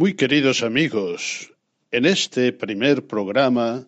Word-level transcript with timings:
Muy 0.00 0.14
queridos 0.14 0.62
amigos, 0.62 1.50
en 1.90 2.06
este 2.06 2.52
primer 2.52 3.08
programa 3.08 3.84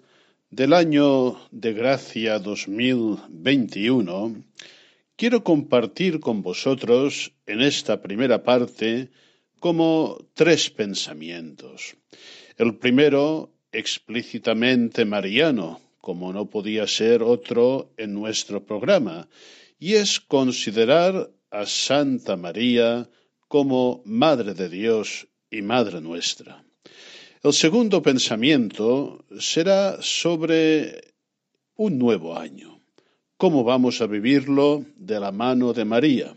del 0.50 0.72
año 0.72 1.38
de 1.52 1.72
gracia 1.72 2.40
2021, 2.40 4.42
quiero 5.14 5.44
compartir 5.44 6.18
con 6.18 6.42
vosotros 6.42 7.32
en 7.46 7.60
esta 7.60 8.02
primera 8.02 8.42
parte 8.42 9.10
como 9.60 10.18
tres 10.34 10.68
pensamientos. 10.70 11.94
El 12.56 12.74
primero, 12.74 13.54
explícitamente 13.70 15.04
mariano, 15.04 15.80
como 16.00 16.32
no 16.32 16.50
podía 16.50 16.88
ser 16.88 17.22
otro 17.22 17.92
en 17.96 18.14
nuestro 18.14 18.66
programa, 18.66 19.28
y 19.78 19.94
es 19.94 20.18
considerar 20.18 21.30
a 21.52 21.66
Santa 21.66 22.36
María 22.36 23.08
como 23.46 24.02
Madre 24.04 24.54
de 24.54 24.68
Dios 24.68 25.28
y 25.50 25.62
Madre 25.62 26.00
nuestra. 26.00 26.62
El 27.42 27.52
segundo 27.52 28.02
pensamiento 28.02 29.24
será 29.38 30.02
sobre 30.02 31.14
un 31.76 31.98
nuevo 31.98 32.36
año, 32.36 32.80
cómo 33.36 33.64
vamos 33.64 34.00
a 34.00 34.06
vivirlo 34.06 34.84
de 34.96 35.18
la 35.18 35.32
mano 35.32 35.72
de 35.72 35.84
María. 35.84 36.36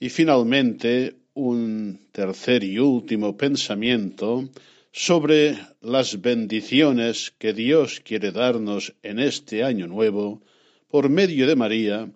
Y 0.00 0.08
finalmente, 0.08 1.14
un 1.34 2.08
tercer 2.12 2.64
y 2.64 2.78
último 2.78 3.36
pensamiento 3.36 4.48
sobre 4.92 5.58
las 5.82 6.20
bendiciones 6.20 7.34
que 7.36 7.52
Dios 7.52 8.00
quiere 8.00 8.32
darnos 8.32 8.94
en 9.02 9.18
este 9.18 9.64
año 9.64 9.86
nuevo 9.86 10.40
por 10.88 11.08
medio 11.08 11.46
de 11.46 11.56
María 11.56 12.08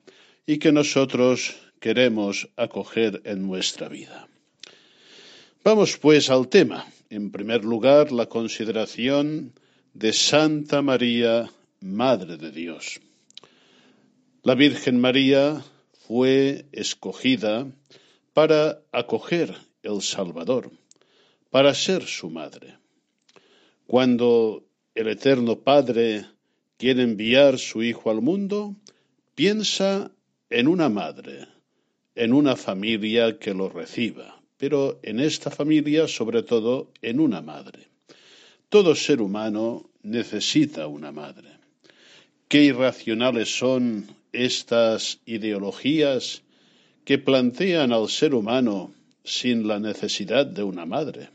y 0.47 0.59
que 0.59 0.73
nosotros 0.73 1.57
queremos 1.81 2.49
acoger 2.57 3.21
en 3.25 3.47
nuestra 3.47 3.89
vida. 3.89 4.29
Vamos 5.71 5.99
pues 5.99 6.31
al 6.31 6.49
tema. 6.49 6.87
En 7.11 7.31
primer 7.31 7.63
lugar, 7.63 8.11
la 8.11 8.25
consideración 8.25 9.53
de 9.93 10.15
Santa 10.15 10.81
María, 10.81 11.51
Madre 11.83 12.39
de 12.39 12.51
Dios. 12.51 13.03
La 14.43 14.55
Virgen 14.55 14.99
María 14.99 15.63
fue 16.07 16.65
escogida 16.73 17.67
para 18.33 18.81
acoger 18.93 19.55
el 19.83 20.01
Salvador, 20.01 20.71
para 21.51 21.75
ser 21.75 22.05
su 22.05 22.31
madre. 22.31 22.79
Cuando 23.87 24.65
el 24.95 25.09
Eterno 25.09 25.57
Padre 25.57 26.25
quiere 26.79 27.03
enviar 27.03 27.59
su 27.59 27.83
Hijo 27.83 28.11
al 28.11 28.23
mundo, 28.23 28.75
piensa 29.35 30.13
en 30.49 30.67
una 30.67 30.89
madre, 30.89 31.47
en 32.15 32.33
una 32.33 32.57
familia 32.57 33.39
que 33.39 33.53
lo 33.53 33.69
reciba 33.69 34.38
pero 34.59 34.99
en 35.03 35.21
esta 35.21 35.51
familia, 35.51 36.09
sobre 36.09 36.43
todo, 36.43 36.91
en 37.01 37.21
una 37.21 37.41
madre. 37.41 37.87
Todo 38.69 38.95
ser 38.95 39.23
humano 39.23 39.89
necesita 40.03 40.89
una 40.89 41.13
madre. 41.13 41.49
Qué 42.49 42.65
irracionales 42.65 43.57
son 43.57 44.07
estas 44.33 45.21
ideologías 45.25 46.43
que 47.05 47.19
plantean 47.19 47.93
al 47.93 48.09
ser 48.09 48.35
humano 48.35 48.93
sin 49.25 49.67
la 49.67 49.79
necesidad 49.79 50.45
de 50.45 50.63
una 50.63 50.85
madre. 50.85 51.31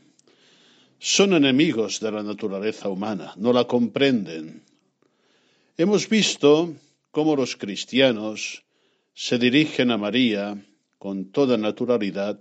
Son 0.98 1.32
enemigos 1.32 2.00
de 2.00 2.12
la 2.12 2.22
naturaleza 2.22 2.88
humana, 2.88 3.32
no 3.36 3.52
la 3.52 3.64
comprenden. 3.64 4.62
Hemos 5.76 6.08
visto 6.08 6.74
cómo 7.10 7.36
los 7.36 7.56
cristianos 7.56 8.62
se 9.14 9.38
dirigen 9.38 9.90
a 9.90 9.98
María 9.98 10.56
con 10.98 11.30
toda 11.30 11.56
naturalidad 11.56 12.38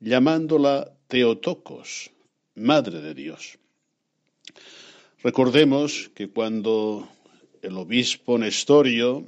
llamándola 0.00 0.92
Teotocos, 1.08 2.10
Madre 2.54 3.00
de 3.00 3.14
Dios. 3.14 3.58
Recordemos 5.22 6.10
que 6.14 6.28
cuando 6.28 7.08
el 7.62 7.76
obispo 7.76 8.38
Nestorio 8.38 9.24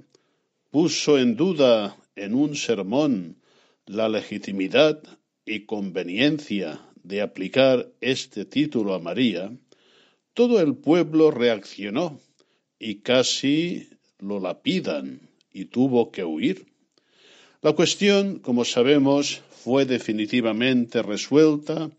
puso 0.71 1.19
en 1.19 1.37
duda 1.37 1.97
en 2.15 2.34
un 2.34 2.55
sermón 2.55 3.37
la 3.87 4.09
legitimidad 4.09 5.03
y 5.44 5.60
conveniencia 5.65 6.81
de 7.03 7.22
aplicar 7.22 7.88
este 8.00 8.44
título 8.44 8.94
a 8.94 8.99
María, 8.99 9.56
todo 10.34 10.60
el 10.60 10.75
pueblo 10.76 11.31
reaccionó 11.31 12.21
y 12.78 12.97
casi 12.97 13.88
lo 14.19 14.41
lapidan 14.41 15.21
y 15.53 15.66
tuvo 15.66 16.10
que 16.10 16.25
huir. 16.25 16.66
La 17.62 17.72
cuestión, 17.72 18.38
como 18.41 18.65
sabemos, 18.65 19.41
fue 19.66 19.84
definitivamente 19.84 21.03
resuelta 21.03 21.91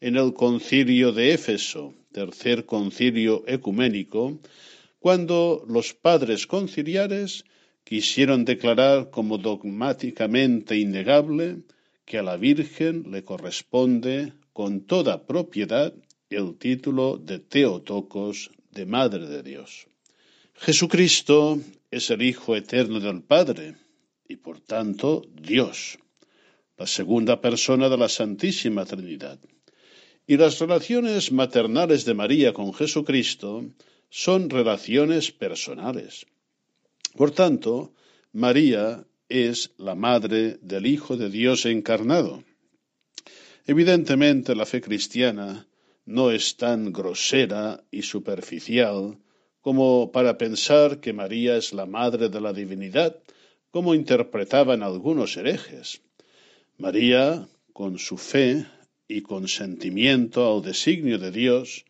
en 0.00 0.16
el 0.16 0.34
concilio 0.34 1.12
de 1.12 1.32
Éfeso, 1.32 1.94
tercer 2.10 2.66
concilio 2.66 3.44
ecuménico, 3.46 4.40
cuando 4.98 5.64
los 5.68 5.94
padres 5.94 6.48
conciliares 6.48 7.44
quisieron 7.84 8.44
declarar 8.44 9.10
como 9.10 9.38
dogmáticamente 9.38 10.76
innegable 10.76 11.58
que 12.04 12.18
a 12.18 12.24
la 12.24 12.36
Virgen 12.36 13.12
le 13.12 13.22
corresponde 13.22 14.32
con 14.52 14.80
toda 14.80 15.24
propiedad 15.24 15.94
el 16.28 16.58
título 16.58 17.18
de 17.18 17.38
Teotocos 17.38 18.50
de 18.72 18.84
Madre 18.84 19.28
de 19.28 19.44
Dios. 19.44 19.86
Jesucristo 20.54 21.60
es 21.88 22.10
el 22.10 22.20
Hijo 22.22 22.56
eterno 22.56 22.98
del 22.98 23.22
Padre 23.22 23.76
y 24.28 24.34
por 24.34 24.58
tanto 24.58 25.22
Dios 25.40 26.01
la 26.76 26.86
segunda 26.86 27.40
persona 27.40 27.88
de 27.88 27.96
la 27.96 28.08
Santísima 28.08 28.84
Trinidad. 28.84 29.38
Y 30.26 30.36
las 30.36 30.58
relaciones 30.58 31.32
maternales 31.32 32.04
de 32.04 32.14
María 32.14 32.52
con 32.52 32.72
Jesucristo 32.72 33.64
son 34.08 34.50
relaciones 34.50 35.32
personales. 35.32 36.26
Por 37.16 37.30
tanto, 37.30 37.92
María 38.32 39.04
es 39.28 39.72
la 39.78 39.94
madre 39.94 40.58
del 40.62 40.86
Hijo 40.86 41.16
de 41.16 41.28
Dios 41.28 41.66
encarnado. 41.66 42.44
Evidentemente, 43.66 44.54
la 44.54 44.66
fe 44.66 44.80
cristiana 44.80 45.66
no 46.04 46.30
es 46.30 46.56
tan 46.56 46.92
grosera 46.92 47.84
y 47.90 48.02
superficial 48.02 49.18
como 49.60 50.10
para 50.10 50.36
pensar 50.36 51.00
que 51.00 51.12
María 51.12 51.56
es 51.56 51.72
la 51.72 51.86
madre 51.86 52.28
de 52.28 52.40
la 52.40 52.52
divinidad, 52.52 53.16
como 53.70 53.94
interpretaban 53.94 54.82
algunos 54.82 55.36
herejes. 55.36 56.02
María, 56.82 57.46
con 57.72 57.96
su 57.96 58.16
fe 58.18 58.66
y 59.06 59.22
consentimiento 59.22 60.52
al 60.52 60.62
designio 60.62 61.16
de 61.16 61.30
Dios, 61.30 61.84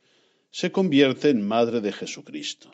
se 0.50 0.70
convierte 0.70 1.30
en 1.30 1.40
Madre 1.40 1.80
de 1.80 1.92
Jesucristo. 1.92 2.70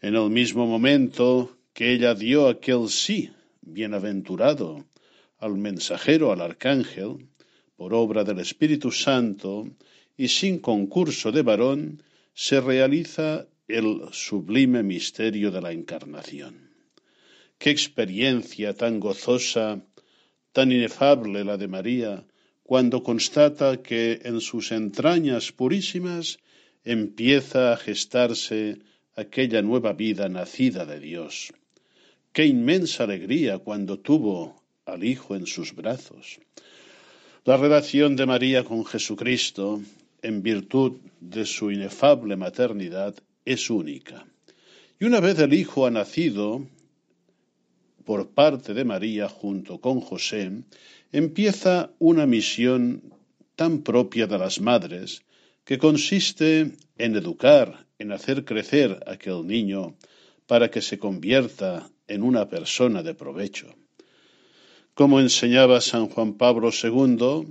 En 0.00 0.16
el 0.16 0.30
mismo 0.30 0.66
momento 0.66 1.56
que 1.74 1.92
ella 1.92 2.16
dio 2.16 2.48
aquel 2.48 2.88
sí 2.88 3.30
bienaventurado 3.60 4.84
al 5.38 5.54
mensajero, 5.54 6.32
al 6.32 6.40
arcángel, 6.40 7.28
por 7.76 7.94
obra 7.94 8.24
del 8.24 8.40
Espíritu 8.40 8.90
Santo 8.90 9.68
y 10.16 10.26
sin 10.26 10.58
concurso 10.58 11.30
de 11.30 11.42
varón, 11.42 12.02
se 12.34 12.60
realiza 12.60 13.46
el 13.68 14.08
sublime 14.10 14.82
misterio 14.82 15.52
de 15.52 15.60
la 15.60 15.70
encarnación. 15.70 16.72
Qué 17.58 17.70
experiencia 17.70 18.74
tan 18.74 18.98
gozosa 18.98 19.86
tan 20.52 20.72
inefable 20.72 21.44
la 21.44 21.56
de 21.56 21.68
María, 21.68 22.24
cuando 22.62 23.02
constata 23.02 23.82
que 23.82 24.20
en 24.24 24.40
sus 24.40 24.72
entrañas 24.72 25.52
purísimas 25.52 26.38
empieza 26.84 27.72
a 27.72 27.76
gestarse 27.76 28.78
aquella 29.16 29.62
nueva 29.62 29.92
vida 29.92 30.28
nacida 30.28 30.86
de 30.86 31.00
Dios. 31.00 31.52
Qué 32.32 32.46
inmensa 32.46 33.04
alegría 33.04 33.58
cuando 33.58 33.98
tuvo 33.98 34.62
al 34.86 35.04
Hijo 35.04 35.36
en 35.36 35.46
sus 35.46 35.74
brazos. 35.74 36.40
La 37.44 37.56
relación 37.56 38.16
de 38.16 38.26
María 38.26 38.64
con 38.64 38.84
Jesucristo, 38.84 39.80
en 40.22 40.42
virtud 40.42 40.98
de 41.20 41.44
su 41.44 41.70
inefable 41.70 42.36
maternidad, 42.36 43.14
es 43.44 43.68
única. 43.68 44.24
Y 44.98 45.04
una 45.04 45.20
vez 45.20 45.38
el 45.40 45.52
Hijo 45.52 45.84
ha 45.86 45.90
nacido 45.90 46.66
por 48.04 48.30
parte 48.30 48.74
de 48.74 48.84
María 48.84 49.28
junto 49.28 49.80
con 49.80 50.00
José, 50.00 50.50
empieza 51.12 51.90
una 51.98 52.26
misión 52.26 53.02
tan 53.56 53.82
propia 53.82 54.26
de 54.26 54.38
las 54.38 54.60
madres, 54.60 55.22
que 55.64 55.78
consiste 55.78 56.72
en 56.98 57.16
educar, 57.16 57.86
en 57.98 58.12
hacer 58.12 58.44
crecer 58.44 59.02
a 59.06 59.12
aquel 59.12 59.46
niño 59.46 59.94
para 60.46 60.70
que 60.70 60.82
se 60.82 60.98
convierta 60.98 61.88
en 62.08 62.22
una 62.22 62.48
persona 62.48 63.02
de 63.02 63.14
provecho. 63.14 63.68
Como 64.94 65.20
enseñaba 65.20 65.80
San 65.80 66.08
Juan 66.08 66.34
Pablo 66.34 66.70
II, 66.70 67.46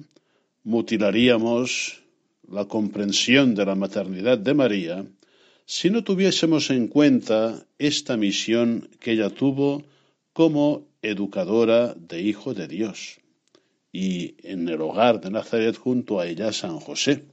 mutilaríamos 0.63 2.01
la 2.47 2.65
comprensión 2.65 3.55
de 3.55 3.65
la 3.65 3.75
maternidad 3.75 4.37
de 4.37 4.53
María 4.53 5.05
si 5.65 5.89
no 5.89 6.03
tuviésemos 6.03 6.69
en 6.69 6.87
cuenta 6.87 7.65
esta 7.79 8.17
misión 8.17 8.89
que 8.99 9.13
ella 9.13 9.29
tuvo 9.29 9.83
como 10.33 10.87
educadora 11.01 11.93
de 11.93 12.21
Hijo 12.21 12.53
de 12.53 12.67
Dios 12.67 13.19
y 13.91 14.35
en 14.43 14.69
el 14.69 14.81
hogar 14.81 15.19
de 15.19 15.31
Nazaret 15.31 15.75
junto 15.75 16.19
a 16.19 16.27
ella 16.27 16.53
San 16.53 16.79
José. 16.79 17.25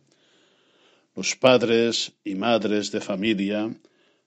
Los 1.14 1.36
padres 1.36 2.12
y 2.24 2.34
madres 2.34 2.90
de 2.90 3.00
familia 3.00 3.70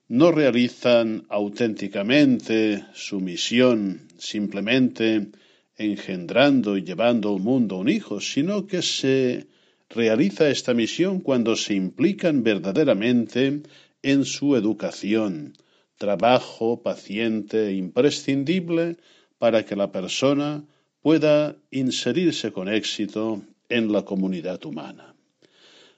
no 0.08 0.30
realizan 0.30 1.24
auténticamente 1.28 2.84
su 2.94 3.20
misión 3.20 4.08
simplemente 4.18 5.28
engendrando 5.76 6.76
y 6.76 6.82
llevando 6.82 7.34
al 7.34 7.40
mundo 7.40 7.78
un 7.78 7.88
hijo, 7.88 8.20
sino 8.20 8.66
que 8.66 8.82
se 8.82 9.46
realiza 9.88 10.48
esta 10.48 10.74
misión 10.74 11.20
cuando 11.20 11.56
se 11.56 11.74
implican 11.74 12.42
verdaderamente 12.42 13.62
en 14.02 14.24
su 14.24 14.56
educación, 14.56 15.54
trabajo 16.02 16.82
paciente 16.82 17.68
e 17.68 17.74
imprescindible 17.74 18.96
para 19.38 19.64
que 19.64 19.76
la 19.76 19.92
persona 19.92 20.64
pueda 21.00 21.54
inserirse 21.70 22.50
con 22.50 22.66
éxito 22.68 23.42
en 23.68 23.92
la 23.92 24.02
comunidad 24.02 24.64
humana. 24.64 25.14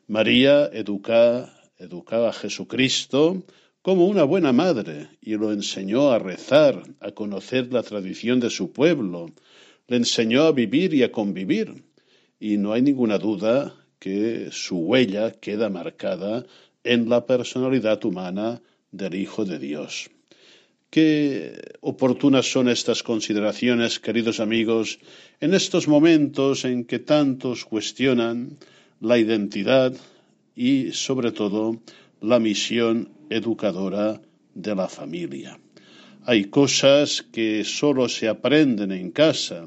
María 0.07 0.67
educa, 0.67 1.55
a 2.29 2.33
Jesucristo 2.33 3.43
como 3.81 4.07
una 4.07 4.25
buena 4.25 4.53
madre 4.53 5.09
y 5.23 5.37
lo 5.37 5.53
enseñó 5.53 6.13
a 6.13 6.19
rezar, 6.19 6.83
a 7.01 7.13
conocer 7.13 7.73
la 7.73 7.83
tradición 7.83 8.41
de 8.41 8.51
su 8.51 8.73
pueblo, 8.73 9.31
le 9.89 9.97
enseñó 9.97 10.43
a 10.43 10.53
vivir 10.53 10.93
y 10.93 11.03
a 11.03 11.11
convivir. 11.11 11.83
Y 12.39 12.59
no 12.59 12.75
hay 12.75 12.83
ninguna 12.83 13.17
duda 13.17 13.75
que 13.99 14.51
su 14.53 14.77
huella 14.77 15.33
queda 15.33 15.71
marcada 15.71 16.45
en 16.83 17.09
la 17.09 17.25
personalidad 17.25 18.05
humana 18.05 18.61
del 18.97 19.15
Hijo 19.17 19.45
de 19.45 19.59
Dios. 19.59 20.11
Qué 20.91 21.77
oportunas 21.81 22.47
son 22.47 22.69
estas 22.69 23.03
consideraciones, 23.03 23.99
queridos 23.99 24.39
amigos, 24.39 25.01
en 25.41 25.53
estos 25.53 25.89
momentos 25.89 26.65
en 26.65 26.85
que 26.85 27.01
tantos 27.01 27.65
cuestionan 27.65 28.57
la 29.01 29.19
identidad 29.19 29.93
y, 30.55 30.93
sobre 30.93 31.33
todo, 31.33 31.83
la 32.21 32.39
misión 32.39 33.11
educadora 33.29 34.21
de 34.55 34.75
la 34.77 34.89
familia. 34.89 35.59
Hay 36.23 36.45
cosas 36.45 37.23
que 37.23 37.65
solo 37.65 38.09
se 38.09 38.29
aprenden 38.29 38.93
en 38.93 39.11
casa, 39.11 39.67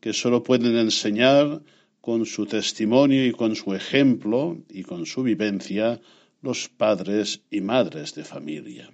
que 0.00 0.12
solo 0.12 0.42
pueden 0.42 0.76
enseñar 0.76 1.62
con 2.00 2.26
su 2.26 2.44
testimonio 2.44 3.24
y 3.24 3.30
con 3.30 3.54
su 3.54 3.72
ejemplo 3.72 4.58
y 4.68 4.82
con 4.82 5.06
su 5.06 5.22
vivencia 5.22 6.00
los 6.42 6.68
padres 6.68 7.42
y 7.50 7.60
madres 7.60 8.14
de 8.14 8.24
familia. 8.24 8.90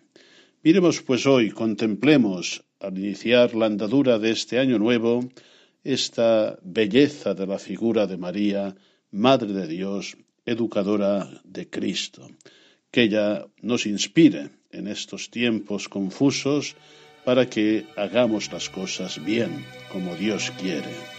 Miremos 0.63 1.03
pues 1.03 1.27
hoy, 1.27 1.51
contemplemos 1.51 2.65
al 2.81 2.99
iniciar 2.99 3.55
la 3.55 3.67
andadura 3.67 4.19
de 4.19 4.31
este 4.31 4.59
año 4.59 4.79
nuevo, 4.79 5.29
esta 5.85 6.59
belleza 6.63 7.35
de 7.35 7.47
la 7.47 7.59
figura 7.59 8.07
de 8.07 8.17
María, 8.17 8.75
Madre 9.11 9.53
de 9.53 9.67
Dios, 9.67 10.17
educadora 10.47 11.43
de 11.45 11.69
Cristo 11.69 12.29
que 12.93 13.03
ella 13.05 13.47
nos 13.63 13.87
inspire 13.87 14.51
en 14.71 14.87
estos 14.87 15.31
tiempos 15.31 15.89
confusos 15.89 16.77
para 17.25 17.49
que 17.49 17.87
hagamos 17.97 18.53
las 18.53 18.69
cosas 18.69 19.25
bien 19.25 19.65
como 19.91 20.15
Dios 20.15 20.53
quiere. 20.61 21.12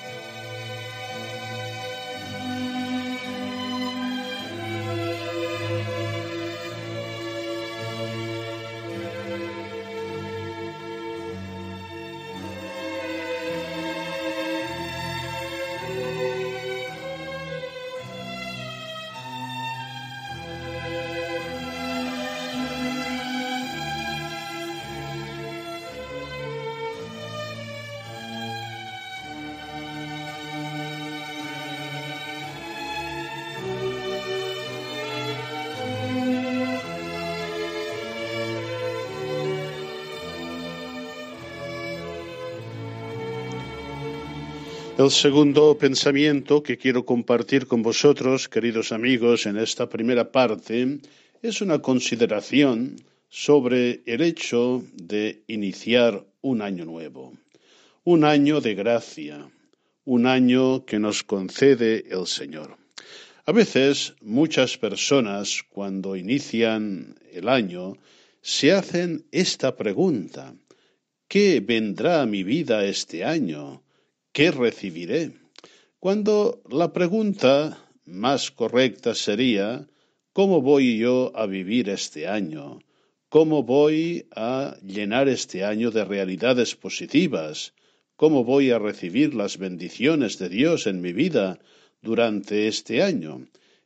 El 44.95 45.09
segundo 45.09 45.75
pensamiento 45.75 46.61
que 46.61 46.77
quiero 46.77 47.03
compartir 47.03 47.65
con 47.65 47.81
vosotros, 47.81 48.47
queridos 48.47 48.91
amigos, 48.91 49.47
en 49.47 49.57
esta 49.57 49.89
primera 49.89 50.31
parte, 50.31 50.99
es 51.41 51.61
una 51.61 51.79
consideración 51.79 52.97
sobre 53.27 54.03
el 54.05 54.21
hecho 54.21 54.83
de 54.93 55.41
iniciar 55.47 56.23
un 56.41 56.61
año 56.61 56.85
nuevo, 56.85 57.33
un 58.03 58.23
año 58.23 58.61
de 58.61 58.75
gracia, 58.75 59.49
un 60.05 60.27
año 60.27 60.85
que 60.85 60.99
nos 60.99 61.23
concede 61.23 62.05
el 62.11 62.27
Señor. 62.27 62.77
A 63.45 63.51
veces 63.51 64.13
muchas 64.21 64.77
personas 64.77 65.63
cuando 65.71 66.15
inician 66.15 67.15
el 67.31 67.49
año 67.49 67.97
se 68.41 68.71
hacen 68.71 69.25
esta 69.31 69.75
pregunta, 69.75 70.53
¿qué 71.27 71.61
vendrá 71.61 72.21
a 72.21 72.27
mi 72.27 72.43
vida 72.43 72.85
este 72.85 73.25
año? 73.25 73.82
¿Qué 74.33 74.51
recibiré? 74.51 75.31
Cuando 75.99 76.61
la 76.69 76.91
pregunta 76.91 77.77
más 78.05 78.51
correcta 78.51 79.13
sería, 79.13 79.87
¿cómo 80.33 80.61
voy 80.61 80.97
yo 80.97 81.31
a 81.35 81.45
vivir 81.45 81.87
este 81.89 82.27
año? 82.27 82.79
¿Cómo 83.29 83.63
voy 83.63 84.25
a 84.35 84.75
llenar 84.85 85.29
este 85.29 85.63
año 85.63 85.91
de 85.91 86.03
realidades 86.03 86.75
positivas? 86.75 87.73
¿Cómo 88.15 88.43
voy 88.43 88.71
a 88.71 88.79
recibir 88.79 89.33
las 89.33 89.57
bendiciones 89.57 90.39
de 90.39 90.49
Dios 90.49 90.87
en 90.87 90.99
mi 91.01 91.13
vida 91.13 91.59
durante 92.01 92.67
este 92.67 93.03
año? 93.03 93.45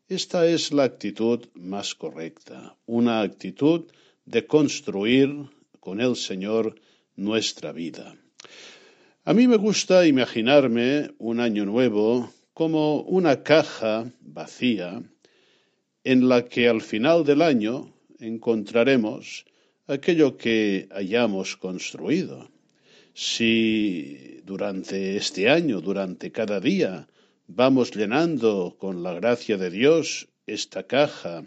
Esta 0.09 0.47
es 0.47 0.71
la 0.71 0.85
actitud 0.85 1.45
más 1.55 1.93
correcta, 1.93 2.77
una 2.85 3.21
actitud 3.21 3.85
de 4.25 4.45
construir 4.45 5.49
con 5.81 5.99
el 5.99 6.15
Señor 6.15 6.75
nuestra 7.15 7.73
vida. 7.73 8.15
A 9.29 9.33
mí 9.33 9.45
me 9.45 9.57
gusta 9.57 10.07
imaginarme 10.07 11.11
un 11.17 11.41
año 11.41 11.65
nuevo 11.65 12.31
como 12.53 13.01
una 13.01 13.43
caja 13.43 14.09
vacía 14.21 15.03
en 16.05 16.29
la 16.29 16.45
que 16.45 16.69
al 16.69 16.79
final 16.79 17.25
del 17.25 17.41
año 17.41 17.93
encontraremos 18.21 19.43
aquello 19.85 20.37
que 20.37 20.87
hayamos 20.91 21.57
construido. 21.57 22.49
Si 23.13 24.39
durante 24.45 25.17
este 25.17 25.49
año, 25.49 25.81
durante 25.81 26.31
cada 26.31 26.61
día, 26.61 27.09
vamos 27.47 27.91
llenando 27.93 28.77
con 28.79 29.03
la 29.03 29.13
gracia 29.13 29.57
de 29.57 29.69
Dios 29.69 30.29
esta 30.45 30.83
caja 30.83 31.43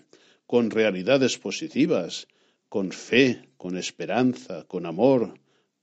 con 0.47 0.71
realidades 0.71 1.39
positivas, 1.39 2.29
con 2.69 2.93
fe, 2.93 3.49
con 3.57 3.79
esperanza, 3.79 4.65
con 4.69 4.85
amor, 4.85 5.33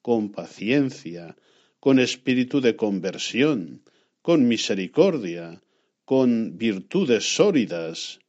con 0.03 0.29
paciencia, 0.29 1.35
con 1.79 1.99
espíritu 1.99 2.61
de 2.61 2.75
conversión, 2.75 3.81
con 4.21 4.47
misericordia, 4.47 5.61
con 6.05 6.57
virtudes 6.57 7.35
sólidas. 7.35 8.19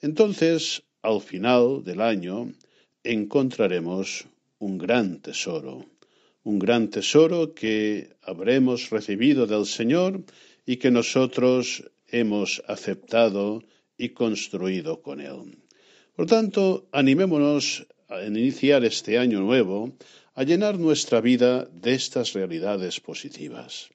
Entonces, 0.00 0.82
al 1.02 1.20
final 1.20 1.84
del 1.84 2.00
año, 2.00 2.52
encontraremos 3.04 4.26
un 4.58 4.78
gran 4.78 5.20
tesoro, 5.20 5.86
un 6.42 6.58
gran 6.58 6.88
tesoro 6.88 7.54
que 7.54 8.10
habremos 8.22 8.90
recibido 8.90 9.46
del 9.46 9.66
Señor 9.66 10.24
y 10.66 10.76
que 10.76 10.90
nosotros 10.90 11.84
hemos 12.08 12.62
aceptado 12.66 13.62
y 13.96 14.10
construido 14.10 15.02
con 15.02 15.20
Él. 15.20 15.58
Por 16.16 16.26
tanto, 16.26 16.88
animémonos 16.92 17.86
en 18.08 18.36
iniciar 18.36 18.84
este 18.84 19.18
año 19.18 19.40
nuevo 19.40 19.92
a 20.34 20.44
llenar 20.44 20.78
nuestra 20.78 21.20
vida 21.20 21.64
de 21.66 21.94
estas 21.94 22.32
realidades 22.32 23.00
positivas. 23.00 23.90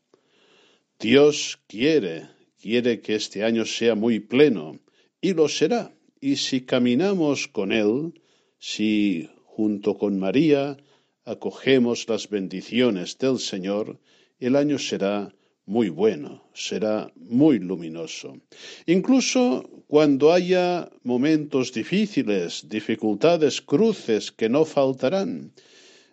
Dios 0.99 1.59
quiere, 1.67 2.29
quiere 2.61 3.01
que 3.01 3.15
este 3.15 3.43
año 3.43 3.65
sea 3.65 3.95
muy 3.95 4.19
pleno, 4.19 4.79
y 5.21 5.33
lo 5.33 5.47
será. 5.49 5.93
Y 6.21 6.37
si 6.37 6.61
caminamos 6.61 7.47
con 7.47 7.71
Él, 7.71 8.21
si 8.59 9.29
junto 9.43 9.97
con 9.97 10.19
María 10.19 10.77
acogemos 11.23 12.07
las 12.07 12.29
bendiciones 12.29 13.17
del 13.17 13.39
Señor, 13.39 13.99
el 14.39 14.55
año 14.55 14.77
será 14.77 15.33
muy 15.65 15.89
bueno, 15.89 16.43
será 16.53 17.11
muy 17.15 17.59
luminoso. 17.59 18.37
Incluso 18.85 19.67
cuando 19.87 20.31
haya 20.31 20.89
momentos 21.03 21.73
difíciles, 21.73 22.67
dificultades, 22.69 23.61
cruces 23.61 24.31
que 24.31 24.49
no 24.49 24.65
faltarán. 24.65 25.53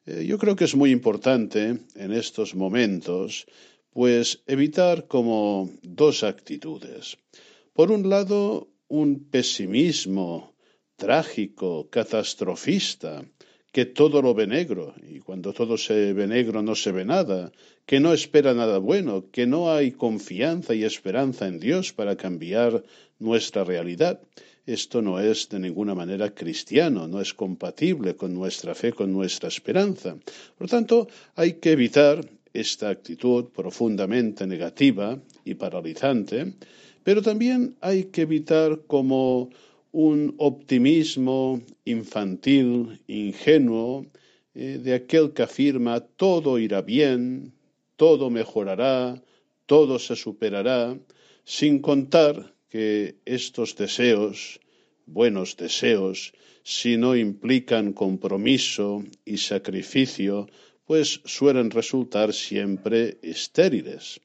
Eh, 0.04 0.24
yo 0.26 0.38
creo 0.38 0.56
que 0.56 0.64
es 0.64 0.74
muy 0.74 0.90
importante 0.90 1.78
en 1.94 2.12
estos 2.12 2.54
momentos, 2.54 3.46
pues 3.90 4.42
evitar 4.46 5.06
como 5.06 5.70
dos 5.82 6.24
actitudes. 6.24 7.18
Por 7.72 7.92
un 7.92 8.08
lado, 8.08 8.68
un 8.88 9.30
pesimismo 9.30 10.54
trágico, 10.96 11.88
catastrofista, 11.88 13.24
que 13.72 13.86
todo 13.86 14.20
lo 14.20 14.34
ve 14.34 14.46
negro, 14.46 14.94
y 15.08 15.20
cuando 15.20 15.54
todo 15.54 15.78
se 15.78 16.12
ve 16.12 16.26
negro 16.26 16.62
no 16.62 16.74
se 16.74 16.92
ve 16.92 17.06
nada, 17.06 17.52
que 17.86 18.00
no 18.00 18.12
espera 18.12 18.52
nada 18.52 18.78
bueno, 18.78 19.30
que 19.32 19.46
no 19.46 19.72
hay 19.72 19.92
confianza 19.92 20.74
y 20.74 20.84
esperanza 20.84 21.48
en 21.48 21.58
Dios 21.58 21.92
para 21.92 22.16
cambiar 22.16 22.84
nuestra 23.18 23.64
realidad. 23.64 24.20
Esto 24.66 25.00
no 25.00 25.18
es 25.18 25.48
de 25.48 25.58
ninguna 25.58 25.94
manera 25.94 26.34
cristiano, 26.34 27.08
no 27.08 27.20
es 27.20 27.32
compatible 27.32 28.14
con 28.14 28.34
nuestra 28.34 28.74
fe, 28.74 28.92
con 28.92 29.10
nuestra 29.10 29.48
esperanza. 29.48 30.16
Por 30.56 30.66
lo 30.66 30.68
tanto, 30.68 31.08
hay 31.34 31.54
que 31.54 31.72
evitar 31.72 32.20
esta 32.52 32.90
actitud 32.90 33.46
profundamente 33.46 34.46
negativa 34.46 35.18
y 35.44 35.54
paralizante, 35.54 36.52
pero 37.02 37.22
también 37.22 37.74
hay 37.80 38.04
que 38.04 38.22
evitar 38.22 38.82
como 38.86 39.48
un 39.92 40.34
optimismo 40.38 41.62
infantil, 41.84 43.00
ingenuo, 43.06 44.06
eh, 44.54 44.78
de 44.82 44.94
aquel 44.94 45.32
que 45.32 45.42
afirma 45.42 46.00
todo 46.00 46.58
irá 46.58 46.80
bien, 46.82 47.52
todo 47.96 48.30
mejorará, 48.30 49.22
todo 49.66 49.98
se 49.98 50.16
superará, 50.16 50.98
sin 51.44 51.80
contar 51.80 52.54
que 52.68 53.16
estos 53.24 53.76
deseos, 53.76 54.60
buenos 55.06 55.56
deseos, 55.56 56.32
si 56.64 56.96
no 56.96 57.14
implican 57.16 57.92
compromiso 57.92 59.04
y 59.24 59.36
sacrificio, 59.36 60.48
pues 60.86 61.20
suelen 61.24 61.70
resultar 61.70 62.32
siempre 62.32 63.18
estériles. 63.22 64.20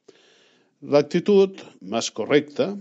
La 0.81 0.99
actitud 0.99 1.51
más 1.81 2.11
correcta 2.11 2.77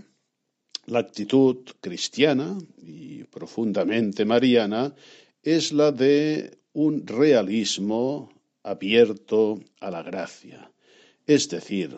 la 0.87 0.99
actitud 0.99 1.57
cristiana 1.81 2.57
y 2.81 3.23
profundamente 3.25 4.23
mariana 4.25 4.95
es 5.43 5.71
la 5.73 5.91
de 5.91 6.57
un 6.71 7.05
realismo 7.05 8.29
abierto 8.63 9.59
a 9.81 9.91
la 9.91 10.01
gracia, 10.01 10.71
es 11.25 11.49
decir, 11.49 11.97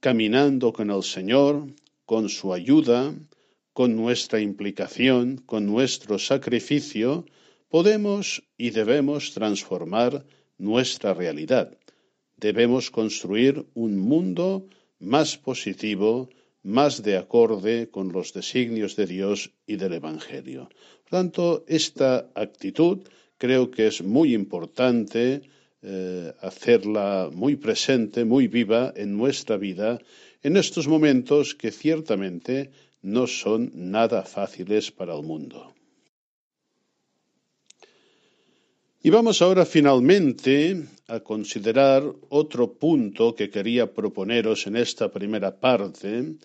caminando 0.00 0.72
con 0.72 0.90
el 0.90 1.02
Señor, 1.02 1.66
con 2.04 2.28
su 2.28 2.52
ayuda, 2.52 3.14
con 3.72 3.96
nuestra 3.96 4.40
implicación, 4.40 5.38
con 5.46 5.64
nuestro 5.64 6.18
sacrificio, 6.18 7.24
podemos 7.68 8.42
y 8.58 8.70
debemos 8.70 9.32
transformar 9.32 10.26
nuestra 10.58 11.14
realidad. 11.14 11.76
Debemos 12.36 12.90
construir 12.90 13.66
un 13.74 13.96
mundo 13.98 14.66
más 14.98 15.38
positivo, 15.38 16.28
más 16.68 17.02
de 17.02 17.16
acorde 17.16 17.88
con 17.88 18.12
los 18.12 18.34
designios 18.34 18.94
de 18.94 19.06
Dios 19.06 19.50
y 19.66 19.76
del 19.76 19.94
Evangelio. 19.94 20.68
Por 21.04 21.10
tanto, 21.10 21.64
esta 21.66 22.28
actitud 22.34 23.08
creo 23.38 23.70
que 23.70 23.86
es 23.86 24.02
muy 24.02 24.34
importante 24.34 25.42
eh, 25.80 26.32
hacerla 26.40 27.30
muy 27.32 27.56
presente, 27.56 28.24
muy 28.24 28.48
viva 28.48 28.92
en 28.94 29.16
nuestra 29.16 29.56
vida 29.56 29.98
en 30.42 30.56
estos 30.56 30.86
momentos 30.86 31.54
que 31.54 31.70
ciertamente 31.70 32.70
no 33.00 33.26
son 33.26 33.72
nada 33.74 34.22
fáciles 34.24 34.90
para 34.90 35.16
el 35.16 35.22
mundo. 35.22 35.72
Y 39.00 39.10
vamos 39.10 39.40
ahora 39.40 39.64
finalmente 39.64 40.84
a 41.06 41.20
considerar 41.20 42.02
otro 42.28 42.74
punto 42.74 43.34
que 43.34 43.48
quería 43.48 43.94
proponeros 43.94 44.66
en 44.66 44.76
esta 44.76 45.10
primera 45.10 45.58
parte 45.58 46.36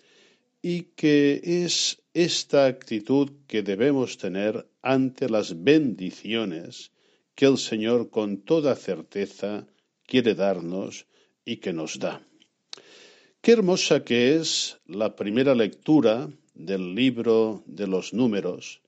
y 0.66 0.84
que 0.96 1.42
es 1.44 2.00
esta 2.14 2.64
actitud 2.64 3.30
que 3.46 3.62
debemos 3.62 4.16
tener 4.16 4.66
ante 4.80 5.28
las 5.28 5.62
bendiciones 5.62 6.90
que 7.34 7.44
el 7.44 7.58
Señor 7.58 8.08
con 8.08 8.38
toda 8.38 8.74
certeza 8.74 9.66
quiere 10.06 10.34
darnos 10.34 11.04
y 11.44 11.58
que 11.58 11.74
nos 11.74 11.98
da. 11.98 12.26
Qué 13.42 13.52
hermosa 13.52 14.04
que 14.04 14.36
es 14.36 14.78
la 14.86 15.14
primera 15.14 15.54
lectura 15.54 16.30
del 16.54 16.94
libro 16.94 17.62
de 17.66 17.86
los 17.86 18.14
números, 18.14 18.80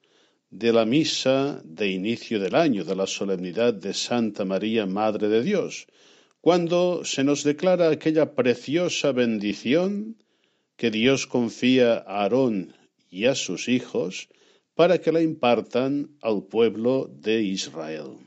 de 0.49 0.73
la 0.73 0.87
misa 0.87 1.61
de 1.63 1.91
inicio 1.91 2.41
del 2.41 2.55
año, 2.55 2.85
de 2.85 2.97
la 2.97 3.07
solemnidad 3.07 3.75
de 3.75 3.93
Santa 3.93 4.47
María, 4.47 4.87
Madre 4.87 5.29
de 5.29 5.43
Dios, 5.43 5.87
cuando 6.41 7.05
se 7.05 7.23
nos 7.23 7.45
declara 7.45 7.91
aquella 7.91 8.35
preciosa 8.35 9.13
bendición 9.13 10.17
que 10.77 10.91
Dios 10.91 11.27
confía 11.27 11.95
a 11.95 12.23
Aarón 12.23 12.75
y 13.11 13.25
a 13.27 13.35
sus 13.35 13.69
hijos 13.69 14.29
para 14.75 15.01
que 15.01 15.13
la 15.13 15.23
impartan 15.23 16.11
al 16.21 16.45
pueblo 16.45 17.11
de 17.11 17.43
Israel. 17.43 18.19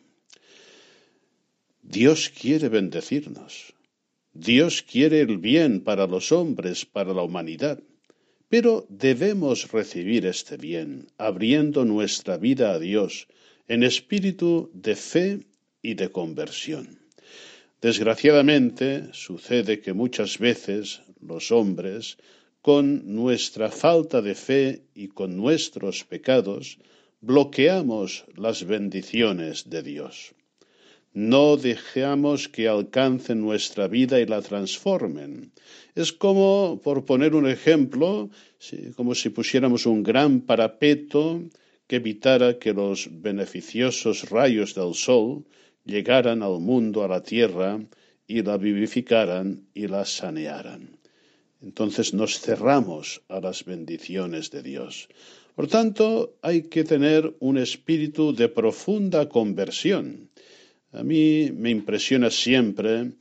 Dios 1.83 2.29
quiere 2.29 2.69
bendecirnos. 2.69 3.73
Dios 4.33 4.83
quiere 4.83 5.21
el 5.21 5.37
bien 5.37 5.81
para 5.81 6.07
los 6.07 6.31
hombres, 6.31 6.85
para 6.85 7.13
la 7.13 7.23
humanidad. 7.23 7.79
Pero 8.47 8.85
debemos 8.89 9.71
recibir 9.71 10.25
este 10.25 10.57
bien, 10.57 11.07
abriendo 11.17 11.85
nuestra 11.85 12.37
vida 12.37 12.71
a 12.71 12.79
Dios 12.79 13.27
en 13.67 13.83
espíritu 13.83 14.71
de 14.73 14.95
fe 14.95 15.45
y 15.83 15.93
de 15.93 16.09
conversión. 16.11 16.99
Desgraciadamente 17.81 19.09
sucede 19.13 19.79
que 19.79 19.93
muchas 19.93 20.39
veces 20.39 21.01
los 21.21 21.51
hombres, 21.51 22.17
con 22.61 23.15
nuestra 23.15 23.69
falta 23.71 24.21
de 24.21 24.35
fe 24.35 24.83
y 24.93 25.07
con 25.07 25.37
nuestros 25.37 26.03
pecados, 26.03 26.77
bloqueamos 27.21 28.25
las 28.35 28.65
bendiciones 28.65 29.69
de 29.69 29.81
Dios. 29.83 30.35
No 31.13 31.57
dejamos 31.57 32.47
que 32.49 32.67
alcancen 32.67 33.41
nuestra 33.41 33.87
vida 33.87 34.19
y 34.19 34.25
la 34.25 34.41
transformen. 34.41 35.51
Es 35.95 36.13
como, 36.13 36.79
por 36.83 37.05
poner 37.05 37.33
un 37.33 37.47
ejemplo, 37.47 38.29
como 38.95 39.15
si 39.15 39.29
pusiéramos 39.29 39.85
un 39.85 40.03
gran 40.03 40.41
parapeto 40.41 41.41
que 41.87 41.95
evitara 41.95 42.59
que 42.59 42.73
los 42.73 43.09
beneficiosos 43.09 44.29
rayos 44.29 44.75
del 44.75 44.93
sol 44.93 45.45
llegaran 45.85 46.43
al 46.43 46.59
mundo, 46.59 47.03
a 47.03 47.07
la 47.07 47.23
tierra, 47.23 47.79
y 48.27 48.43
la 48.43 48.57
vivificaran 48.57 49.67
y 49.73 49.87
la 49.87 50.05
sanearan. 50.05 50.98
Entonces 51.61 52.13
nos 52.13 52.39
cerramos 52.39 53.21
a 53.27 53.39
las 53.39 53.65
bendiciones 53.65 54.51
de 54.51 54.63
Dios. 54.63 55.09
Por 55.55 55.67
tanto, 55.67 56.37
hay 56.41 56.63
que 56.63 56.83
tener 56.83 57.35
un 57.39 57.57
espíritu 57.57 58.33
de 58.33 58.47
profunda 58.47 59.27
conversión 59.27 60.29
a 60.91 61.03
mí 61.03 61.51
me 61.51 61.69
impresiona 61.69 62.31
siempre 62.31 63.11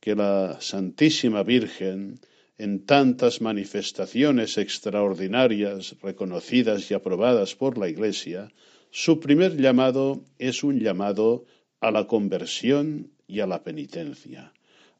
que 0.00 0.16
la 0.16 0.60
Santísima 0.60 1.44
Virgen, 1.44 2.18
en 2.58 2.84
tantas 2.84 3.40
manifestaciones 3.40 4.58
extraordinarias 4.58 5.94
reconocidas 6.02 6.90
y 6.90 6.94
aprobadas 6.94 7.54
por 7.54 7.78
la 7.78 7.88
Iglesia, 7.88 8.50
su 8.90 9.20
primer 9.20 9.56
llamado 9.56 10.24
es 10.38 10.64
un 10.64 10.80
llamado 10.80 11.44
a 11.80 11.92
la 11.92 12.08
conversión 12.08 13.12
y 13.28 13.38
a 13.38 13.46
la 13.46 13.62
penitencia, 13.62 14.52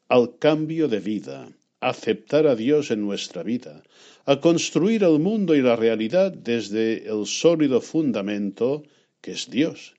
al 0.07 0.37
cambio 0.37 0.87
de 0.87 0.99
vida, 1.01 1.49
aceptar 1.89 2.47
a 2.47 2.55
Dios 2.55 2.91
en 2.91 3.01
nuestra 3.01 3.43
vida, 3.43 3.83
a 4.25 4.39
construir 4.39 5.03
el 5.03 5.19
mundo 5.19 5.55
y 5.55 5.61
la 5.61 5.75
realidad 5.75 6.31
desde 6.31 7.07
el 7.09 7.25
sólido 7.25 7.81
fundamento 7.81 8.83
que 9.21 9.31
es 9.31 9.49
Dios 9.49 9.95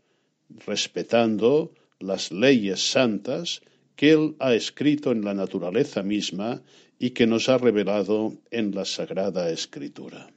respetando 0.67 1.73
las 2.01 2.33
leyes 2.33 2.81
santas 2.81 3.63
que 3.97 4.13
Él 4.13 4.37
ha 4.39 4.55
escrito 4.55 5.13
en 5.13 5.25
la 5.25 5.35
naturaleza 5.35 6.03
misma 6.03 6.63
y 6.99 7.11
que 7.11 7.27
nos 7.27 7.49
ha 7.49 7.59
revelado 7.59 8.35
en 8.51 8.75
la 8.75 8.85
Sagrada 8.85 9.51
Escritura. 9.51 10.31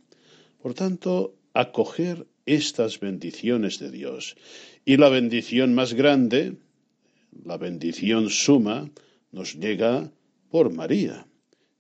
Por 0.62 0.74
tanto, 0.74 1.36
acoger 1.54 2.28
estas 2.46 3.00
bendiciones 3.00 3.80
de 3.80 3.92
Dios. 3.92 4.36
Y 4.86 4.98
la 4.98 5.10
bendición 5.10 5.74
más 5.74 5.94
grande, 5.94 6.58
la 7.44 7.58
bendición 7.58 8.30
suma, 8.30 8.90
nos 9.32 9.56
llega 9.56 10.12
por 10.50 10.72
María. 10.72 11.27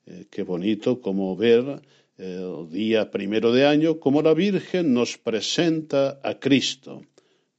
Eh, 0.09 0.25
qué 0.31 0.43
bonito 0.43 1.01
como 1.01 1.35
ver 1.35 1.81
el 2.17 2.69
día 2.69 3.11
primero 3.11 3.51
de 3.51 3.65
año, 3.65 3.99
como 3.99 4.21
la 4.21 4.33
Virgen 4.33 4.93
nos 4.93 5.17
presenta 5.17 6.19
a 6.23 6.39
Cristo. 6.39 7.03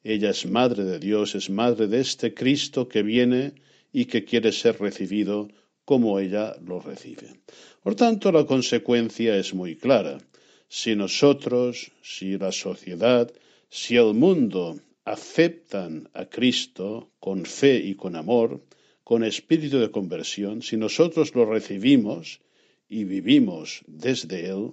Ella 0.03 0.31
es 0.31 0.47
Madre 0.47 0.85
de 0.85 0.99
Dios, 0.99 1.35
es 1.35 1.51
Madre 1.51 1.87
de 1.89 2.01
este 2.01 2.33
Cristo 2.33 2.89
que 2.89 3.03
viene 3.03 3.53
y 3.93 4.07
que 4.07 4.25
quiere 4.25 4.53
ser 4.53 4.81
recibido 4.81 5.49
como 5.85 6.19
ella 6.19 6.57
lo 6.65 6.81
recibe. 6.81 7.29
Por 7.83 7.95
tanto, 7.95 8.33
la 8.33 8.47
consecuencia 8.47 9.37
es 9.37 9.53
muy 9.53 9.77
clara. 9.77 10.17
Si 10.69 10.97
nosotros, 10.97 11.93
si 12.03 12.39
la 12.39 12.53
sociedad, 12.53 13.31
si 13.69 13.97
el 13.97 14.15
mundo 14.15 14.81
aceptan 15.05 16.09
a 16.15 16.25
Cristo 16.27 17.11
con 17.21 17.45
fe 17.45 17.77
y 17.77 17.95
con 17.95 18.17
amor, 18.17 18.63
con 19.09 19.25
espíritu 19.25 19.77
de 19.81 19.91
conversión, 19.99 20.61
si 20.61 20.77
nosotros 20.77 21.35
lo 21.35 21.47
recibimos 21.47 22.41
y 22.91 23.05
vivimos 23.05 23.81
desde 23.87 24.51
Él, 24.53 24.73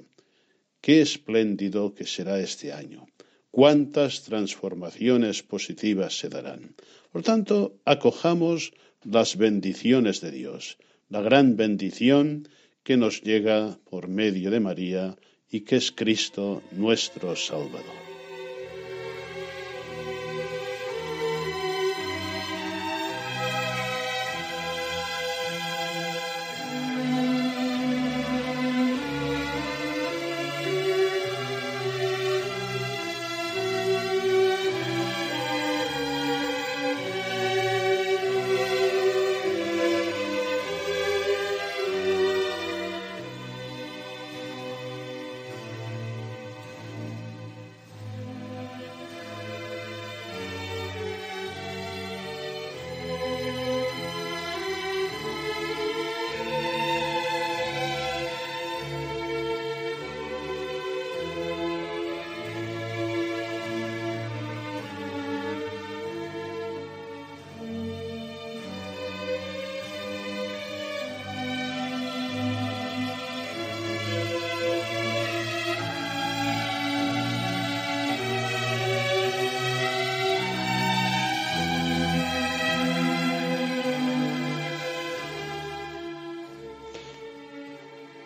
qué 0.83 0.99
espléndido 0.99 1.93
que 1.95 2.05
será 2.05 2.35
este 2.41 2.73
año. 2.73 3.07
Cuántas 3.49 4.23
transformaciones 4.23 5.41
positivas 5.41 6.19
se 6.19 6.27
darán. 6.27 6.75
Por 7.13 7.23
tanto, 7.23 7.79
acojamos 7.85 8.73
las 9.05 9.37
bendiciones 9.37 10.19
de 10.19 10.31
Dios, 10.31 10.79
la 11.07 11.21
gran 11.21 11.55
bendición 11.55 12.49
que 12.83 12.97
nos 12.97 13.21
llega 13.21 13.79
por 13.89 14.09
medio 14.09 14.51
de 14.51 14.59
María 14.59 15.15
y 15.49 15.61
que 15.61 15.77
es 15.77 15.93
Cristo 15.93 16.61
nuestro 16.73 17.37
Salvador. 17.37 18.04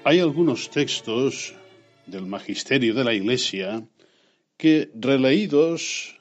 Hay 0.09 0.21
algunos 0.21 0.71
textos 0.71 1.53
del 2.07 2.25
magisterio 2.25 2.95
de 2.95 3.03
la 3.03 3.13
Iglesia 3.13 3.87
que, 4.57 4.89
releídos 4.95 6.17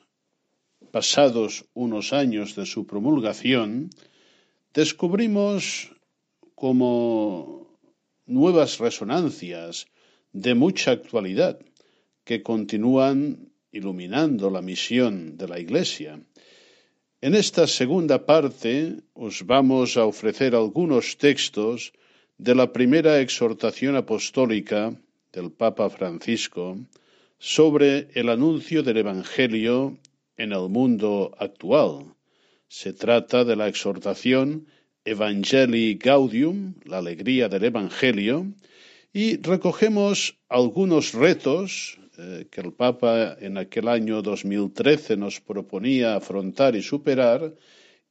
pasados 0.90 1.64
unos 1.72 2.12
años 2.12 2.54
de 2.54 2.66
su 2.66 2.86
promulgación, 2.86 3.88
descubrimos 4.74 5.90
como 6.54 7.78
nuevas 8.26 8.76
resonancias 8.78 9.86
de 10.34 10.54
mucha 10.54 10.90
actualidad 10.90 11.58
que 12.24 12.42
continúan 12.42 13.48
iluminando 13.72 14.50
la 14.50 14.60
misión 14.60 15.38
de 15.38 15.48
la 15.48 15.60
Iglesia. 15.60 16.20
En 17.22 17.34
esta 17.34 17.66
segunda 17.66 18.26
parte 18.26 18.98
os 19.14 19.46
vamos 19.46 19.96
a 19.96 20.04
ofrecer 20.04 20.54
algunos 20.54 21.16
textos 21.16 21.94
de 22.38 22.54
la 22.54 22.72
primera 22.72 23.20
exhortación 23.20 23.96
apostólica 23.96 24.94
del 25.32 25.50
Papa 25.50 25.90
Francisco 25.90 26.78
sobre 27.38 28.08
el 28.14 28.28
anuncio 28.28 28.84
del 28.84 28.98
Evangelio 28.98 29.98
en 30.36 30.52
el 30.52 30.68
mundo 30.68 31.34
actual. 31.38 32.14
Se 32.68 32.92
trata 32.92 33.44
de 33.44 33.56
la 33.56 33.66
exhortación 33.66 34.68
Evangelii 35.04 35.94
Gaudium, 35.94 36.74
la 36.84 36.98
alegría 36.98 37.48
del 37.48 37.64
Evangelio, 37.64 38.46
y 39.12 39.40
recogemos 39.42 40.38
algunos 40.48 41.14
retos 41.14 41.98
eh, 42.18 42.46
que 42.50 42.60
el 42.60 42.72
Papa 42.72 43.36
en 43.40 43.58
aquel 43.58 43.88
año 43.88 44.22
2013 44.22 45.16
nos 45.16 45.40
proponía 45.40 46.14
afrontar 46.14 46.76
y 46.76 46.82
superar 46.82 47.52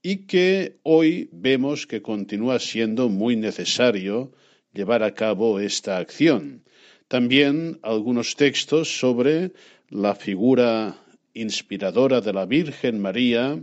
y 0.10 0.24
que 0.26 0.80
hoy 0.84 1.28
vemos 1.34 1.86
que 1.86 2.02
continúa 2.02 2.60
siendo 2.60 3.10
muy 3.10 3.36
necesario 3.36 4.32
llevar 4.72 5.04
a 5.04 5.14
cabo 5.14 5.60
esta 5.60 5.98
acción. 5.98 6.64
También 7.10 7.78
algunos 7.82 8.38
textos 8.38 9.00
sobre 9.02 9.52
la 9.90 10.16
figura 10.16 10.96
inspiradora 11.34 12.22
de 12.22 12.32
la 12.32 12.46
Virgen 12.46 13.02
María 13.02 13.60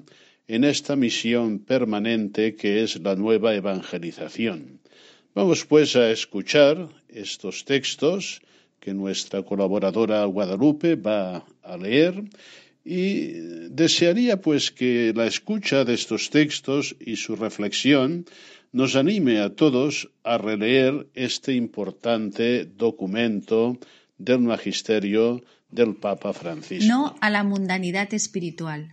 en 0.47 0.65
esta 0.65 0.97
misión 0.97 1.61
permanente 1.61 2.57
que 2.57 2.83
es 2.83 3.01
la 3.01 3.17
nueva 3.17 3.55
evangelización. 3.55 4.81
Vamos 5.35 5.65
pues 5.65 5.97
a 5.97 6.11
escuchar 6.11 6.91
estos 7.09 7.65
textos 7.65 8.43
que 8.81 8.93
nuestra 8.93 9.43
colaboradora 9.45 10.23
Guadalupe 10.27 10.97
va 10.97 11.47
a 11.63 11.79
leer 11.79 12.23
y 12.85 13.33
desearía 13.71 14.41
pues 14.41 14.71
que 14.71 15.13
la 15.15 15.27
escucha 15.27 15.85
de 15.85 15.95
estos 15.95 16.29
textos 16.31 16.95
y 17.01 17.17
su 17.17 17.35
reflexión 17.35 18.27
nos 18.73 18.95
anime 18.97 19.41
a 19.41 19.55
todos 19.55 20.11
a 20.23 20.37
releer 20.37 21.09
este 21.15 21.55
importante 21.55 22.67
documento 22.67 23.79
del 24.19 24.41
magisterio 24.41 25.43
del 25.71 25.97
Papa 25.97 26.33
Francisco. 26.33 26.87
No 26.87 27.15
a 27.21 27.31
la 27.31 27.43
mundanidad 27.43 28.13
espiritual. 28.13 28.91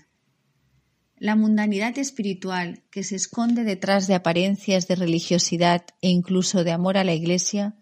La 1.17 1.35
mundanidad 1.35 1.97
espiritual 1.99 2.81
que 2.89 3.03
se 3.03 3.15
esconde 3.15 3.63
detrás 3.63 4.07
de 4.07 4.15
apariencias 4.15 4.87
de 4.87 4.95
religiosidad 4.95 5.83
e 6.01 6.09
incluso 6.09 6.63
de 6.63 6.71
amor 6.71 6.97
a 6.97 7.03
la 7.03 7.13
Iglesia 7.13 7.75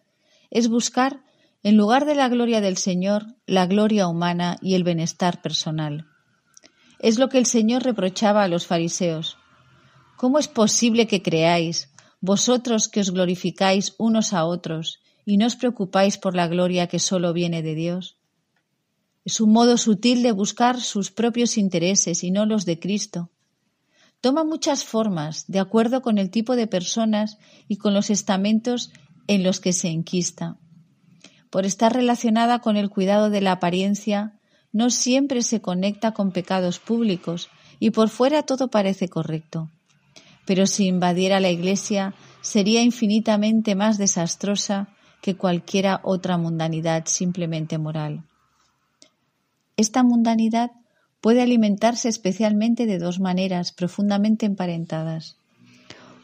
es 0.49 0.67
buscar 0.67 1.23
en 1.61 1.75
lugar 1.75 2.05
de 2.05 2.15
la 2.15 2.29
gloria 2.29 2.61
del 2.61 2.77
Señor, 2.77 3.25
la 3.45 3.65
gloria 3.65 4.07
humana 4.07 4.57
y 4.61 4.75
el 4.75 4.85
bienestar 4.85 5.41
personal. 5.41 6.07
Es 6.99 7.19
lo 7.19 7.27
que 7.27 7.37
el 7.37 7.45
Señor 7.45 7.83
reprochaba 7.83 8.43
a 8.43 8.47
los 8.47 8.65
fariseos. 8.65 9.37
¿Cómo 10.15 10.39
es 10.39 10.47
posible 10.47 11.07
que 11.07 11.21
creáis, 11.21 11.89
vosotros 12.21 12.87
que 12.87 13.01
os 13.01 13.11
glorificáis 13.11 13.93
unos 13.97 14.33
a 14.33 14.45
otros 14.45 14.99
y 15.25 15.37
no 15.37 15.47
os 15.47 15.55
preocupáis 15.55 16.17
por 16.17 16.33
la 16.35 16.47
gloria 16.47 16.87
que 16.87 16.99
sólo 16.99 17.33
viene 17.33 17.61
de 17.61 17.75
Dios? 17.75 18.17
Es 19.25 19.41
un 19.41 19.51
modo 19.51 19.77
sutil 19.77 20.23
de 20.23 20.31
buscar 20.31 20.79
sus 20.79 21.11
propios 21.11 21.57
intereses 21.57 22.23
y 22.23 22.31
no 22.31 22.45
los 22.45 22.65
de 22.65 22.79
Cristo. 22.79 23.31
Toma 24.21 24.43
muchas 24.45 24.85
formas, 24.85 25.45
de 25.47 25.59
acuerdo 25.59 26.01
con 26.01 26.17
el 26.17 26.29
tipo 26.29 26.55
de 26.55 26.67
personas 26.67 27.37
y 27.67 27.77
con 27.77 27.93
los 27.93 28.09
estamentos 28.09 28.91
en 29.27 29.43
los 29.43 29.59
que 29.59 29.73
se 29.73 29.89
enquista 29.89 30.57
por 31.49 31.65
estar 31.65 31.93
relacionada 31.93 32.59
con 32.59 32.77
el 32.77 32.89
cuidado 32.89 33.29
de 33.29 33.41
la 33.41 33.53
apariencia, 33.53 34.33
no 34.71 34.89
siempre 34.89 35.41
se 35.41 35.61
conecta 35.61 36.13
con 36.13 36.31
pecados 36.31 36.79
públicos 36.79 37.49
y 37.79 37.91
por 37.91 38.09
fuera 38.09 38.43
todo 38.43 38.67
parece 38.69 39.09
correcto. 39.09 39.69
Pero 40.45 40.67
si 40.67 40.87
invadiera 40.87 41.39
la 41.39 41.49
Iglesia 41.49 42.13
sería 42.41 42.81
infinitamente 42.81 43.75
más 43.75 43.97
desastrosa 43.97 44.89
que 45.21 45.35
cualquiera 45.35 45.99
otra 46.03 46.37
mundanidad 46.37 47.05
simplemente 47.05 47.77
moral. 47.77 48.23
Esta 49.75 50.03
mundanidad 50.03 50.71
puede 51.21 51.41
alimentarse 51.41 52.09
especialmente 52.09 52.85
de 52.85 52.99
dos 52.99 53.19
maneras 53.19 53.71
profundamente 53.71 54.45
emparentadas. 54.45 55.35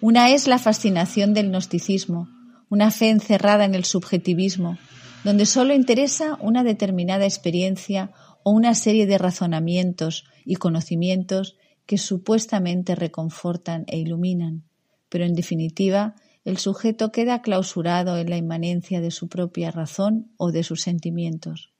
Una 0.01 0.29
es 0.29 0.47
la 0.47 0.59
fascinación 0.59 1.33
del 1.33 1.49
gnosticismo, 1.49 2.29
una 2.69 2.91
fe 2.91 3.09
encerrada 3.09 3.65
en 3.65 3.75
el 3.75 3.85
subjetivismo, 3.85 4.77
donde 5.25 5.47
sólo 5.47 5.73
interesa 5.73 6.37
una 6.39 6.63
determinada 6.63 7.25
experiencia 7.25 8.11
o 8.43 8.51
una 8.51 8.75
serie 8.75 9.07
de 9.07 9.17
razonamientos 9.17 10.25
y 10.45 10.57
conocimientos 10.57 11.57
que 11.87 11.97
supuestamente 11.97 12.93
reconfortan 12.93 13.85
e 13.87 13.97
iluminan, 13.97 14.65
pero 15.09 15.25
en 15.25 15.33
definitiva 15.33 16.13
el 16.43 16.59
sujeto 16.59 17.11
queda 17.11 17.41
clausurado 17.41 18.19
en 18.19 18.29
la 18.29 18.37
inmanencia 18.37 19.01
de 19.01 19.09
su 19.09 19.27
propia 19.27 19.71
razón 19.71 20.31
o 20.37 20.51
de 20.51 20.61
sus 20.61 20.81
sentimientos. 20.81 21.73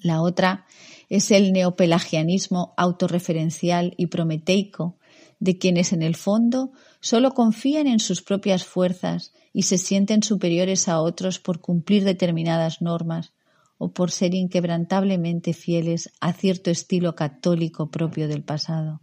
La 0.00 0.22
otra 0.22 0.66
es 1.08 1.30
el 1.30 1.52
neopelagianismo 1.52 2.74
autorreferencial 2.76 3.94
y 3.96 4.08
prometeico, 4.08 4.98
de 5.38 5.56
quienes 5.56 5.92
en 5.92 6.02
el 6.02 6.16
fondo 6.16 6.72
solo 6.98 7.30
confían 7.30 7.86
en 7.86 8.00
sus 8.00 8.22
propias 8.22 8.64
fuerzas 8.64 9.32
y 9.52 9.62
se 9.62 9.78
sienten 9.78 10.22
superiores 10.22 10.88
a 10.88 11.00
otros 11.00 11.38
por 11.38 11.60
cumplir 11.60 12.04
determinadas 12.04 12.80
normas 12.80 13.32
o 13.78 13.92
por 13.92 14.10
ser 14.10 14.34
inquebrantablemente 14.34 15.52
fieles 15.52 16.10
a 16.20 16.32
cierto 16.32 16.70
estilo 16.70 17.14
católico 17.14 17.90
propio 17.90 18.28
del 18.28 18.42
pasado. 18.42 19.00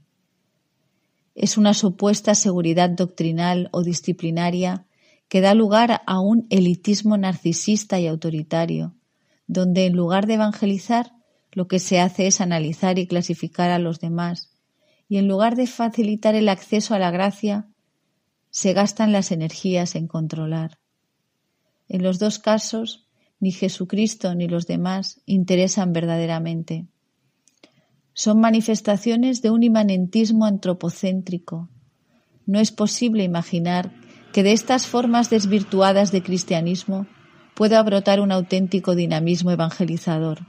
Es 1.35 1.57
una 1.57 1.73
supuesta 1.73 2.35
seguridad 2.35 2.89
doctrinal 2.89 3.69
o 3.71 3.83
disciplinaria 3.83 4.85
que 5.27 5.41
da 5.41 5.53
lugar 5.53 6.01
a 6.05 6.19
un 6.19 6.47
elitismo 6.49 7.17
narcisista 7.17 7.99
y 7.99 8.07
autoritario, 8.07 8.95
donde 9.47 9.85
en 9.85 9.95
lugar 9.95 10.27
de 10.27 10.33
evangelizar, 10.35 11.13
lo 11.51 11.67
que 11.67 11.79
se 11.79 11.99
hace 11.99 12.27
es 12.27 12.41
analizar 12.41 12.99
y 12.99 13.07
clasificar 13.07 13.71
a 13.71 13.79
los 13.79 13.99
demás, 13.99 14.51
y 15.07 15.17
en 15.17 15.27
lugar 15.27 15.55
de 15.55 15.67
facilitar 15.67 16.35
el 16.35 16.49
acceso 16.49 16.93
a 16.93 16.99
la 16.99 17.11
gracia, 17.11 17.67
se 18.49 18.73
gastan 18.73 19.11
las 19.11 19.31
energías 19.31 19.95
en 19.95 20.07
controlar. 20.07 20.79
En 21.87 22.03
los 22.03 22.19
dos 22.19 22.39
casos, 22.39 23.07
ni 23.39 23.51
Jesucristo 23.51 24.35
ni 24.35 24.47
los 24.47 24.67
demás 24.67 25.21
interesan 25.25 25.93
verdaderamente. 25.93 26.87
Son 28.13 28.39
manifestaciones 28.39 29.41
de 29.41 29.51
un 29.51 29.63
imanentismo 29.63 30.45
antropocéntrico. 30.45 31.69
No 32.45 32.59
es 32.59 32.71
posible 32.71 33.23
imaginar 33.23 33.93
que 34.33 34.43
de 34.43 34.51
estas 34.51 34.87
formas 34.87 35.29
desvirtuadas 35.29 36.11
de 36.11 36.21
cristianismo 36.21 37.07
pueda 37.55 37.81
brotar 37.83 38.19
un 38.19 38.31
auténtico 38.31 38.95
dinamismo 38.95 39.51
evangelizador. 39.51 40.39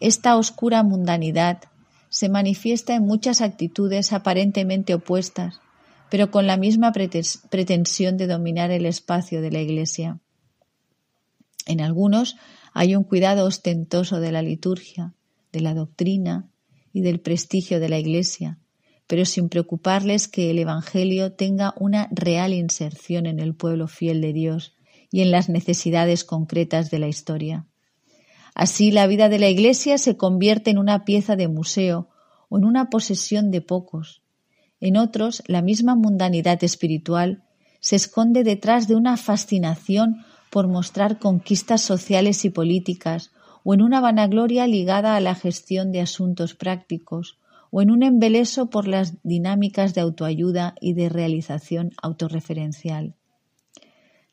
Esta 0.00 0.36
oscura 0.36 0.82
mundanidad 0.82 1.62
se 2.08 2.28
manifiesta 2.28 2.94
en 2.94 3.04
muchas 3.04 3.40
actitudes 3.40 4.12
aparentemente 4.12 4.94
opuestas, 4.94 5.60
pero 6.10 6.30
con 6.30 6.46
la 6.46 6.56
misma 6.56 6.92
pretensión 6.92 8.16
de 8.16 8.26
dominar 8.26 8.70
el 8.70 8.86
espacio 8.86 9.40
de 9.40 9.50
la 9.50 9.60
Iglesia. 9.60 10.20
En 11.66 11.80
algunos 11.80 12.36
hay 12.72 12.94
un 12.94 13.04
cuidado 13.04 13.46
ostentoso 13.46 14.20
de 14.20 14.32
la 14.32 14.42
liturgia, 14.42 15.14
de 15.52 15.60
la 15.60 15.74
doctrina 15.74 16.48
y 16.92 17.00
del 17.00 17.20
prestigio 17.20 17.80
de 17.80 17.88
la 17.88 17.98
Iglesia, 17.98 18.58
pero 19.06 19.24
sin 19.24 19.48
preocuparles 19.48 20.28
que 20.28 20.50
el 20.50 20.58
Evangelio 20.58 21.32
tenga 21.32 21.74
una 21.78 22.08
real 22.10 22.52
inserción 22.52 23.26
en 23.26 23.40
el 23.40 23.54
pueblo 23.54 23.88
fiel 23.88 24.20
de 24.20 24.32
Dios 24.32 24.76
y 25.10 25.22
en 25.22 25.30
las 25.30 25.48
necesidades 25.48 26.24
concretas 26.24 26.90
de 26.90 26.98
la 26.98 27.08
historia. 27.08 27.66
Así 28.54 28.90
la 28.90 29.06
vida 29.06 29.28
de 29.28 29.38
la 29.38 29.48
Iglesia 29.48 29.98
se 29.98 30.16
convierte 30.16 30.70
en 30.70 30.78
una 30.78 31.04
pieza 31.04 31.36
de 31.36 31.48
museo 31.48 32.08
o 32.48 32.58
en 32.58 32.64
una 32.64 32.90
posesión 32.90 33.50
de 33.50 33.60
pocos. 33.60 34.22
En 34.80 34.96
otros, 34.96 35.42
la 35.46 35.62
misma 35.62 35.94
mundanidad 35.94 36.62
espiritual 36.62 37.42
se 37.80 37.96
esconde 37.96 38.44
detrás 38.44 38.88
de 38.88 38.94
una 38.94 39.16
fascinación 39.16 40.24
por 40.50 40.68
mostrar 40.68 41.18
conquistas 41.18 41.82
sociales 41.82 42.44
y 42.44 42.50
políticas, 42.50 43.32
o 43.64 43.74
en 43.74 43.82
una 43.82 44.00
vanagloria 44.00 44.66
ligada 44.66 45.16
a 45.16 45.20
la 45.20 45.34
gestión 45.34 45.92
de 45.92 46.00
asuntos 46.00 46.54
prácticos, 46.54 47.38
o 47.70 47.82
en 47.82 47.90
un 47.90 48.02
embeleso 48.02 48.70
por 48.70 48.86
las 48.86 49.22
dinámicas 49.22 49.92
de 49.94 50.00
autoayuda 50.00 50.74
y 50.80 50.94
de 50.94 51.08
realización 51.08 51.90
autorreferencial. 52.00 53.16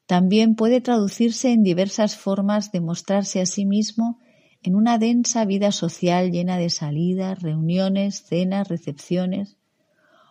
También 0.06 0.56
puede 0.56 0.82
traducirse 0.82 1.52
en 1.52 1.64
diversas 1.64 2.16
formas 2.16 2.72
de 2.72 2.82
mostrarse 2.82 3.42
a 3.42 3.46
sí 3.46 3.66
mismo 3.66 4.20
en 4.62 4.76
una 4.76 4.98
densa 4.98 5.46
vida 5.46 5.72
social 5.72 6.32
llena 6.32 6.58
de 6.58 6.70
salidas, 6.70 7.42
reuniones, 7.42 8.24
cenas, 8.24 8.68
recepciones, 8.68 9.58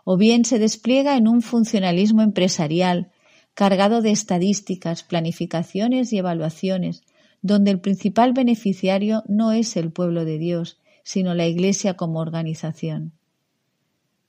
o 0.04 0.16
bien 0.16 0.44
se 0.44 0.58
despliega 0.58 1.16
en 1.16 1.28
un 1.28 1.42
funcionalismo 1.42 2.22
empresarial 2.22 3.10
cargado 3.54 4.00
de 4.00 4.10
estadísticas, 4.10 5.02
planificaciones 5.02 6.12
y 6.12 6.18
evaluaciones, 6.18 7.02
donde 7.42 7.70
el 7.70 7.80
principal 7.80 8.32
beneficiario 8.32 9.22
no 9.28 9.52
es 9.52 9.76
el 9.76 9.90
pueblo 9.90 10.24
de 10.24 10.38
Dios, 10.38 10.78
sino 11.02 11.34
la 11.34 11.46
Iglesia 11.46 11.94
como 11.94 12.20
organización. 12.20 13.12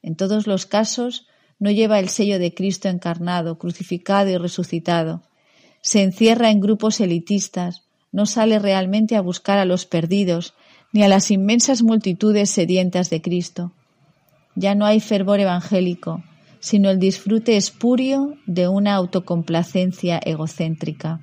En 0.01 0.15
todos 0.15 0.47
los 0.47 0.65
casos, 0.65 1.27
no 1.59 1.71
lleva 1.71 1.99
el 1.99 2.09
sello 2.09 2.39
de 2.39 2.53
Cristo 2.53 2.89
encarnado, 2.89 3.57
crucificado 3.57 4.29
y 4.29 4.37
resucitado. 4.37 5.21
Se 5.81 6.01
encierra 6.01 6.49
en 6.49 6.59
grupos 6.59 6.99
elitistas, 6.99 7.83
no 8.11 8.25
sale 8.25 8.59
realmente 8.59 9.15
a 9.15 9.21
buscar 9.21 9.59
a 9.59 9.65
los 9.65 9.85
perdidos, 9.85 10.53
ni 10.91 11.03
a 11.03 11.07
las 11.07 11.31
inmensas 11.31 11.81
multitudes 11.81 12.49
sedientas 12.49 13.09
de 13.09 13.21
Cristo. 13.21 13.71
Ya 14.55 14.75
no 14.75 14.85
hay 14.85 14.99
fervor 14.99 15.39
evangélico, 15.39 16.23
sino 16.59 16.89
el 16.89 16.99
disfrute 16.99 17.57
espurio 17.57 18.35
de 18.45 18.67
una 18.67 18.95
autocomplacencia 18.95 20.19
egocéntrica. 20.23 21.21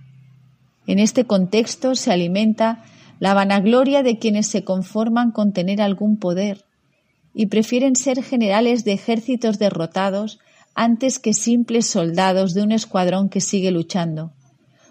En 0.86 0.98
este 0.98 1.24
contexto 1.24 1.94
se 1.94 2.12
alimenta 2.12 2.84
la 3.20 3.34
vanagloria 3.34 4.02
de 4.02 4.18
quienes 4.18 4.46
se 4.48 4.64
conforman 4.64 5.30
con 5.30 5.52
tener 5.52 5.80
algún 5.80 6.18
poder 6.18 6.64
y 7.32 7.46
prefieren 7.46 7.94
ser 7.96 8.22
generales 8.22 8.84
de 8.84 8.92
ejércitos 8.92 9.58
derrotados 9.58 10.40
antes 10.74 11.18
que 11.18 11.32
simples 11.32 11.86
soldados 11.86 12.54
de 12.54 12.62
un 12.62 12.72
escuadrón 12.72 13.28
que 13.28 13.40
sigue 13.40 13.70
luchando. 13.70 14.32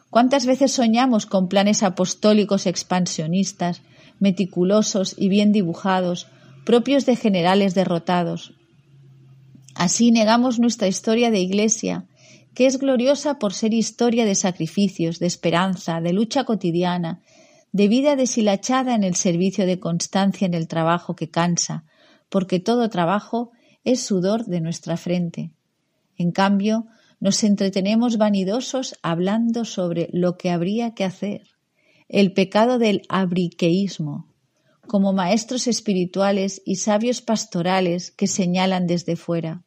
¿Cuántas 0.09 0.45
veces 0.45 0.71
soñamos 0.71 1.25
con 1.25 1.47
planes 1.47 1.83
apostólicos 1.83 2.65
expansionistas, 2.65 3.81
meticulosos 4.19 5.15
y 5.17 5.29
bien 5.29 5.51
dibujados, 5.51 6.27
propios 6.65 7.05
de 7.05 7.15
generales 7.15 7.75
derrotados? 7.75 8.53
Así 9.75 10.11
negamos 10.11 10.59
nuestra 10.59 10.87
historia 10.87 11.31
de 11.31 11.39
Iglesia, 11.39 12.05
que 12.53 12.65
es 12.65 12.79
gloriosa 12.79 13.39
por 13.39 13.53
ser 13.53 13.73
historia 13.73 14.25
de 14.25 14.35
sacrificios, 14.35 15.19
de 15.19 15.27
esperanza, 15.27 16.01
de 16.01 16.13
lucha 16.13 16.43
cotidiana, 16.43 17.21
de 17.71 17.87
vida 17.87 18.15
deshilachada 18.15 18.95
en 18.95 19.03
el 19.03 19.15
servicio 19.15 19.65
de 19.65 19.79
constancia 19.79 20.45
en 20.45 20.53
el 20.53 20.67
trabajo 20.67 21.15
que 21.15 21.29
cansa, 21.29 21.85
porque 22.29 22.59
todo 22.59 22.89
trabajo 22.89 23.51
es 23.83 24.01
sudor 24.01 24.45
de 24.45 24.61
nuestra 24.61 24.97
frente. 24.97 25.51
En 26.17 26.31
cambio, 26.31 26.87
nos 27.19 27.43
entretenemos 27.43 28.17
vanidosos 28.17 28.95
hablando 29.01 29.65
sobre 29.65 30.09
lo 30.11 30.37
que 30.37 30.49
habría 30.49 30.93
que 30.93 31.03
hacer, 31.03 31.43
el 32.07 32.33
pecado 32.33 32.79
del 32.79 33.03
abriqueísmo, 33.07 34.28
como 34.89 35.13
maestros 35.13 35.67
espirituales 35.67 36.61
y 36.65 36.75
sabios 36.75 37.21
pastorales 37.21 38.11
que 38.11 38.27
señalan 38.27 38.85
desde 38.85 39.15
fuera 39.15 39.63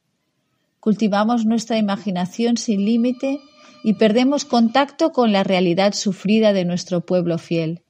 cultivamos 0.82 1.46
nuestra 1.46 1.78
imaginación 1.78 2.56
sin 2.56 2.84
límite 2.84 3.38
y 3.84 3.94
perdemos 3.94 4.44
contacto 4.44 5.12
con 5.12 5.30
la 5.30 5.44
realidad 5.44 5.92
sufrida 5.92 6.52
de 6.52 6.64
nuestro 6.64 7.06
pueblo 7.06 7.38
fiel. 7.38 7.82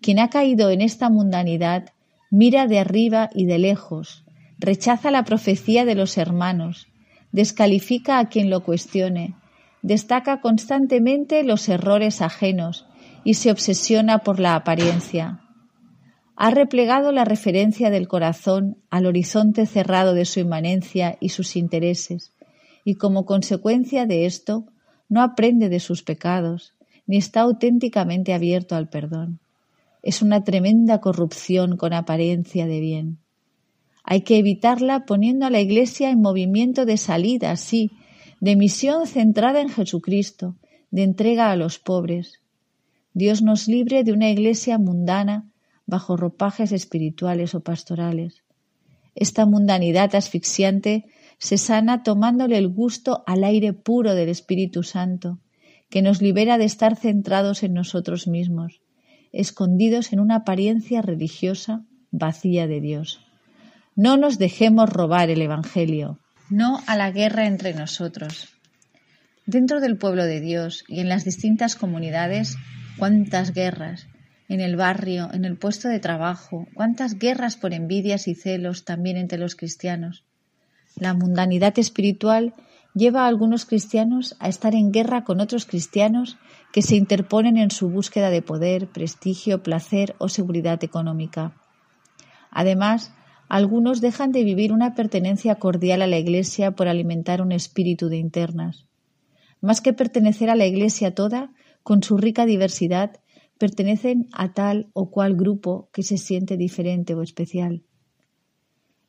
Quien 0.00 0.18
ha 0.18 0.28
caído 0.28 0.70
en 0.70 0.80
esta 0.80 1.08
mundanidad 1.08 1.90
mira 2.32 2.66
de 2.66 2.80
arriba 2.80 3.30
y 3.32 3.46
de 3.46 3.60
lejos, 3.60 4.24
rechaza 4.58 5.12
la 5.12 5.24
profecía 5.24 5.84
de 5.84 5.94
los 5.94 6.18
hermanos, 6.18 6.88
descalifica 7.30 8.18
a 8.18 8.28
quien 8.28 8.50
lo 8.50 8.64
cuestione, 8.64 9.36
destaca 9.82 10.40
constantemente 10.40 11.44
los 11.44 11.68
errores 11.68 12.22
ajenos 12.22 12.86
y 13.22 13.34
se 13.34 13.52
obsesiona 13.52 14.18
por 14.18 14.40
la 14.40 14.56
apariencia 14.56 15.43
ha 16.36 16.50
replegado 16.50 17.12
la 17.12 17.24
referencia 17.24 17.90
del 17.90 18.08
corazón 18.08 18.76
al 18.90 19.06
horizonte 19.06 19.66
cerrado 19.66 20.14
de 20.14 20.24
su 20.24 20.40
inmanencia 20.40 21.16
y 21.20 21.28
sus 21.28 21.56
intereses, 21.56 22.32
y 22.84 22.96
como 22.96 23.24
consecuencia 23.24 24.06
de 24.06 24.26
esto 24.26 24.66
no 25.08 25.22
aprende 25.22 25.68
de 25.68 25.80
sus 25.80 26.02
pecados, 26.02 26.74
ni 27.06 27.16
está 27.16 27.42
auténticamente 27.42 28.32
abierto 28.32 28.74
al 28.74 28.88
perdón. 28.88 29.38
Es 30.02 30.22
una 30.22 30.42
tremenda 30.44 31.00
corrupción 31.00 31.76
con 31.76 31.92
apariencia 31.92 32.66
de 32.66 32.80
bien. 32.80 33.18
Hay 34.02 34.22
que 34.22 34.36
evitarla 34.36 35.06
poniendo 35.06 35.46
a 35.46 35.50
la 35.50 35.60
Iglesia 35.60 36.10
en 36.10 36.20
movimiento 36.20 36.84
de 36.84 36.98
salida, 36.98 37.56
sí, 37.56 37.90
de 38.40 38.56
misión 38.56 39.06
centrada 39.06 39.60
en 39.62 39.70
Jesucristo, 39.70 40.56
de 40.90 41.04
entrega 41.04 41.50
a 41.50 41.56
los 41.56 41.78
pobres. 41.78 42.40
Dios 43.14 43.40
nos 43.40 43.68
libre 43.68 44.04
de 44.04 44.12
una 44.12 44.28
Iglesia 44.28 44.76
mundana 44.78 45.46
bajo 45.94 46.16
ropajes 46.16 46.72
espirituales 46.72 47.54
o 47.54 47.60
pastorales. 47.60 48.42
Esta 49.14 49.46
mundanidad 49.46 50.16
asfixiante 50.16 51.04
se 51.38 51.56
sana 51.56 52.02
tomándole 52.02 52.58
el 52.58 52.66
gusto 52.66 53.22
al 53.28 53.44
aire 53.44 53.72
puro 53.72 54.16
del 54.16 54.28
Espíritu 54.28 54.82
Santo, 54.82 55.38
que 55.90 56.02
nos 56.02 56.20
libera 56.20 56.58
de 56.58 56.64
estar 56.64 56.96
centrados 56.96 57.62
en 57.62 57.74
nosotros 57.74 58.26
mismos, 58.26 58.80
escondidos 59.30 60.12
en 60.12 60.18
una 60.18 60.38
apariencia 60.38 61.00
religiosa 61.00 61.84
vacía 62.10 62.66
de 62.66 62.80
Dios. 62.80 63.20
No 63.94 64.16
nos 64.16 64.36
dejemos 64.38 64.90
robar 64.90 65.30
el 65.30 65.42
Evangelio, 65.42 66.18
no 66.50 66.80
a 66.88 66.96
la 66.96 67.12
guerra 67.12 67.46
entre 67.46 67.72
nosotros. 67.72 68.48
Dentro 69.46 69.78
del 69.78 69.96
pueblo 69.96 70.24
de 70.24 70.40
Dios 70.40 70.82
y 70.88 70.98
en 70.98 71.08
las 71.08 71.24
distintas 71.24 71.76
comunidades, 71.76 72.56
cuántas 72.98 73.52
guerras, 73.52 74.08
en 74.48 74.60
el 74.60 74.76
barrio, 74.76 75.28
en 75.32 75.44
el 75.44 75.56
puesto 75.56 75.88
de 75.88 76.00
trabajo, 76.00 76.66
cuántas 76.74 77.18
guerras 77.18 77.56
por 77.56 77.72
envidias 77.72 78.28
y 78.28 78.34
celos 78.34 78.84
también 78.84 79.16
entre 79.16 79.38
los 79.38 79.56
cristianos. 79.56 80.24
La 80.96 81.14
mundanidad 81.14 81.78
espiritual 81.78 82.54
lleva 82.94 83.24
a 83.24 83.26
algunos 83.26 83.64
cristianos 83.64 84.36
a 84.38 84.48
estar 84.48 84.74
en 84.74 84.92
guerra 84.92 85.24
con 85.24 85.40
otros 85.40 85.66
cristianos 85.66 86.36
que 86.72 86.82
se 86.82 86.96
interponen 86.96 87.56
en 87.56 87.70
su 87.70 87.90
búsqueda 87.90 88.30
de 88.30 88.42
poder, 88.42 88.88
prestigio, 88.88 89.62
placer 89.62 90.14
o 90.18 90.28
seguridad 90.28 90.82
económica. 90.84 91.54
Además, 92.50 93.12
algunos 93.48 94.00
dejan 94.00 94.32
de 94.32 94.44
vivir 94.44 94.72
una 94.72 94.94
pertenencia 94.94 95.56
cordial 95.56 96.02
a 96.02 96.06
la 96.06 96.18
Iglesia 96.18 96.70
por 96.70 96.88
alimentar 96.88 97.42
un 97.42 97.52
espíritu 97.52 98.08
de 98.08 98.16
internas. 98.16 98.86
Más 99.60 99.80
que 99.80 99.92
pertenecer 99.92 100.50
a 100.50 100.54
la 100.54 100.66
Iglesia 100.66 101.14
toda, 101.14 101.50
con 101.82 102.02
su 102.02 102.16
rica 102.16 102.46
diversidad, 102.46 103.20
pertenecen 103.58 104.28
a 104.32 104.52
tal 104.52 104.88
o 104.92 105.10
cual 105.10 105.36
grupo 105.36 105.88
que 105.92 106.02
se 106.02 106.18
siente 106.18 106.56
diferente 106.56 107.14
o 107.14 107.22
especial. 107.22 107.82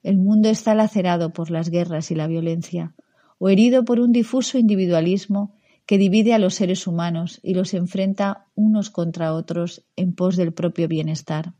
El 0.03 0.17
mundo 0.17 0.49
está 0.49 0.75
lacerado 0.75 1.34
por 1.34 1.49
las 1.49 1.69
guerras 1.69 2.12
y 2.12 2.15
la 2.15 2.27
violencia, 2.27 2.93
o 3.39 3.49
herido 3.49 3.86
por 3.86 3.99
un 3.99 4.12
difuso 4.12 4.58
individualismo 4.58 5.53
que 5.86 5.97
divide 5.97 6.34
a 6.34 6.39
los 6.39 6.55
seres 6.55 6.88
humanos 6.88 7.39
y 7.43 7.53
los 7.53 7.73
enfrenta 7.73 8.47
unos 8.55 8.89
contra 8.89 9.34
otros 9.34 9.84
en 9.95 10.13
pos 10.13 10.36
del 10.36 10.53
propio 10.53 10.88
bienestar. 10.88 11.53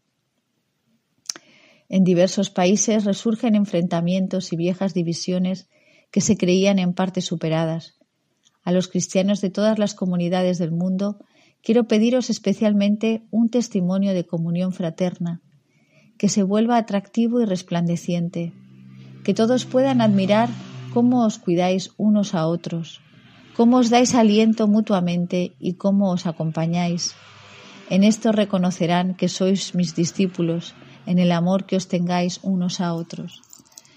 En 1.90 2.04
diversos 2.04 2.50
países 2.50 3.06
resurgen 3.06 3.56
enfrentamientos 3.56 4.52
y 4.52 4.56
viejas 4.56 4.94
divisiones 4.94 5.70
que 6.12 6.22
se 6.22 6.38
creían 6.38 6.80
en 6.80 6.94
parte 6.94 7.22
superadas. 7.22 8.00
A 8.64 8.72
los 8.72 8.88
cristianos 8.88 9.42
de 9.42 9.52
todas 9.52 9.78
las 9.78 9.94
comunidades 9.94 10.58
del 10.58 10.72
mundo 10.72 11.20
quiero 11.66 11.86
pediros 11.86 12.30
especialmente 12.30 13.24
un 13.32 13.50
testimonio 13.50 14.14
de 14.14 14.24
comunión 14.24 14.72
fraterna, 14.72 15.42
que 16.20 16.30
se 16.30 16.44
vuelva 16.44 16.78
atractivo 16.78 17.42
y 17.42 17.46
resplandeciente, 17.46 18.54
que 19.24 19.34
todos 19.34 19.66
puedan 19.66 20.00
admirar 20.00 20.48
cómo 20.94 21.26
os 21.26 21.40
cuidáis 21.40 21.92
unos 21.98 22.36
a 22.36 22.46
otros, 22.46 23.02
cómo 23.58 23.78
os 23.78 23.90
dais 23.90 24.14
aliento 24.14 24.68
mutuamente 24.68 25.56
y 25.60 25.74
cómo 25.74 26.12
os 26.12 26.28
acompañáis. 26.28 27.16
En 27.90 28.04
esto 28.04 28.32
reconocerán 28.32 29.16
que 29.16 29.28
sois 29.28 29.74
mis 29.74 29.96
discípulos, 29.96 30.76
en 31.08 31.18
el 31.18 31.32
amor 31.32 31.66
que 31.66 31.78
os 31.78 31.88
tengáis 31.88 32.40
unos 32.44 32.80
a 32.80 32.94
otros. 32.94 33.42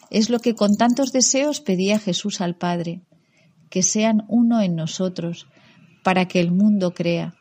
Es 0.09 0.31
lo 0.31 0.39
que 0.39 0.55
con 0.55 0.77
tantos 0.77 1.13
deseos 1.13 1.61
pedía 1.61 1.99
Jesús 1.99 2.41
al 2.41 2.57
Padre, 2.57 3.03
que 3.69 3.83
sean 3.83 4.25
uno 4.29 4.63
en 4.63 4.75
nosotros, 4.75 5.47
para 6.03 6.27
que 6.29 6.41
el 6.41 6.51
mundo 6.51 6.95
crea. 6.95 7.38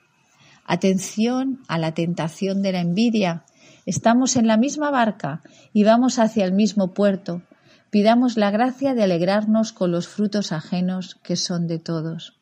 Atención 0.70 1.62
a 1.70 1.78
la 1.78 1.94
tentación 1.94 2.62
de 2.62 2.74
la 2.74 2.82
envidia. 2.82 3.46
Estamos 3.86 4.36
en 4.36 4.48
la 4.48 4.58
misma 4.58 4.92
barca 4.92 5.42
y 5.72 5.86
vamos 5.86 6.20
hacia 6.20 6.44
el 6.44 6.52
mismo 6.52 6.94
puerto. 6.94 7.42
Pidamos 7.90 8.36
la 8.36 8.52
gracia 8.52 8.94
de 8.94 9.04
alegrarnos 9.04 9.72
con 9.72 9.94
los 9.94 10.10
frutos 10.10 10.52
ajenos 10.52 11.16
que 11.24 11.38
son 11.38 11.68
de 11.68 11.80
todos. 11.80 12.42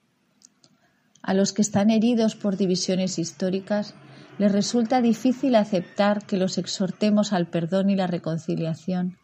A 1.22 1.36
los 1.36 1.54
que 1.54 1.62
están 1.62 1.92
heridos 1.92 2.36
por 2.36 2.58
divisiones 2.58 3.20
históricas 3.20 3.94
les 4.40 4.52
resulta 4.52 5.02
difícil 5.02 5.54
aceptar 5.54 6.26
que 6.26 6.38
los 6.38 6.58
exhortemos 6.58 7.32
al 7.32 7.46
perdón 7.46 7.92
y 7.92 7.96
la 7.96 8.08
reconciliación, 8.08 9.20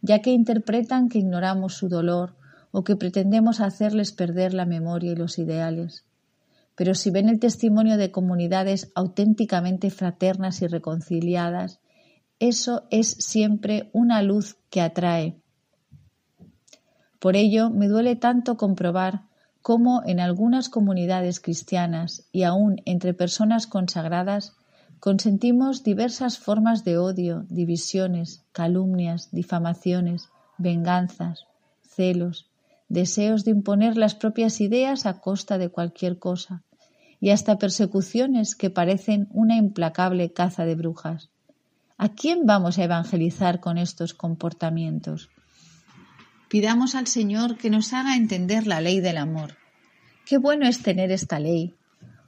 ya 0.00 0.20
que 0.20 0.30
interpretan 0.30 1.08
que 1.08 1.18
ignoramos 1.18 1.74
su 1.74 1.88
dolor 1.88 2.36
o 2.70 2.84
que 2.84 2.94
pretendemos 2.94 3.60
hacerles 3.60 4.12
perder 4.12 4.54
la 4.54 4.64
memoria 4.64 5.10
y 5.10 5.16
los 5.16 5.40
ideales 5.40 6.04
pero 6.74 6.94
si 6.94 7.10
ven 7.10 7.28
el 7.28 7.38
testimonio 7.38 7.96
de 7.96 8.10
comunidades 8.10 8.90
auténticamente 8.94 9.90
fraternas 9.90 10.60
y 10.62 10.66
reconciliadas, 10.66 11.80
eso 12.40 12.86
es 12.90 13.10
siempre 13.10 13.90
una 13.92 14.22
luz 14.22 14.56
que 14.70 14.80
atrae. 14.80 15.36
Por 17.20 17.36
ello, 17.36 17.70
me 17.70 17.88
duele 17.88 18.16
tanto 18.16 18.56
comprobar 18.56 19.22
cómo 19.62 20.02
en 20.04 20.20
algunas 20.20 20.68
comunidades 20.68 21.40
cristianas 21.40 22.28
y 22.32 22.42
aún 22.42 22.82
entre 22.84 23.14
personas 23.14 23.66
consagradas 23.66 24.52
consentimos 25.00 25.84
diversas 25.84 26.38
formas 26.38 26.84
de 26.84 26.98
odio, 26.98 27.46
divisiones, 27.48 28.42
calumnias, 28.52 29.30
difamaciones, 29.32 30.28
venganzas, 30.58 31.46
celos, 31.82 32.50
deseos 32.88 33.44
de 33.44 33.52
imponer 33.52 33.96
las 33.96 34.14
propias 34.14 34.60
ideas 34.60 35.06
a 35.06 35.20
costa 35.20 35.58
de 35.58 35.70
cualquier 35.70 36.18
cosa, 36.18 36.62
y 37.20 37.30
hasta 37.30 37.58
persecuciones 37.58 38.54
que 38.54 38.70
parecen 38.70 39.28
una 39.30 39.56
implacable 39.56 40.32
caza 40.32 40.64
de 40.64 40.74
brujas. 40.74 41.30
¿A 41.96 42.10
quién 42.10 42.44
vamos 42.44 42.78
a 42.78 42.84
evangelizar 42.84 43.60
con 43.60 43.78
estos 43.78 44.14
comportamientos? 44.14 45.30
Pidamos 46.48 46.94
al 46.94 47.06
Señor 47.06 47.56
que 47.56 47.70
nos 47.70 47.92
haga 47.92 48.16
entender 48.16 48.66
la 48.66 48.80
ley 48.80 49.00
del 49.00 49.16
amor. 49.16 49.56
Qué 50.26 50.38
bueno 50.38 50.66
es 50.66 50.82
tener 50.82 51.10
esta 51.10 51.38
ley. 51.38 51.74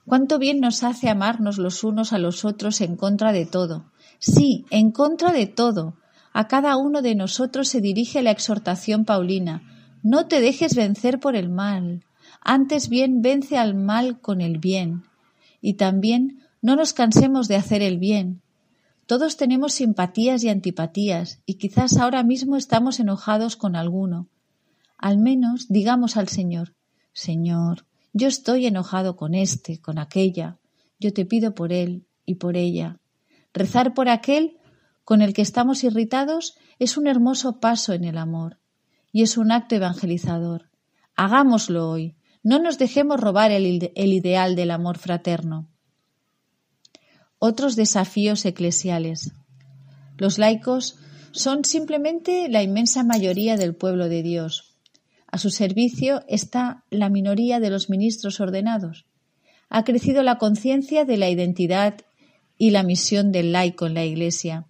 Cuánto 0.07 0.39
bien 0.39 0.61
nos 0.61 0.83
hace 0.85 1.09
amarnos 1.09 1.59
los 1.59 1.85
unos 1.85 2.13
a 2.13 2.19
los 2.19 2.45
otros 2.45 2.81
en 2.81 2.97
contra 2.97 3.33
de 3.33 3.45
todo. 3.45 3.93
Sí, 4.19 4.65
en 4.71 4.93
contra 4.93 5.33
de 5.33 5.47
todo. 5.47 5.97
A 6.33 6.49
cada 6.49 6.77
uno 6.77 7.03
de 7.03 7.15
nosotros 7.15 7.69
se 7.69 7.81
dirige 7.81 8.23
la 8.23 8.31
exhortación 8.31 9.05
paulina 9.05 9.76
no 10.07 10.29
te 10.29 10.41
dejes 10.41 10.77
vencer 10.77 11.19
por 11.19 11.35
el 11.35 11.49
mal, 11.49 12.05
antes 12.41 12.89
bien 12.89 13.23
vence 13.23 13.59
al 13.59 13.75
mal 13.75 14.21
con 14.21 14.41
el 14.41 14.59
bien. 14.59 15.03
Y 15.61 15.75
también 15.75 16.45
no 16.63 16.77
nos 16.77 16.93
cansemos 16.93 17.49
de 17.49 17.57
hacer 17.57 17.83
el 17.83 17.99
bien. 17.99 18.41
Todos 19.07 19.37
tenemos 19.37 19.73
simpatías 19.73 20.45
y 20.45 20.49
antipatías, 20.49 21.41
y 21.45 21.55
quizás 21.55 21.97
ahora 21.97 22.23
mismo 22.23 22.57
estamos 22.57 23.01
enojados 23.01 23.57
con 23.57 23.75
alguno. 23.75 24.29
Al 24.97 25.19
menos 25.19 25.67
digamos 25.71 26.17
al 26.17 26.29
Señor, 26.29 26.77
Señor, 27.13 27.85
yo 28.13 28.29
estoy 28.29 28.67
enojado 28.67 29.17
con 29.17 29.35
este, 29.35 29.81
con 29.81 29.99
aquella, 29.99 30.57
yo 31.01 31.13
te 31.13 31.27
pido 31.27 31.53
por 31.53 31.73
él 31.73 32.07
y 32.25 32.37
por 32.37 32.57
ella. 32.57 33.01
Rezar 33.53 33.93
por 33.93 34.09
aquel 34.09 34.57
con 35.03 35.21
el 35.21 35.35
que 35.35 35.43
estamos 35.43 35.83
irritados 35.83 36.57
es 36.79 36.97
un 36.97 37.09
hermoso 37.09 37.59
paso 37.59 37.93
en 37.93 38.05
el 38.05 38.19
amor 38.19 38.61
y 39.13 39.23
es 39.23 39.37
un 39.37 39.53
acto 39.53 39.75
evangelizador. 39.75 40.71
Hagámoslo 41.15 41.89
hoy. 41.89 42.17
No 42.43 42.59
nos 42.59 42.79
dejemos 42.79 43.21
robar 43.21 43.51
el, 43.51 43.93
el 43.95 44.13
ideal 44.13 44.55
del 44.55 44.71
amor 44.71 44.99
fraterno. 44.99 45.69
Otros 47.39 47.77
desafíos 47.77 48.45
eclesiales. 48.45 49.33
Los 50.17 50.39
laicos 50.39 50.99
son 51.33 51.65
simplemente 51.65 52.49
la 52.49 52.63
inmensa 52.63 53.03
mayoría 53.03 53.57
del 53.57 53.75
pueblo 53.75 54.09
de 54.09 54.23
Dios. 54.23 54.77
A 55.27 55.39
su 55.39 55.51
servicio 55.51 56.23
está 56.29 56.85
la 56.91 57.11
minoría 57.11 57.61
de 57.61 57.71
los 57.71 57.91
ministros 57.91 58.41
ordenados. 58.41 59.07
Ha 59.69 59.85
crecido 59.85 60.23
la 60.23 60.39
conciencia 60.39 61.05
de 61.05 61.17
la 61.17 61.29
identidad 61.29 61.97
y 62.57 62.71
la 62.71 62.83
misión 62.83 63.33
del 63.33 63.53
laico 63.53 63.87
en 63.87 63.95
la 63.95 64.05
Iglesia. 64.05 64.67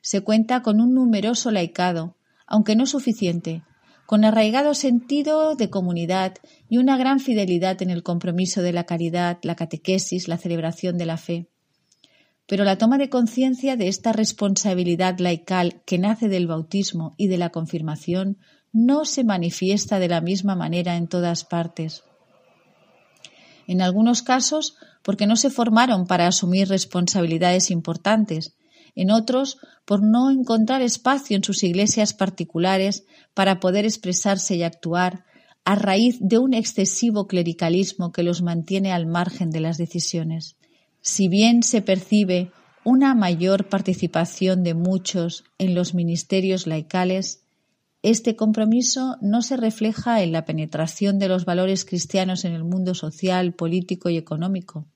Se 0.00 0.22
cuenta 0.22 0.62
con 0.62 0.80
un 0.80 0.94
numeroso 0.94 1.50
laicado, 1.50 2.16
aunque 2.50 2.76
no 2.76 2.84
suficiente, 2.84 3.62
con 4.04 4.24
arraigado 4.24 4.74
sentido 4.74 5.54
de 5.54 5.70
comunidad 5.70 6.34
y 6.68 6.78
una 6.78 6.98
gran 6.98 7.20
fidelidad 7.20 7.80
en 7.80 7.90
el 7.90 8.02
compromiso 8.02 8.60
de 8.60 8.72
la 8.72 8.84
caridad, 8.84 9.38
la 9.42 9.54
catequesis, 9.54 10.26
la 10.26 10.36
celebración 10.36 10.98
de 10.98 11.06
la 11.06 11.16
fe. 11.16 11.46
Pero 12.46 12.64
la 12.64 12.76
toma 12.76 12.98
de 12.98 13.08
conciencia 13.08 13.76
de 13.76 13.86
esta 13.86 14.12
responsabilidad 14.12 15.20
laical 15.20 15.80
que 15.86 15.98
nace 15.98 16.28
del 16.28 16.48
bautismo 16.48 17.14
y 17.16 17.28
de 17.28 17.38
la 17.38 17.50
confirmación 17.50 18.38
no 18.72 19.04
se 19.04 19.22
manifiesta 19.22 20.00
de 20.00 20.08
la 20.08 20.20
misma 20.20 20.56
manera 20.56 20.96
en 20.96 21.06
todas 21.06 21.44
partes. 21.44 22.02
En 23.68 23.80
algunos 23.80 24.22
casos, 24.22 24.74
porque 25.04 25.28
no 25.28 25.36
se 25.36 25.50
formaron 25.50 26.08
para 26.08 26.26
asumir 26.26 26.68
responsabilidades 26.68 27.70
importantes, 27.70 28.56
en 28.94 29.10
otros 29.10 29.58
por 29.84 30.02
no 30.02 30.30
encontrar 30.30 30.82
espacio 30.82 31.36
en 31.36 31.44
sus 31.44 31.62
iglesias 31.62 32.14
particulares 32.14 33.04
para 33.34 33.60
poder 33.60 33.84
expresarse 33.84 34.56
y 34.56 34.62
actuar 34.62 35.24
a 35.64 35.74
raíz 35.74 36.18
de 36.20 36.38
un 36.38 36.54
excesivo 36.54 37.26
clericalismo 37.26 38.12
que 38.12 38.22
los 38.22 38.42
mantiene 38.42 38.92
al 38.92 39.06
margen 39.06 39.50
de 39.50 39.60
las 39.60 39.78
decisiones. 39.78 40.56
Si 41.00 41.28
bien 41.28 41.62
se 41.62 41.82
percibe 41.82 42.50
una 42.84 43.14
mayor 43.14 43.68
participación 43.68 44.62
de 44.62 44.74
muchos 44.74 45.44
en 45.58 45.74
los 45.74 45.94
ministerios 45.94 46.66
laicales, 46.66 47.42
este 48.02 48.34
compromiso 48.34 49.16
no 49.20 49.42
se 49.42 49.56
refleja 49.56 50.22
en 50.22 50.32
la 50.32 50.46
penetración 50.46 51.18
de 51.18 51.28
los 51.28 51.44
valores 51.44 51.84
cristianos 51.84 52.44
en 52.46 52.54
el 52.54 52.64
mundo 52.64 52.94
social, 52.94 53.52
político 53.52 54.08
y 54.08 54.16
económico. 54.16 54.86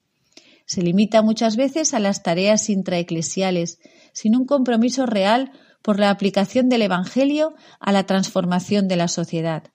Se 0.65 0.81
limita 0.81 1.21
muchas 1.21 1.55
veces 1.55 1.93
a 1.93 1.99
las 1.99 2.23
tareas 2.23 2.69
intraeclesiales, 2.69 3.79
sin 4.13 4.35
un 4.35 4.45
compromiso 4.45 5.05
real 5.05 5.51
por 5.81 5.99
la 5.99 6.09
aplicación 6.09 6.69
del 6.69 6.81
Evangelio 6.81 7.53
a 7.79 7.91
la 7.91 8.05
transformación 8.05 8.87
de 8.87 8.95
la 8.95 9.07
sociedad. 9.07 9.71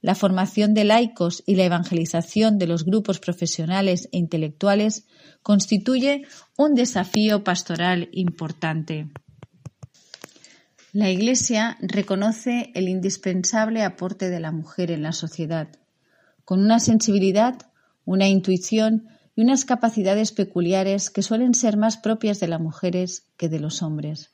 La 0.00 0.14
formación 0.14 0.74
de 0.74 0.84
laicos 0.84 1.42
y 1.46 1.54
la 1.56 1.64
evangelización 1.64 2.58
de 2.58 2.66
los 2.66 2.84
grupos 2.84 3.18
profesionales 3.18 4.08
e 4.12 4.18
intelectuales 4.18 5.06
constituye 5.42 6.26
un 6.56 6.74
desafío 6.74 7.44
pastoral 7.44 8.08
importante. 8.12 9.08
La 10.92 11.10
Iglesia 11.10 11.76
reconoce 11.80 12.70
el 12.74 12.88
indispensable 12.88 13.82
aporte 13.82 14.30
de 14.30 14.40
la 14.40 14.50
mujer 14.50 14.90
en 14.90 15.02
la 15.02 15.12
sociedad, 15.12 15.68
con 16.44 16.60
una 16.60 16.80
sensibilidad, 16.80 17.58
una 18.04 18.28
intuición 18.28 19.08
y 19.36 19.42
unas 19.42 19.66
capacidades 19.66 20.32
peculiares 20.32 21.10
que 21.10 21.22
suelen 21.22 21.54
ser 21.54 21.76
más 21.76 21.98
propias 21.98 22.40
de 22.40 22.48
las 22.48 22.60
mujeres 22.60 23.26
que 23.36 23.50
de 23.50 23.60
los 23.60 23.82
hombres. 23.82 24.30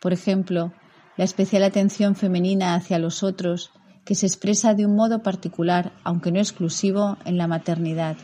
Por 0.00 0.12
ejemplo, 0.12 0.72
la 1.16 1.24
especial 1.24 1.62
atención 1.62 2.16
femenina 2.16 2.74
hacia 2.74 2.98
los 2.98 3.22
otros, 3.22 3.70
que 4.04 4.16
se 4.16 4.26
expresa 4.26 4.74
de 4.74 4.84
un 4.84 4.96
modo 4.96 5.22
particular, 5.22 5.92
aunque 6.02 6.32
no 6.32 6.40
exclusivo, 6.40 7.18
en 7.24 7.38
la 7.38 7.46
maternidad. 7.46 8.16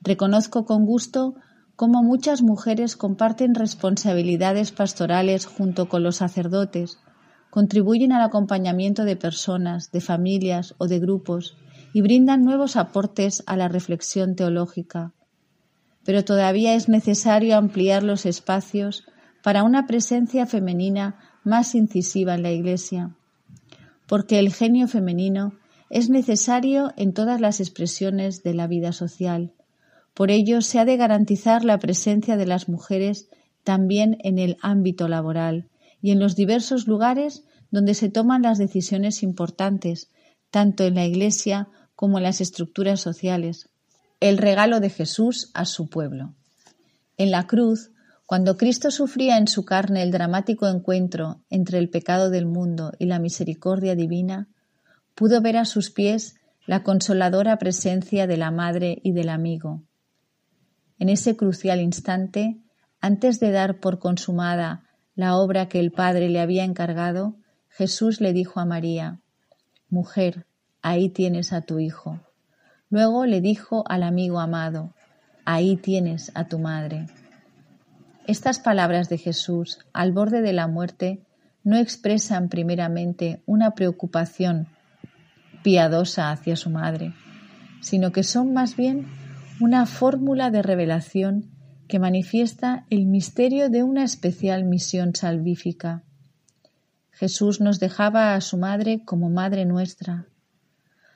Reconozco 0.00 0.64
con 0.64 0.84
gusto 0.84 1.34
cómo 1.76 2.02
muchas 2.02 2.42
mujeres 2.42 2.96
comparten 2.96 3.54
responsabilidades 3.54 4.72
pastorales 4.72 5.46
junto 5.46 5.88
con 5.88 6.02
los 6.02 6.16
sacerdotes, 6.16 6.98
contribuyen 7.50 8.12
al 8.12 8.22
acompañamiento 8.22 9.04
de 9.04 9.16
personas, 9.16 9.92
de 9.92 10.00
familias 10.00 10.74
o 10.78 10.88
de 10.88 10.98
grupos 10.98 11.56
y 11.92 12.02
brindan 12.02 12.44
nuevos 12.44 12.76
aportes 12.76 13.42
a 13.46 13.56
la 13.56 13.68
reflexión 13.68 14.36
teológica. 14.36 15.12
Pero 16.04 16.24
todavía 16.24 16.74
es 16.74 16.88
necesario 16.88 17.56
ampliar 17.56 18.02
los 18.02 18.26
espacios 18.26 19.04
para 19.42 19.62
una 19.62 19.86
presencia 19.86 20.46
femenina 20.46 21.18
más 21.44 21.74
incisiva 21.74 22.34
en 22.34 22.42
la 22.42 22.52
Iglesia, 22.52 23.14
porque 24.06 24.38
el 24.38 24.52
genio 24.52 24.88
femenino 24.88 25.54
es 25.88 26.08
necesario 26.08 26.92
en 26.96 27.12
todas 27.12 27.40
las 27.40 27.60
expresiones 27.60 28.42
de 28.42 28.54
la 28.54 28.66
vida 28.66 28.92
social. 28.92 29.52
Por 30.14 30.30
ello, 30.30 30.60
se 30.60 30.78
ha 30.78 30.84
de 30.84 30.96
garantizar 30.96 31.64
la 31.64 31.78
presencia 31.78 32.36
de 32.36 32.46
las 32.46 32.68
mujeres 32.68 33.28
también 33.64 34.16
en 34.20 34.38
el 34.38 34.56
ámbito 34.62 35.08
laboral 35.08 35.68
y 36.02 36.12
en 36.12 36.20
los 36.20 36.36
diversos 36.36 36.86
lugares 36.86 37.44
donde 37.70 37.94
se 37.94 38.08
toman 38.08 38.42
las 38.42 38.58
decisiones 38.58 39.22
importantes, 39.22 40.10
tanto 40.50 40.84
en 40.84 40.94
la 40.94 41.06
Iglesia 41.06 41.68
como 42.00 42.18
las 42.18 42.40
estructuras 42.40 42.98
sociales. 42.98 43.68
El 44.20 44.38
regalo 44.38 44.80
de 44.80 44.88
Jesús 44.88 45.50
a 45.52 45.66
su 45.66 45.90
pueblo. 45.90 46.34
En 47.18 47.30
la 47.30 47.46
cruz, 47.46 47.90
cuando 48.24 48.56
Cristo 48.56 48.90
sufría 48.90 49.36
en 49.36 49.48
su 49.48 49.66
carne 49.66 50.02
el 50.02 50.10
dramático 50.10 50.66
encuentro 50.66 51.42
entre 51.50 51.76
el 51.76 51.90
pecado 51.90 52.30
del 52.30 52.46
mundo 52.46 52.92
y 52.98 53.04
la 53.04 53.18
misericordia 53.18 53.96
divina, 53.96 54.48
pudo 55.14 55.42
ver 55.42 55.58
a 55.58 55.66
sus 55.66 55.90
pies 55.90 56.36
la 56.64 56.82
consoladora 56.84 57.58
presencia 57.58 58.26
de 58.26 58.38
la 58.38 58.50
Madre 58.50 58.98
y 59.04 59.12
del 59.12 59.28
amigo. 59.28 59.82
En 60.98 61.10
ese 61.10 61.36
crucial 61.36 61.82
instante, 61.82 62.62
antes 63.02 63.40
de 63.40 63.50
dar 63.50 63.78
por 63.78 63.98
consumada 63.98 64.84
la 65.14 65.36
obra 65.36 65.68
que 65.68 65.80
el 65.80 65.92
Padre 65.92 66.30
le 66.30 66.40
había 66.40 66.64
encargado, 66.64 67.36
Jesús 67.68 68.22
le 68.22 68.32
dijo 68.32 68.58
a 68.58 68.64
María, 68.64 69.20
Mujer, 69.90 70.46
ahí 70.82 71.08
tienes 71.08 71.52
a 71.52 71.62
tu 71.62 71.78
Hijo. 71.78 72.20
Luego 72.88 73.26
le 73.26 73.40
dijo 73.40 73.84
al 73.88 74.02
amigo 74.02 74.40
amado, 74.40 74.94
Ahí 75.44 75.76
tienes 75.76 76.30
a 76.34 76.46
tu 76.48 76.58
madre. 76.58 77.06
Estas 78.26 78.58
palabras 78.58 79.08
de 79.08 79.18
Jesús 79.18 79.78
al 79.92 80.12
borde 80.12 80.42
de 80.42 80.52
la 80.52 80.68
muerte 80.68 81.24
no 81.64 81.76
expresan 81.76 82.48
primeramente 82.48 83.42
una 83.46 83.72
preocupación 83.72 84.68
piadosa 85.62 86.30
hacia 86.30 86.56
su 86.56 86.70
madre, 86.70 87.14
sino 87.80 88.12
que 88.12 88.22
son 88.22 88.52
más 88.52 88.76
bien 88.76 89.06
una 89.60 89.86
fórmula 89.86 90.50
de 90.50 90.62
revelación 90.62 91.50
que 91.88 91.98
manifiesta 91.98 92.86
el 92.88 93.06
misterio 93.06 93.68
de 93.68 93.82
una 93.82 94.04
especial 94.04 94.64
misión 94.64 95.14
salvífica. 95.14 96.04
Jesús 97.10 97.60
nos 97.60 97.80
dejaba 97.80 98.34
a 98.34 98.40
su 98.40 98.56
madre 98.56 99.02
como 99.04 99.28
madre 99.28 99.66
nuestra. 99.66 100.26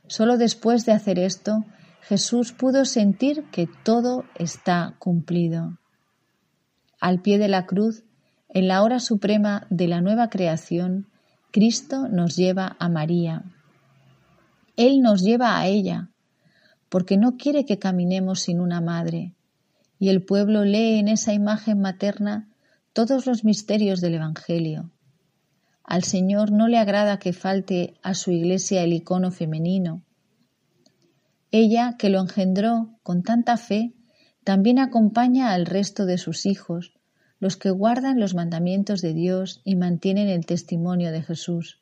Solo 0.07 0.37
después 0.39 0.85
de 0.87 0.93
hacer 0.93 1.19
esto, 1.19 1.65
Jesús 2.03 2.53
pudo 2.53 2.85
sentir 2.85 3.45
que 3.51 3.69
todo 3.85 4.25
está 4.37 4.95
cumplido 4.99 5.79
al 7.05 7.21
pie 7.21 7.37
de 7.37 7.49
la 7.49 7.67
cruz, 7.67 8.03
en 8.49 8.67
la 8.67 8.83
hora 8.83 8.99
suprema 8.99 9.67
de 9.69 9.89
la 9.89 10.01
nueva 10.01 10.31
creación, 10.31 11.07
Cristo 11.53 12.09
nos 12.09 12.35
lleva 12.35 12.79
a 12.79 12.89
María. 12.89 13.45
Él 14.77 15.03
nos 15.03 15.21
lleva 15.21 15.59
a 15.59 15.67
ella, 15.67 16.09
porque 16.89 17.19
no 17.19 17.37
quiere 17.37 17.67
que 17.67 17.79
caminemos 17.79 18.41
sin 18.41 18.59
una 18.59 18.81
madre, 18.81 19.35
y 19.99 20.09
el 20.09 20.25
pueblo 20.25 20.65
lee 20.65 20.99
en 20.99 21.09
esa 21.09 21.35
imagen 21.35 21.79
materna 21.79 22.49
todos 22.95 23.27
los 23.27 23.45
misterios 23.45 24.01
del 24.01 24.15
Evangelio. 24.15 24.91
Al 25.85 26.03
Señor 26.03 26.51
no 26.51 26.67
le 26.67 26.79
agrada 26.79 27.19
que 27.19 27.35
falte 27.35 27.95
a 28.03 28.15
su 28.15 28.31
iglesia 28.31 28.83
el 28.83 28.95
icono 28.95 29.31
femenino. 29.31 30.03
Ella, 31.51 31.97
que 31.99 32.09
lo 32.09 32.21
engendró 32.21 32.99
con 33.03 33.23
tanta 33.23 33.57
fe, 33.59 33.93
también 34.45 34.79
acompaña 34.79 35.53
al 35.53 35.67
resto 35.67 36.07
de 36.07 36.19
sus 36.19 36.47
hijos, 36.47 36.95
los 37.39 37.57
que 37.57 37.71
guardan 37.71 38.19
los 38.19 38.35
mandamientos 38.35 39.03
de 39.03 39.13
Dios 39.13 39.61
y 39.65 39.77
mantienen 39.77 40.29
el 40.29 40.47
testimonio 40.47 41.13
de 41.13 41.23
Jesús. 41.23 41.81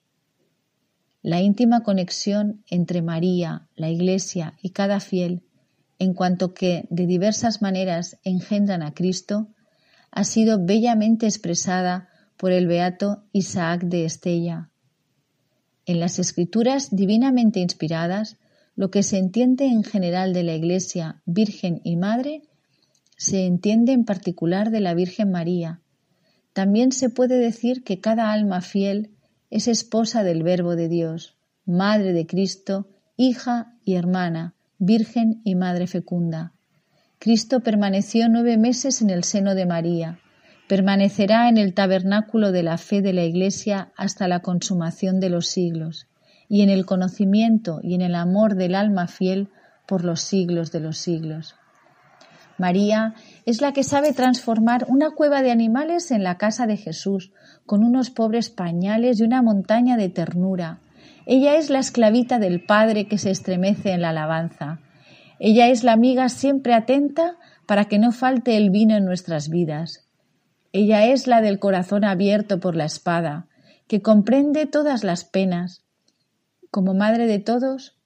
La 1.23 1.41
íntima 1.41 1.85
conexión 1.85 2.65
entre 2.69 3.01
María, 3.01 3.69
la 3.77 3.89
Iglesia 3.89 4.55
y 4.61 4.71
cada 4.71 4.99
fiel, 4.99 5.43
en 6.01 6.15
cuanto 6.15 6.53
que 6.53 6.89
de 6.91 7.07
diversas 7.07 7.63
maneras 7.63 8.19
engendran 8.25 8.83
a 8.83 8.93
Cristo, 8.93 9.47
ha 10.11 10.25
sido 10.25 10.59
bellamente 10.59 11.27
expresada 11.27 12.09
por 12.43 12.51
el 12.51 12.67
beato 12.67 13.23
Isaac 13.31 13.85
de 13.85 14.05
Estella. 14.05 14.69
En 15.87 16.01
las 16.01 16.19
escrituras 16.19 16.89
divinamente 16.91 17.61
inspiradas, 17.61 18.37
lo 18.75 18.91
que 18.91 19.05
se 19.05 19.19
entiende 19.19 19.67
en 19.67 19.85
general 19.85 20.33
de 20.33 20.43
la 20.43 20.57
Iglesia, 20.57 21.23
Virgen 21.25 21.81
y 21.85 21.95
Madre 21.95 22.43
se 23.17 23.47
entiende 23.47 23.93
en 23.93 24.05
particular 24.05 24.73
de 24.73 24.81
la 24.81 24.93
Virgen 24.93 25.31
María. 25.31 25.83
También 26.53 26.91
se 26.91 27.11
puede 27.11 27.39
decir 27.39 27.85
que 27.85 28.01
cada 28.01 28.33
alma 28.33 28.61
fiel 28.61 29.13
es 29.51 29.69
esposa 29.69 30.25
del 30.25 30.43
Verbo 30.43 30.75
de 30.75 30.89
Dios, 30.89 31.37
Madre 31.65 32.13
de 32.13 32.27
Cristo, 32.27 32.89
hija 33.17 33.77
y 33.85 33.95
hermana, 33.95 34.57
Virgen 34.79 35.43
y 35.45 35.55
Madre 35.55 35.87
fecunda. 35.87 36.55
Cristo 37.21 37.61
permaneció 37.61 38.29
nueve 38.29 38.57
meses 38.57 39.01
en 39.01 39.11
el 39.11 39.23
seno 39.23 39.55
de 39.55 39.65
María, 39.65 40.19
permanecerá 40.69 41.49
en 41.49 41.59
el 41.59 41.75
tabernáculo 41.75 42.53
de 42.53 42.63
la 42.63 42.79
fe 42.79 43.03
de 43.03 43.13
la 43.13 43.25
Iglesia 43.25 43.93
hasta 43.97 44.29
la 44.29 44.41
consumación 44.41 45.21
de 45.21 45.31
los 45.31 45.47
siglos, 45.47 46.07
y 46.49 46.63
en 46.63 46.71
el 46.71 46.87
conocimiento 46.87 47.81
y 47.83 47.95
en 47.95 48.03
el 48.03 48.15
amor 48.15 48.55
del 48.55 48.75
alma 48.75 49.07
fiel 49.07 49.49
por 49.87 50.05
los 50.05 50.21
siglos 50.21 50.71
de 50.73 50.81
los 50.81 50.99
siglos. 50.99 51.57
María 52.59 53.15
es 53.47 53.61
la 53.61 53.73
que 53.73 53.83
sabe 53.83 54.13
transformar 54.13 54.87
una 54.89 55.11
cueva 55.11 55.43
de 55.43 55.51
animales 55.51 56.11
en 56.11 56.23
la 56.23 56.39
casa 56.39 56.67
de 56.67 56.77
Jesús, 56.77 57.33
con 57.67 57.83
unos 57.83 58.11
pobres 58.11 58.51
pañales 58.51 59.19
y 59.19 59.25
una 59.25 59.43
montaña 59.43 59.97
de 59.97 60.09
ternura. 60.09 60.79
Ella 61.27 61.57
es 61.57 61.71
la 61.71 61.79
esclavita 61.79 62.39
del 62.39 62.65
Padre 62.65 63.07
que 63.07 63.19
se 63.19 63.31
estremece 63.31 63.93
en 63.93 64.03
la 64.03 64.11
alabanza. 64.11 64.81
Ella 65.39 65.69
es 65.69 65.83
la 65.83 65.93
amiga 65.93 66.29
siempre 66.29 66.75
atenta 66.75 67.37
para 67.67 67.87
que 67.87 67.99
no 67.99 68.13
falte 68.13 68.57
el 68.57 68.71
vino 68.71 68.97
en 68.97 69.05
nuestras 69.05 69.49
vidas. 69.49 70.02
Ella 70.73 71.05
es 71.07 71.27
la 71.27 71.41
del 71.43 71.59
corazón 71.59 72.05
abierto 72.05 72.61
por 72.61 72.77
la 72.77 72.85
espada, 72.85 73.47
que 73.87 74.01
comprende 74.01 74.67
todas 74.67 75.05
las 75.05 75.25
penas. 75.25 75.85
Como 76.71 76.95
madre 76.95 77.27
de 77.27 77.39
todos, 77.39 77.99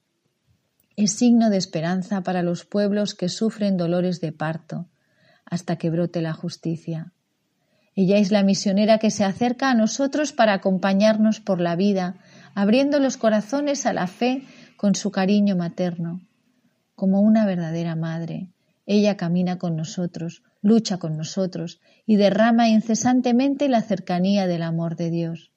es 0.97 1.13
signo 1.13 1.51
de 1.51 1.59
esperanza 1.59 2.23
para 2.23 2.43
los 2.43 2.65
pueblos 2.65 3.15
que 3.15 3.29
sufren 3.29 3.77
dolores 3.77 4.21
de 4.21 4.33
parto 4.33 4.89
hasta 5.45 5.77
que 5.77 5.91
brote 5.91 6.21
la 6.21 6.33
justicia. 6.33 7.13
Ella 7.95 8.19
es 8.19 8.31
la 8.31 8.43
misionera 8.43 8.99
que 8.99 9.11
se 9.11 9.25
acerca 9.25 9.71
a 9.71 9.75
nosotros 9.75 10.33
para 10.33 10.53
acompañarnos 10.55 11.41
por 11.41 11.61
la 11.61 11.77
vida, 11.77 12.17
abriendo 12.55 12.99
los 12.99 13.17
corazones 13.17 13.87
a 13.87 13.93
la 13.93 14.07
fe 14.07 14.43
con 14.77 14.95
su 14.95 15.11
cariño 15.11 15.57
materno. 15.57 16.21
Como 16.95 17.21
una 17.21 17.47
verdadera 17.47 17.95
madre, 17.95 18.51
ella 18.87 19.17
camina 19.17 19.59
con 19.59 19.77
nosotros, 19.77 20.43
lucha 20.67 20.99
con 20.99 21.17
nosotros 21.17 21.81
y 22.07 22.17
derrama 22.17 22.69
incesantemente 22.69 23.69
la 23.69 23.83
cercanía 23.83 24.49
del 24.49 24.63
amor 24.63 24.97
de 24.97 25.11
Dios. 25.11 25.53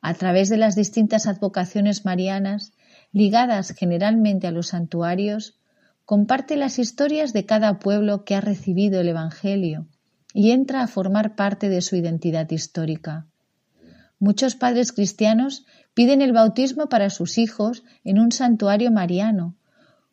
A 0.00 0.14
través 0.14 0.48
de 0.48 0.56
las 0.56 0.74
distintas 0.74 1.26
advocaciones 1.26 2.06
marianas, 2.06 2.72
ligadas 3.12 3.74
generalmente 3.76 4.46
a 4.46 4.50
los 4.50 4.68
santuarios, 4.68 5.58
comparte 6.06 6.56
las 6.56 6.78
historias 6.78 7.34
de 7.34 7.44
cada 7.44 7.78
pueblo 7.78 8.24
que 8.24 8.34
ha 8.34 8.40
recibido 8.40 9.00
el 9.00 9.08
Evangelio 9.08 9.86
y 10.32 10.52
entra 10.52 10.82
a 10.82 10.88
formar 10.88 11.36
parte 11.36 11.68
de 11.68 11.82
su 11.82 11.96
identidad 11.96 12.50
histórica. 12.50 13.26
Muchos 14.18 14.56
padres 14.56 14.92
cristianos 14.92 15.66
piden 15.92 16.22
el 16.22 16.32
bautismo 16.32 16.88
para 16.88 17.10
sus 17.10 17.36
hijos 17.36 17.84
en 18.02 18.18
un 18.18 18.32
santuario 18.32 18.90
mariano, 18.90 19.56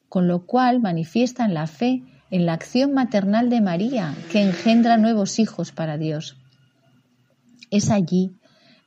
con 0.09 0.27
lo 0.27 0.45
cual 0.45 0.81
manifiestan 0.81 1.53
la 1.53 1.67
fe 1.67 2.03
en 2.31 2.45
la 2.45 2.53
acción 2.53 2.93
maternal 2.93 3.49
de 3.49 3.61
María, 3.61 4.15
que 4.31 4.41
engendra 4.41 4.97
nuevos 4.97 5.39
hijos 5.39 5.71
para 5.71 5.97
Dios. 5.97 6.37
Es 7.71 7.89
allí, 7.89 8.35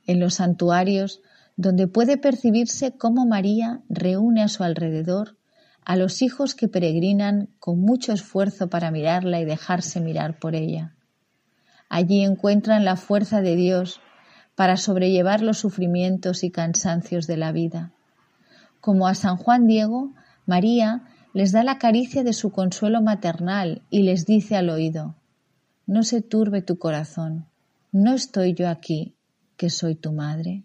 en 0.07 0.19
los 0.19 0.35
santuarios, 0.35 1.21
donde 1.55 1.87
puede 1.87 2.17
percibirse 2.17 2.97
cómo 2.97 3.25
María 3.25 3.81
reúne 3.89 4.43
a 4.43 4.47
su 4.47 4.63
alrededor 4.63 5.37
a 5.85 5.95
los 5.95 6.21
hijos 6.21 6.55
que 6.55 6.67
peregrinan 6.67 7.49
con 7.59 7.79
mucho 7.79 8.13
esfuerzo 8.13 8.69
para 8.69 8.91
mirarla 8.91 9.39
y 9.39 9.45
dejarse 9.45 9.99
mirar 9.99 10.39
por 10.39 10.55
ella. 10.55 10.95
Allí 11.89 12.23
encuentran 12.23 12.85
la 12.85 12.95
fuerza 12.95 13.41
de 13.41 13.55
Dios 13.55 13.99
para 14.55 14.77
sobrellevar 14.77 15.41
los 15.41 15.57
sufrimientos 15.57 16.43
y 16.43 16.51
cansancios 16.51 17.27
de 17.27 17.37
la 17.37 17.51
vida. 17.51 17.91
Como 18.79 19.07
a 19.07 19.15
San 19.15 19.37
Juan 19.37 19.67
Diego, 19.67 20.13
María 20.45 21.03
les 21.33 21.51
da 21.51 21.63
la 21.63 21.79
caricia 21.79 22.23
de 22.23 22.33
su 22.33 22.51
consuelo 22.51 23.01
maternal 23.01 23.81
y 23.89 24.03
les 24.03 24.25
dice 24.25 24.55
al 24.55 24.69
oído, 24.69 25.15
No 25.87 26.03
se 26.03 26.21
turbe 26.21 26.61
tu 26.61 26.77
corazón, 26.77 27.47
no 27.91 28.13
estoy 28.13 28.53
yo 28.53 28.69
aquí, 28.69 29.15
que 29.57 29.69
soy 29.69 29.95
tu 29.95 30.11
madre. 30.11 30.63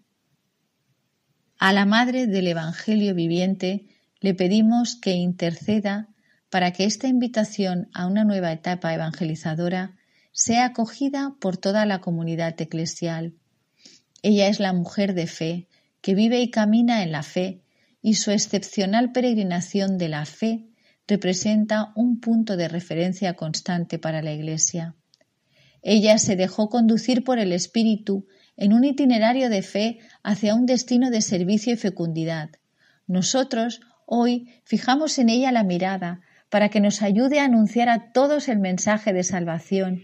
A 1.57 1.73
la 1.73 1.85
Madre 1.85 2.27
del 2.27 2.47
Evangelio 2.47 3.13
viviente 3.13 3.85
le 4.21 4.33
pedimos 4.33 4.95
que 4.95 5.11
interceda 5.11 6.07
para 6.49 6.71
que 6.71 6.85
esta 6.85 7.07
invitación 7.07 7.89
a 7.93 8.07
una 8.07 8.23
nueva 8.23 8.51
etapa 8.51 8.93
evangelizadora 8.93 9.97
sea 10.31 10.65
acogida 10.65 11.35
por 11.39 11.57
toda 11.57 11.85
la 11.85 11.99
comunidad 11.99 12.59
eclesial. 12.61 13.33
Ella 14.21 14.47
es 14.47 14.59
la 14.59 14.73
mujer 14.73 15.13
de 15.13 15.27
fe, 15.27 15.67
que 16.01 16.15
vive 16.15 16.41
y 16.41 16.49
camina 16.49 17.03
en 17.03 17.11
la 17.11 17.23
fe 17.23 17.61
y 18.01 18.15
su 18.15 18.31
excepcional 18.31 19.11
peregrinación 19.11 19.97
de 19.97 20.09
la 20.09 20.25
fe 20.25 20.65
representa 21.07 21.91
un 21.95 22.19
punto 22.19 22.55
de 22.55 22.67
referencia 22.67 23.33
constante 23.33 23.99
para 23.99 24.21
la 24.21 24.31
Iglesia. 24.31 24.95
Ella 25.81 26.17
se 26.17 26.35
dejó 26.35 26.69
conducir 26.69 27.23
por 27.23 27.39
el 27.39 27.51
Espíritu 27.51 28.27
en 28.57 28.73
un 28.73 28.83
itinerario 28.83 29.49
de 29.49 29.61
fe 29.61 29.99
hacia 30.23 30.53
un 30.53 30.65
destino 30.65 31.09
de 31.09 31.21
servicio 31.21 31.73
y 31.73 31.77
fecundidad. 31.77 32.49
Nosotros 33.07 33.81
hoy 34.05 34.49
fijamos 34.65 35.17
en 35.17 35.29
ella 35.29 35.51
la 35.51 35.63
mirada 35.63 36.21
para 36.49 36.69
que 36.69 36.81
nos 36.81 37.01
ayude 37.01 37.39
a 37.39 37.45
anunciar 37.45 37.89
a 37.89 38.11
todos 38.11 38.49
el 38.49 38.59
mensaje 38.59 39.13
de 39.13 39.23
salvación 39.23 40.03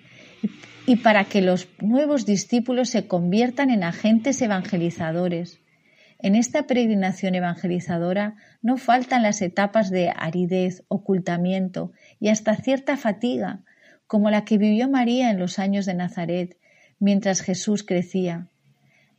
y 0.87 0.97
para 0.97 1.25
que 1.25 1.41
los 1.41 1.67
nuevos 1.81 2.25
discípulos 2.25 2.89
se 2.89 3.07
conviertan 3.07 3.69
en 3.69 3.83
agentes 3.83 4.41
evangelizadores. 4.41 5.59
En 6.19 6.35
esta 6.35 6.65
peregrinación 6.65 7.35
evangelizadora 7.35 8.35
no 8.61 8.77
faltan 8.77 9.21
las 9.21 9.41
etapas 9.41 9.89
de 9.91 10.11
aridez, 10.15 10.83
ocultamiento 10.87 11.91
y 12.19 12.29
hasta 12.29 12.55
cierta 12.55 12.95
fatiga, 12.95 13.59
como 14.07 14.29
la 14.29 14.45
que 14.45 14.57
vivió 14.57 14.89
María 14.89 15.29
en 15.29 15.39
los 15.39 15.59
años 15.59 15.85
de 15.85 15.93
Nazaret, 15.93 16.57
mientras 16.99 17.41
Jesús 17.41 17.83
crecía. 17.83 18.47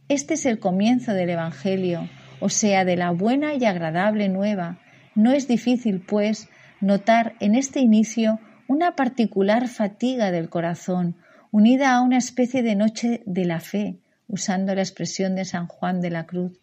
Este 0.09 0.35
es 0.35 0.47
el 0.47 0.59
comienzo 0.59 1.13
del 1.13 1.31
Evangelio, 1.31 2.09
o 2.41 2.49
sea, 2.49 2.85
de 2.85 2.97
la 2.97 3.11
buena 3.11 3.55
y 3.55 3.65
agradable 3.65 4.29
nueva. 4.29 4.79
No 5.15 5.33
es 5.33 5.49
difícil, 5.49 6.01
pues, 6.01 6.49
notar 6.81 7.35
en 7.41 7.55
este 7.55 7.81
inicio 7.81 8.41
una 8.69 8.97
particular 8.97 9.69
fatiga 9.69 10.31
del 10.31 10.49
corazón, 10.49 11.17
unida 11.51 11.95
a 11.95 12.01
una 12.01 12.19
especie 12.19 12.63
de 12.63 12.75
noche 12.75 13.23
de 13.27 13.45
la 13.45 13.61
fe, 13.61 13.99
usando 14.29 14.75
la 14.75 14.83
expresión 14.83 15.35
de 15.35 15.45
San 15.45 15.67
Juan 15.67 16.01
de 16.01 16.11
la 16.11 16.27
Cruz 16.27 16.59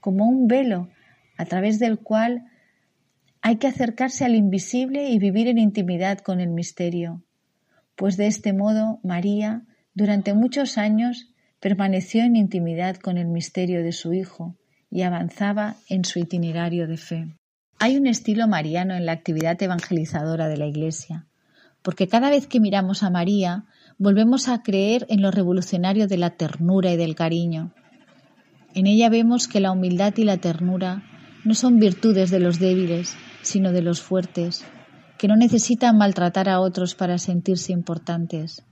como 0.00 0.26
un 0.26 0.46
velo 0.46 0.88
a 1.36 1.44
través 1.44 1.78
del 1.78 1.98
cual 1.98 2.44
hay 3.40 3.56
que 3.56 3.68
acercarse 3.68 4.24
al 4.24 4.34
invisible 4.34 5.10
y 5.10 5.18
vivir 5.18 5.48
en 5.48 5.58
intimidad 5.58 6.18
con 6.18 6.40
el 6.40 6.50
misterio, 6.50 7.22
pues 7.94 8.16
de 8.16 8.26
este 8.26 8.52
modo 8.52 9.00
María 9.02 9.62
durante 9.94 10.34
muchos 10.34 10.78
años 10.78 11.32
permaneció 11.60 12.22
en 12.22 12.36
intimidad 12.36 12.96
con 12.96 13.18
el 13.18 13.26
misterio 13.26 13.82
de 13.82 13.92
su 13.92 14.12
Hijo 14.12 14.56
y 14.90 15.02
avanzaba 15.02 15.76
en 15.88 16.04
su 16.04 16.18
itinerario 16.18 16.86
de 16.86 16.96
fe. 16.96 17.36
Hay 17.78 17.96
un 17.96 18.06
estilo 18.06 18.48
mariano 18.48 18.94
en 18.94 19.06
la 19.06 19.12
actividad 19.12 19.60
evangelizadora 19.62 20.48
de 20.48 20.56
la 20.56 20.66
Iglesia, 20.66 21.26
porque 21.82 22.08
cada 22.08 22.30
vez 22.30 22.46
que 22.46 22.60
miramos 22.60 23.02
a 23.02 23.10
María 23.10 23.66
volvemos 23.98 24.48
a 24.48 24.62
creer 24.62 25.06
en 25.08 25.22
lo 25.22 25.30
revolucionario 25.30 26.06
de 26.08 26.16
la 26.16 26.30
ternura 26.30 26.92
y 26.92 26.96
del 26.96 27.14
cariño, 27.14 27.72
en 28.78 28.86
ella 28.86 29.08
vemos 29.08 29.48
que 29.48 29.58
la 29.58 29.72
humildad 29.72 30.14
y 30.18 30.22
la 30.22 30.36
ternura 30.36 31.02
no 31.44 31.54
son 31.54 31.80
virtudes 31.80 32.30
de 32.30 32.38
los 32.38 32.60
débiles, 32.60 33.16
sino 33.42 33.72
de 33.72 33.82
los 33.82 34.00
fuertes, 34.00 34.64
que 35.18 35.26
no 35.26 35.34
necesitan 35.34 35.98
maltratar 35.98 36.48
a 36.48 36.60
otros 36.60 36.94
para 36.94 37.18
sentirse 37.18 37.72
importantes. 37.72 38.62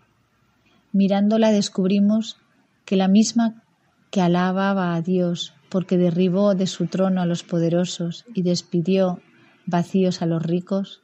Mirándola 0.93 1.51
descubrimos 1.51 2.37
que 2.85 2.95
la 2.95 3.09
misma 3.09 3.65
que 4.13 4.21
alababa 4.21 4.95
a 4.95 5.03
Dios 5.03 5.55
porque 5.71 5.99
derribó 5.99 6.55
de 6.55 6.69
su 6.69 6.87
trono 6.87 7.21
a 7.21 7.27
los 7.27 7.43
poderosos 7.43 8.27
y 8.33 8.43
despidió 8.43 9.21
vacíos 9.67 10.23
a 10.23 10.27
los 10.27 10.41
ricos, 10.41 11.03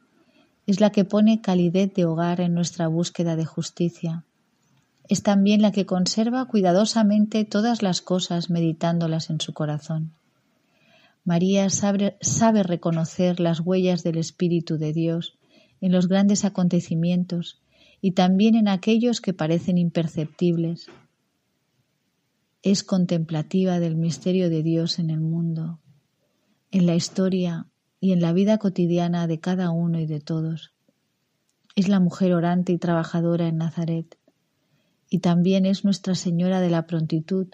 es 0.65 0.79
la 0.79 0.91
que 0.91 1.03
pone 1.03 1.41
calidez 1.41 1.93
de 1.93 2.05
hogar 2.05 2.39
en 2.39 2.53
nuestra 2.53 2.87
búsqueda 2.87 3.35
de 3.35 3.43
justicia 3.43 4.23
es 5.09 5.21
también 5.21 5.61
la 5.61 5.71
que 5.71 5.85
conserva 5.85 6.45
cuidadosamente 6.45 7.43
todas 7.45 7.81
las 7.81 8.01
cosas 8.01 8.49
meditándolas 8.49 9.29
en 9.29 9.41
su 9.41 9.53
corazón. 9.53 10.11
María 11.25 11.69
sabe, 11.69 12.17
sabe, 12.21 12.63
reconocer 12.63 13.39
las 13.39 13.59
huellas 13.59 14.03
del 14.03 14.17
Espíritu 14.17 14.77
de 14.77 14.93
Dios 14.93 15.37
en 15.81 15.91
los 15.91 16.07
grandes 16.07 16.45
acontecimientos 16.45 17.61
y 18.01 18.11
también 18.11 18.55
en 18.55 18.67
aquellos 18.67 19.21
que 19.21 19.33
parecen 19.33 19.77
imperceptibles. 19.77 20.87
Es 22.61 22.83
contemplativa 22.83 23.79
del 23.79 23.95
misterio 23.95 24.49
de 24.49 24.63
Dios 24.63 24.99
en 24.99 25.09
el 25.09 25.19
mundo, 25.19 25.79
en 26.71 26.85
la 26.85 26.95
historia 26.95 27.67
y 27.99 28.11
en 28.11 28.21
la 28.21 28.33
vida 28.33 28.57
cotidiana 28.57 29.27
de 29.27 29.39
cada 29.39 29.69
uno 29.71 29.99
y 29.99 30.05
de 30.05 30.19
todos. 30.19 30.71
Es 31.75 31.87
la 31.87 31.99
mujer 31.99 32.33
orante 32.33 32.71
y 32.71 32.77
trabajadora 32.77 33.47
en 33.47 33.57
Nazaret 33.57 34.17
y 35.13 35.19
también 35.19 35.67
es 35.67 35.85
Nuestra 35.85 36.15
Señora 36.15 36.59
de 36.59 36.71
la 36.71 36.87
Prontitud, 36.87 37.45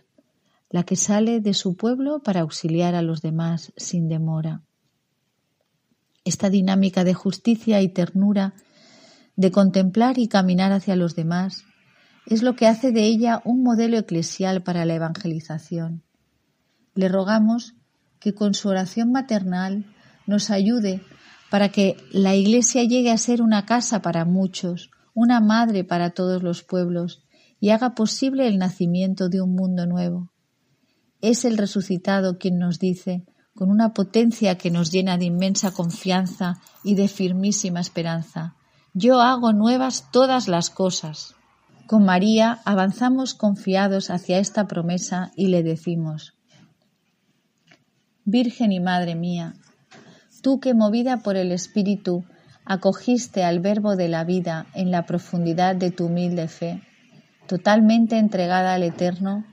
la 0.70 0.84
que 0.84 0.95
sale 0.95 1.41
de 1.41 1.53
su 1.53 1.76
pueblo 1.76 2.24
para 2.24 2.39
auxiliar 2.39 2.95
a 2.95 3.01
los 3.01 3.22
demás 3.22 3.74
sin 3.76 4.07
demora. 4.07 4.62
Esta 6.24 6.49
dinámica 6.49 7.03
de 7.03 7.14
justicia 7.14 7.82
y 7.82 7.89
ternura, 7.89 8.53
de 9.36 9.51
contemplar 9.51 10.20
y 10.20 10.30
caminar 10.30 10.72
hacia 10.72 10.95
los 10.95 11.18
demás, 11.18 11.66
es 12.28 12.43
lo 12.43 12.55
que 12.55 12.66
hace 12.66 12.93
de 12.93 13.03
ella 13.03 13.41
un 13.43 13.62
modelo 13.62 13.97
eclesial 13.97 14.64
para 14.64 14.86
la 14.86 14.95
evangelización. 14.95 16.01
Le 16.95 17.10
rogamos 17.10 17.76
que 18.22 18.34
con 18.34 18.53
su 18.53 18.70
oración 18.70 19.12
maternal 19.12 19.84
nos 20.28 20.49
ayude 20.49 21.01
para 21.51 21.68
que 21.68 21.97
la 22.14 22.36
Iglesia 22.36 22.86
llegue 22.86 23.12
a 23.12 23.18
ser 23.18 23.41
una 23.41 23.66
casa 23.66 24.01
para 24.01 24.24
muchos, 24.24 24.91
una 25.14 25.41
madre 25.41 25.84
para 25.84 26.12
todos 26.12 26.41
los 26.41 26.64
pueblos, 26.64 27.26
y 27.60 27.70
haga 27.72 27.95
posible 27.95 28.47
el 28.47 28.57
nacimiento 28.57 29.30
de 29.30 29.41
un 29.41 29.55
mundo 29.55 29.86
nuevo. 29.86 30.32
Es 31.22 31.45
el 31.45 31.57
resucitado 31.57 32.38
quien 32.38 32.57
nos 32.57 32.80
dice, 32.80 33.26
con 33.53 33.70
una 33.70 33.93
potencia 33.93 34.57
que 34.57 34.72
nos 34.72 34.91
llena 34.91 35.18
de 35.18 35.26
inmensa 35.26 35.72
confianza 35.72 36.62
y 36.84 36.95
de 36.95 37.10
firmísima 37.10 37.82
esperanza, 37.82 38.55
yo 38.93 39.22
hago 39.22 39.53
nuevas 39.53 40.10
todas 40.12 40.47
las 40.47 40.70
cosas. 40.70 41.36
Con 41.88 42.05
María 42.05 42.60
avanzamos 42.66 43.34
confiados 43.34 44.10
hacia 44.10 44.39
esta 44.39 44.68
promesa 44.68 45.32
y 45.36 45.47
le 45.47 45.64
decimos, 45.64 46.36
Virgen 48.24 48.72
y 48.72 48.80
Madre 48.80 49.16
mía, 49.16 49.55
tú 50.41 50.60
que 50.60 50.74
movida 50.74 51.18
por 51.18 51.36
el 51.36 51.51
Espíritu 51.51 52.24
acogiste 52.64 53.43
al 53.43 53.60
Verbo 53.60 53.95
de 53.95 54.07
la 54.07 54.24
vida 54.24 54.68
en 54.74 54.91
la 54.91 55.05
profundidad 55.05 55.76
de 55.76 55.91
tu 55.91 56.05
humilde 56.05 56.47
fe, 56.47 56.82
totalmente 57.50 58.20
entregada 58.20 58.76
al 58.76 58.84
Eterno, 58.84 59.43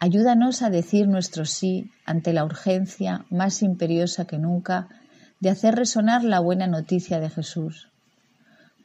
ayúdanos 0.00 0.60
a 0.60 0.70
decir 0.70 1.06
nuestro 1.06 1.44
sí 1.44 1.92
ante 2.04 2.32
la 2.32 2.44
urgencia 2.44 3.24
más 3.30 3.62
imperiosa 3.62 4.26
que 4.26 4.38
nunca 4.38 4.88
de 5.38 5.50
hacer 5.50 5.76
resonar 5.76 6.24
la 6.24 6.40
buena 6.40 6.66
noticia 6.66 7.20
de 7.20 7.30
Jesús. 7.30 7.88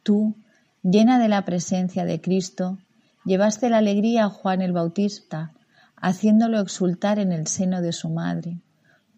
Tú, 0.03 0.35
Llena 0.83 1.19
de 1.19 1.27
la 1.27 1.43
presencia 1.43 2.05
de 2.05 2.21
Cristo, 2.21 2.77
llevaste 3.25 3.69
la 3.69 3.79
alegría 3.79 4.25
a 4.25 4.29
Juan 4.29 4.61
el 4.61 4.71
Bautista, 4.71 5.51
haciéndolo 5.97 6.61
exultar 6.61 7.19
en 7.19 7.31
el 7.31 7.47
seno 7.47 7.81
de 7.81 7.91
su 7.91 8.09
madre. 8.09 8.61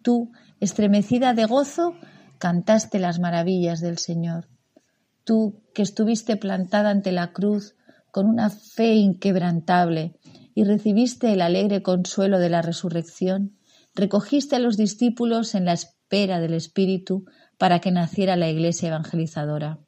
Tú, 0.02 0.32
estremecida 0.58 1.34
de 1.34 1.44
gozo, 1.44 1.94
cantaste 2.38 2.98
las 2.98 3.20
maravillas 3.20 3.80
del 3.80 3.98
Señor. 3.98 4.48
Tú, 5.22 5.60
que 5.74 5.82
estuviste 5.82 6.36
plantada 6.36 6.90
ante 6.90 7.12
la 7.12 7.32
cruz 7.32 7.76
con 8.10 8.26
una 8.26 8.50
fe 8.50 8.94
inquebrantable 8.94 10.14
y 10.54 10.64
recibiste 10.64 11.32
el 11.32 11.40
alegre 11.40 11.82
consuelo 11.82 12.38
de 12.38 12.50
la 12.50 12.62
resurrección, 12.62 13.56
recogiste 13.94 14.56
a 14.56 14.58
los 14.58 14.76
discípulos 14.76 15.54
en 15.54 15.64
la 15.64 15.72
espera 15.72 16.40
del 16.40 16.54
Espíritu 16.54 17.24
para 17.58 17.80
que 17.80 17.90
naciera 17.90 18.36
la 18.36 18.48
Iglesia 18.48 18.88
evangelizadora. 18.88 19.78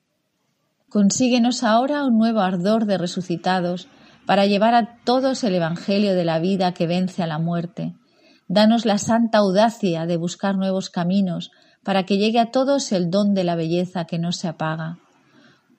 Consíguenos 0.88 1.62
ahora 1.62 2.04
un 2.04 2.18
nuevo 2.18 2.40
ardor 2.40 2.84
de 2.84 2.98
resucitados 2.98 3.88
para 4.26 4.46
llevar 4.46 4.74
a 4.74 4.98
todos 5.04 5.42
el 5.42 5.54
Evangelio 5.54 6.14
de 6.14 6.24
la 6.24 6.38
vida 6.38 6.74
que 6.74 6.86
vence 6.86 7.22
a 7.22 7.26
la 7.26 7.38
muerte. 7.38 7.94
Danos 8.46 8.84
la 8.84 8.98
santa 8.98 9.38
audacia 9.38 10.06
de 10.06 10.16
buscar 10.16 10.56
nuevos 10.56 10.90
caminos 10.90 11.50
para 11.82 12.04
que 12.04 12.18
llegue 12.18 12.38
a 12.38 12.50
todos 12.50 12.92
el 12.92 13.10
don 13.10 13.34
de 13.34 13.44
la 13.44 13.56
belleza 13.56 14.04
que 14.04 14.18
no 14.18 14.32
se 14.32 14.48
apaga. 14.48 14.98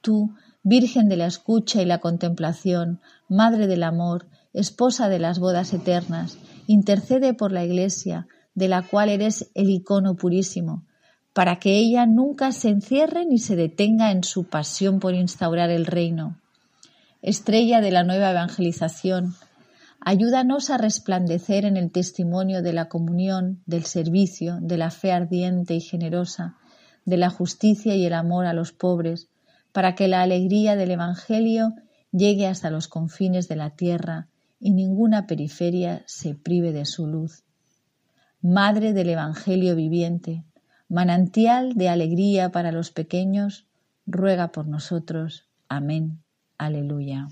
Tú, 0.02 0.34
Virgen 0.66 1.10
de 1.10 1.18
la 1.18 1.26
escucha 1.26 1.82
y 1.82 1.86
la 1.86 2.00
contemplación, 2.00 3.02
Madre 3.28 3.68
del 3.68 3.84
amor, 3.84 4.28
esposa 4.54 5.10
de 5.10 5.20
las 5.20 5.38
bodas 5.40 5.74
eternas, 5.74 6.38
intercede 6.68 7.34
por 7.34 7.52
la 7.52 7.66
Iglesia, 7.66 8.28
de 8.56 8.70
la 8.70 8.82
cual 8.82 9.10
eres 9.10 9.52
el 9.56 9.70
icono 9.70 10.16
purísimo, 10.16 10.86
para 11.34 11.58
que 11.58 11.78
ella 11.78 12.06
nunca 12.06 12.54
se 12.54 12.70
encierre 12.70 13.26
ni 13.26 13.40
se 13.40 13.58
detenga 13.58 14.12
en 14.12 14.24
su 14.24 14.46
pasión 14.46 15.02
por 15.02 15.16
instaurar 15.16 15.70
el 15.70 15.86
reino. 15.86 16.40
Estrella 17.22 17.82
de 17.82 17.92
la 17.92 18.06
nueva 18.06 18.32
evangelización, 18.32 19.34
ayúdanos 20.00 20.70
a 20.70 20.78
resplandecer 20.78 21.66
en 21.66 21.76
el 21.76 21.92
testimonio 21.92 22.62
de 22.62 22.72
la 22.72 22.88
comunión, 22.88 23.62
del 23.66 23.84
servicio, 23.84 24.60
de 24.62 24.78
la 24.78 24.92
fe 24.92 25.12
ardiente 25.12 25.76
y 25.76 25.82
generosa, 25.82 26.56
de 27.04 27.18
la 27.18 27.30
justicia 27.30 27.96
y 27.96 28.06
el 28.06 28.14
amor 28.14 28.46
a 28.46 28.54
los 28.54 28.72
pobres, 28.72 29.28
para 29.74 29.96
que 29.96 30.08
la 30.08 30.22
alegría 30.22 30.78
del 30.78 30.92
Evangelio 30.92 31.74
llegue 32.12 32.48
hasta 32.48 32.70
los 32.70 32.88
confines 32.88 33.50
de 33.50 33.58
la 33.58 33.72
tierra 33.72 34.30
y 34.60 34.72
ninguna 34.72 35.28
periferia 35.28 36.04
se 36.06 36.36
prive 36.36 36.72
de 36.72 36.86
su 36.86 37.08
luz. 37.08 37.44
Madre 38.42 38.94
del 38.94 39.10
Evangelio 39.10 39.76
viviente, 39.76 40.46
manantial 40.88 41.74
de 41.74 41.90
alegría 41.90 42.52
para 42.52 42.72
los 42.72 42.92
pequeños, 42.92 43.66
ruega 44.06 44.52
por 44.52 44.68
nosotros. 44.68 45.50
Amén. 45.68 46.24
Aleluya. 46.58 47.28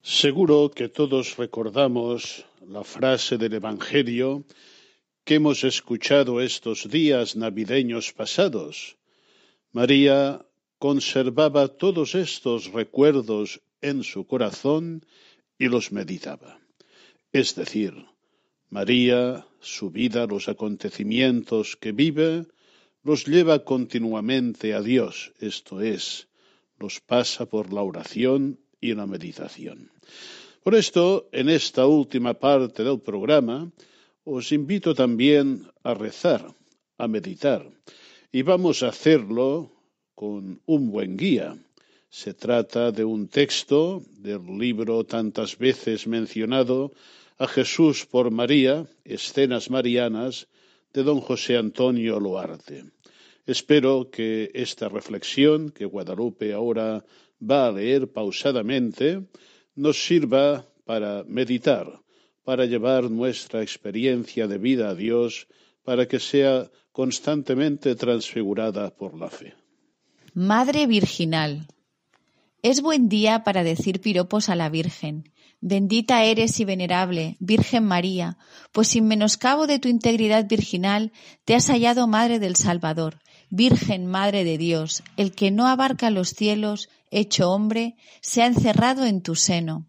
Seguro 0.00 0.70
que 0.70 0.88
todos 0.88 1.36
recordamos 1.36 2.46
la 2.68 2.84
frase 2.84 3.36
del 3.36 3.54
Evangelio 3.54 4.44
que 5.24 5.34
hemos 5.34 5.64
escuchado 5.64 6.40
estos 6.40 6.88
días 6.88 7.34
navideños 7.34 8.12
pasados. 8.12 8.96
María 9.72 10.45
conservaba 10.78 11.68
todos 11.68 12.14
estos 12.14 12.72
recuerdos 12.72 13.60
en 13.80 14.02
su 14.02 14.26
corazón 14.26 15.04
y 15.58 15.68
los 15.68 15.92
meditaba. 15.92 16.60
Es 17.32 17.54
decir, 17.54 18.06
María, 18.70 19.46
su 19.60 19.90
vida, 19.90 20.26
los 20.26 20.48
acontecimientos 20.48 21.76
que 21.76 21.92
vive, 21.92 22.46
los 23.02 23.26
lleva 23.26 23.64
continuamente 23.64 24.74
a 24.74 24.82
Dios, 24.82 25.32
esto 25.40 25.80
es, 25.80 26.28
los 26.78 27.00
pasa 27.00 27.46
por 27.46 27.72
la 27.72 27.82
oración 27.82 28.58
y 28.80 28.94
la 28.94 29.06
meditación. 29.06 29.90
Por 30.62 30.74
esto, 30.74 31.28
en 31.30 31.48
esta 31.48 31.86
última 31.86 32.34
parte 32.34 32.82
del 32.82 33.00
programa, 33.00 33.70
os 34.24 34.50
invito 34.50 34.94
también 34.94 35.70
a 35.84 35.94
rezar, 35.94 36.52
a 36.98 37.06
meditar, 37.06 37.70
y 38.32 38.42
vamos 38.42 38.82
a 38.82 38.88
hacerlo 38.88 39.75
con 40.16 40.60
un 40.64 40.90
buen 40.90 41.16
guía. 41.16 41.56
Se 42.08 42.32
trata 42.32 42.90
de 42.90 43.04
un 43.04 43.28
texto 43.28 44.02
del 44.18 44.42
libro 44.58 45.04
tantas 45.04 45.58
veces 45.58 46.06
mencionado 46.06 46.92
a 47.36 47.46
Jesús 47.46 48.06
por 48.06 48.30
María, 48.30 48.86
Escenas 49.04 49.70
Marianas, 49.70 50.48
de 50.94 51.02
don 51.02 51.20
José 51.20 51.58
Antonio 51.58 52.18
Loarte. 52.18 52.86
Espero 53.44 54.10
que 54.10 54.50
esta 54.54 54.88
reflexión 54.88 55.70
que 55.70 55.84
Guadalupe 55.84 56.54
ahora 56.54 57.04
va 57.38 57.68
a 57.68 57.72
leer 57.72 58.08
pausadamente 58.08 59.22
nos 59.74 60.02
sirva 60.02 60.66
para 60.86 61.24
meditar, 61.28 62.00
para 62.42 62.64
llevar 62.64 63.10
nuestra 63.10 63.60
experiencia 63.60 64.48
de 64.48 64.56
vida 64.56 64.88
a 64.88 64.94
Dios, 64.94 65.46
para 65.84 66.08
que 66.08 66.20
sea 66.20 66.70
constantemente 66.90 67.94
transfigurada 67.94 68.96
por 68.96 69.12
la 69.18 69.28
fe. 69.28 69.65
Madre 70.38 70.86
Virginal. 70.86 71.66
Es 72.60 72.82
buen 72.82 73.08
día 73.08 73.42
para 73.42 73.64
decir 73.64 74.02
piropos 74.02 74.50
a 74.50 74.54
la 74.54 74.68
Virgen. 74.68 75.32
Bendita 75.62 76.24
eres 76.24 76.60
y 76.60 76.66
venerable, 76.66 77.38
Virgen 77.40 77.86
María, 77.86 78.36
pues 78.70 78.88
sin 78.88 79.06
menoscabo 79.06 79.66
de 79.66 79.78
tu 79.78 79.88
integridad 79.88 80.46
virginal 80.46 81.10
te 81.46 81.54
has 81.54 81.68
hallado 81.68 82.06
Madre 82.06 82.38
del 82.38 82.56
Salvador, 82.56 83.22
Virgen 83.48 84.04
Madre 84.04 84.44
de 84.44 84.58
Dios, 84.58 85.02
el 85.16 85.32
que 85.32 85.50
no 85.50 85.68
abarca 85.68 86.10
los 86.10 86.34
cielos, 86.34 86.90
hecho 87.10 87.50
hombre, 87.50 87.96
se 88.20 88.42
ha 88.42 88.46
encerrado 88.46 89.06
en 89.06 89.22
tu 89.22 89.36
seno. 89.36 89.86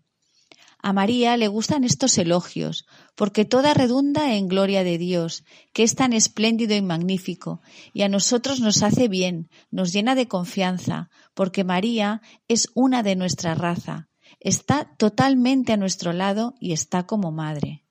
A 0.79 0.93
María 0.93 1.37
le 1.37 1.47
gustan 1.47 1.83
estos 1.83 2.17
elogios, 2.17 2.85
porque 3.15 3.45
toda 3.45 3.73
redunda 3.73 4.35
en 4.35 4.47
gloria 4.47 4.83
de 4.83 4.97
Dios, 4.97 5.43
que 5.73 5.83
es 5.83 5.95
tan 5.95 6.13
espléndido 6.13 6.75
y 6.75 6.81
magnífico, 6.81 7.61
y 7.93 8.03
a 8.03 8.09
nosotros 8.09 8.59
nos 8.59 8.83
hace 8.83 9.07
bien, 9.07 9.49
nos 9.71 9.91
llena 9.91 10.13
de 10.13 10.27
confianza, 10.27 11.09
porque 11.33 11.63
María 11.63 12.21
es 12.47 12.69
una 12.75 13.01
de 13.01 13.15
nuestra 13.15 13.55
raza, 13.55 14.07
está 14.39 14.95
totalmente 14.97 15.73
a 15.73 15.77
nuestro 15.77 16.13
lado 16.13 16.53
y 16.59 16.73
está 16.73 17.07
como 17.07 17.31
madre. 17.31 17.83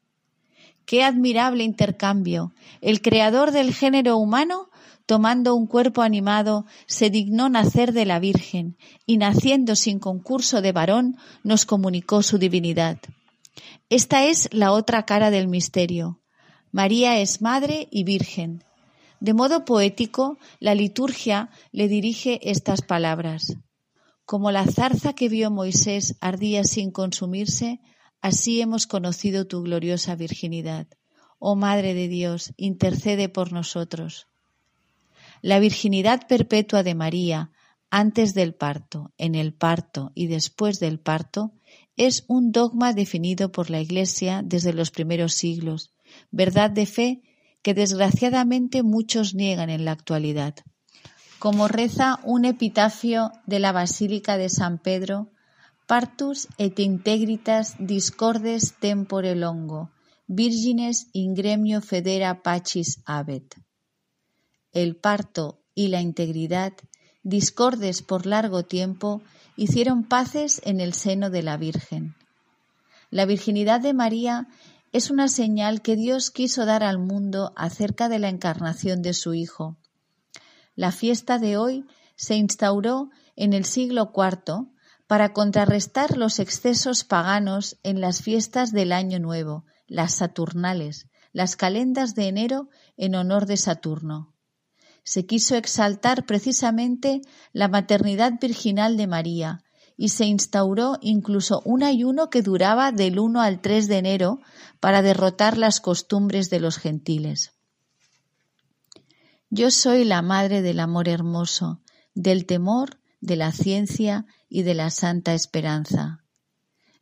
Qué 0.84 1.02
admirable 1.02 1.64
intercambio. 1.64 2.52
El 2.80 3.02
creador 3.02 3.50
del 3.50 3.74
género 3.74 4.16
humano 4.18 4.70
tomando 5.06 5.54
un 5.54 5.66
cuerpo 5.66 6.02
animado, 6.02 6.66
se 6.86 7.10
dignó 7.10 7.48
nacer 7.48 7.92
de 7.92 8.04
la 8.04 8.18
Virgen, 8.18 8.76
y 9.06 9.16
naciendo 9.16 9.76
sin 9.76 9.98
concurso 9.98 10.60
de 10.60 10.72
varón, 10.72 11.16
nos 11.42 11.64
comunicó 11.64 12.22
su 12.22 12.38
divinidad. 12.38 12.98
Esta 13.88 14.24
es 14.24 14.48
la 14.52 14.72
otra 14.72 15.04
cara 15.04 15.30
del 15.30 15.46
misterio. 15.46 16.20
María 16.72 17.20
es 17.20 17.40
madre 17.40 17.88
y 17.90 18.04
virgen. 18.04 18.64
De 19.20 19.32
modo 19.32 19.64
poético, 19.64 20.38
la 20.58 20.74
liturgia 20.74 21.50
le 21.70 21.88
dirige 21.88 22.40
estas 22.42 22.82
palabras. 22.82 23.56
Como 24.24 24.50
la 24.50 24.66
zarza 24.66 25.14
que 25.14 25.28
vio 25.28 25.50
Moisés 25.50 26.16
ardía 26.20 26.64
sin 26.64 26.90
consumirse, 26.90 27.80
así 28.20 28.60
hemos 28.60 28.86
conocido 28.86 29.46
tu 29.46 29.62
gloriosa 29.62 30.16
virginidad. 30.16 30.88
Oh 31.38 31.54
Madre 31.54 31.94
de 31.94 32.08
Dios, 32.08 32.52
intercede 32.56 33.28
por 33.28 33.52
nosotros. 33.52 34.26
La 35.46 35.60
virginidad 35.60 36.26
perpetua 36.26 36.82
de 36.82 36.96
María 36.96 37.52
antes 37.88 38.34
del 38.34 38.52
parto, 38.52 39.12
en 39.16 39.36
el 39.36 39.54
parto 39.54 40.10
y 40.12 40.26
después 40.26 40.80
del 40.80 40.98
parto 40.98 41.52
es 41.96 42.24
un 42.26 42.50
dogma 42.50 42.92
definido 42.92 43.52
por 43.52 43.70
la 43.70 43.80
Iglesia 43.80 44.42
desde 44.44 44.72
los 44.72 44.90
primeros 44.90 45.34
siglos, 45.34 45.94
verdad 46.32 46.70
de 46.72 46.86
fe 46.86 47.22
que 47.62 47.74
desgraciadamente 47.74 48.82
muchos 48.82 49.36
niegan 49.36 49.70
en 49.70 49.84
la 49.84 49.92
actualidad. 49.92 50.56
Como 51.38 51.68
reza 51.68 52.18
un 52.24 52.44
epitafio 52.44 53.30
de 53.46 53.60
la 53.60 53.70
Basílica 53.70 54.38
de 54.38 54.48
San 54.48 54.78
Pedro, 54.78 55.30
partus 55.86 56.48
et 56.58 56.76
integritas 56.80 57.76
discordes 57.78 58.74
tempore 58.80 59.36
longo, 59.36 59.92
virgines 60.26 61.06
in 61.12 61.34
gremio 61.34 61.82
federa 61.82 62.42
pacis 62.42 63.00
abet 63.06 63.54
el 64.76 64.94
parto 64.94 65.58
y 65.74 65.88
la 65.88 66.02
integridad, 66.02 66.74
discordes 67.22 68.02
por 68.02 68.26
largo 68.26 68.64
tiempo, 68.66 69.22
hicieron 69.56 70.04
paces 70.04 70.60
en 70.66 70.80
el 70.80 70.92
seno 70.92 71.30
de 71.30 71.42
la 71.42 71.56
Virgen. 71.56 72.14
La 73.10 73.24
virginidad 73.24 73.80
de 73.80 73.94
María 73.94 74.48
es 74.92 75.10
una 75.10 75.28
señal 75.28 75.80
que 75.80 75.96
Dios 75.96 76.30
quiso 76.30 76.66
dar 76.66 76.82
al 76.82 76.98
mundo 76.98 77.54
acerca 77.56 78.10
de 78.10 78.18
la 78.18 78.28
encarnación 78.28 79.00
de 79.00 79.14
su 79.14 79.32
Hijo. 79.32 79.78
La 80.74 80.92
fiesta 80.92 81.38
de 81.38 81.56
hoy 81.56 81.86
se 82.14 82.36
instauró 82.36 83.08
en 83.34 83.54
el 83.54 83.64
siglo 83.64 84.12
IV 84.14 84.66
para 85.06 85.32
contrarrestar 85.32 86.18
los 86.18 86.38
excesos 86.38 87.02
paganos 87.02 87.78
en 87.82 88.02
las 88.02 88.20
fiestas 88.20 88.72
del 88.72 88.92
Año 88.92 89.20
Nuevo, 89.20 89.64
las 89.86 90.16
Saturnales, 90.16 91.06
las 91.32 91.56
calendas 91.56 92.14
de 92.14 92.28
enero 92.28 92.68
en 92.98 93.14
honor 93.14 93.46
de 93.46 93.56
Saturno 93.56 94.35
se 95.06 95.24
quiso 95.24 95.54
exaltar 95.54 96.26
precisamente 96.26 97.22
la 97.52 97.68
maternidad 97.68 98.32
virginal 98.40 98.96
de 98.96 99.06
María 99.06 99.62
y 99.96 100.08
se 100.08 100.26
instauró 100.26 100.98
incluso 101.00 101.62
un 101.64 101.84
ayuno 101.84 102.28
que 102.28 102.42
duraba 102.42 102.90
del 102.90 103.20
1 103.20 103.40
al 103.40 103.60
3 103.60 103.86
de 103.86 103.98
enero 103.98 104.40
para 104.80 105.02
derrotar 105.02 105.58
las 105.58 105.80
costumbres 105.80 106.50
de 106.50 106.58
los 106.58 106.78
gentiles. 106.78 107.52
Yo 109.48 109.70
soy 109.70 110.04
la 110.04 110.22
madre 110.22 110.60
del 110.60 110.80
amor 110.80 111.08
hermoso, 111.08 111.80
del 112.14 112.44
temor, 112.44 112.98
de 113.20 113.36
la 113.36 113.52
ciencia 113.52 114.26
y 114.48 114.64
de 114.64 114.74
la 114.74 114.90
santa 114.90 115.34
esperanza. 115.34 116.24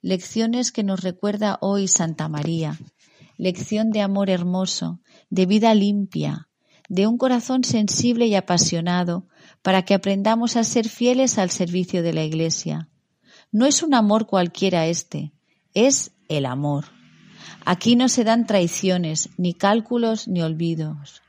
Lecciones 0.02 0.72
que 0.72 0.84
nos 0.84 1.00
recuerda 1.00 1.56
hoy 1.62 1.88
Santa 1.88 2.28
María, 2.28 2.78
lección 3.38 3.90
de 3.90 4.02
amor 4.02 4.28
hermoso, 4.28 5.00
de 5.30 5.46
vida 5.46 5.74
limpia, 5.74 6.48
de 6.88 7.06
un 7.06 7.18
corazón 7.18 7.64
sensible 7.64 8.26
y 8.26 8.34
apasionado, 8.34 9.26
para 9.62 9.82
que 9.82 9.94
aprendamos 9.94 10.56
a 10.56 10.64
ser 10.64 10.88
fieles 10.88 11.38
al 11.38 11.50
servicio 11.50 12.02
de 12.02 12.12
la 12.12 12.22
Iglesia. 12.22 12.88
No 13.50 13.66
es 13.66 13.82
un 13.82 13.94
amor 13.94 14.26
cualquiera 14.26 14.86
este, 14.86 15.32
es 15.72 16.12
el 16.28 16.46
amor. 16.46 16.86
Aquí 17.64 17.96
no 17.96 18.08
se 18.08 18.24
dan 18.24 18.46
traiciones, 18.46 19.30
ni 19.38 19.54
cálculos, 19.54 20.28
ni 20.28 20.42
olvidos. 20.42 21.22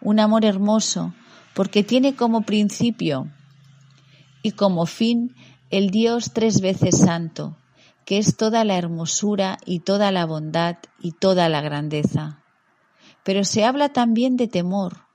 Un 0.00 0.20
amor 0.20 0.44
hermoso, 0.44 1.14
porque 1.54 1.82
tiene 1.82 2.14
como 2.14 2.42
principio 2.42 3.30
y 4.42 4.52
como 4.52 4.86
fin 4.86 5.34
el 5.70 5.90
Dios 5.90 6.32
tres 6.32 6.60
veces 6.60 6.98
santo, 6.98 7.58
que 8.04 8.18
es 8.18 8.36
toda 8.36 8.64
la 8.64 8.78
hermosura 8.78 9.58
y 9.66 9.80
toda 9.80 10.10
la 10.12 10.24
bondad 10.24 10.76
y 11.00 11.12
toda 11.12 11.48
la 11.48 11.60
grandeza. 11.60 12.42
Pero 13.24 13.44
se 13.44 13.64
habla 13.64 13.90
también 13.90 14.36
de 14.36 14.48
temor. 14.48 15.06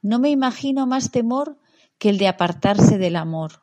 No 0.00 0.18
me 0.18 0.30
imagino 0.30 0.86
más 0.86 1.10
temor 1.10 1.58
que 1.98 2.10
el 2.10 2.18
de 2.18 2.28
apartarse 2.28 2.98
del 2.98 3.16
amor, 3.16 3.62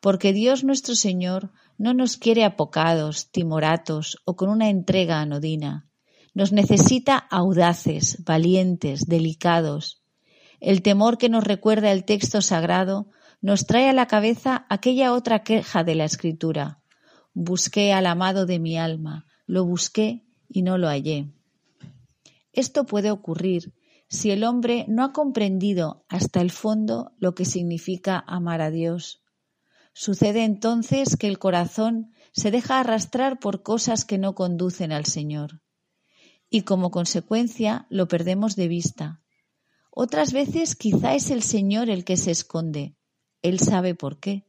porque 0.00 0.32
Dios 0.32 0.64
nuestro 0.64 0.94
Señor 0.94 1.50
no 1.78 1.94
nos 1.94 2.16
quiere 2.16 2.44
apocados, 2.44 3.30
timoratos 3.30 4.18
o 4.24 4.36
con 4.36 4.50
una 4.50 4.68
entrega 4.68 5.20
anodina. 5.20 5.88
Nos 6.34 6.52
necesita 6.52 7.16
audaces, 7.16 8.22
valientes, 8.24 9.06
delicados. 9.06 10.02
El 10.60 10.82
temor 10.82 11.18
que 11.18 11.28
nos 11.28 11.44
recuerda 11.44 11.92
el 11.92 12.04
texto 12.04 12.42
sagrado 12.42 13.08
nos 13.40 13.66
trae 13.66 13.88
a 13.88 13.92
la 13.92 14.06
cabeza 14.06 14.66
aquella 14.68 15.12
otra 15.12 15.42
queja 15.42 15.82
de 15.82 15.94
la 15.94 16.04
Escritura. 16.04 16.80
Busqué 17.34 17.92
al 17.92 18.06
amado 18.06 18.46
de 18.46 18.58
mi 18.58 18.78
alma, 18.78 19.26
lo 19.46 19.64
busqué 19.64 20.24
y 20.48 20.62
no 20.62 20.78
lo 20.78 20.88
hallé. 20.88 21.32
Esto 22.52 22.84
puede 22.84 23.10
ocurrir 23.10 23.74
si 24.08 24.30
el 24.30 24.44
hombre 24.44 24.84
no 24.88 25.04
ha 25.04 25.12
comprendido 25.12 26.04
hasta 26.08 26.40
el 26.40 26.50
fondo 26.50 27.12
lo 27.18 27.34
que 27.34 27.44
significa 27.44 28.22
amar 28.26 28.60
a 28.60 28.70
Dios. 28.70 29.22
Sucede 29.94 30.44
entonces 30.44 31.16
que 31.16 31.28
el 31.28 31.38
corazón 31.38 32.12
se 32.32 32.50
deja 32.50 32.80
arrastrar 32.80 33.38
por 33.38 33.62
cosas 33.62 34.04
que 34.04 34.18
no 34.18 34.34
conducen 34.34 34.92
al 34.92 35.06
Señor 35.06 35.62
y 36.52 36.62
como 36.62 36.90
consecuencia 36.90 37.86
lo 37.88 38.08
perdemos 38.08 38.56
de 38.56 38.68
vista. 38.68 39.22
Otras 39.90 40.34
veces 40.34 40.76
quizá 40.76 41.14
es 41.14 41.30
el 41.30 41.42
Señor 41.42 41.88
el 41.88 42.04
que 42.04 42.18
se 42.18 42.30
esconde. 42.30 42.94
Él 43.40 43.58
sabe 43.58 43.94
por 43.94 44.20
qué. 44.20 44.46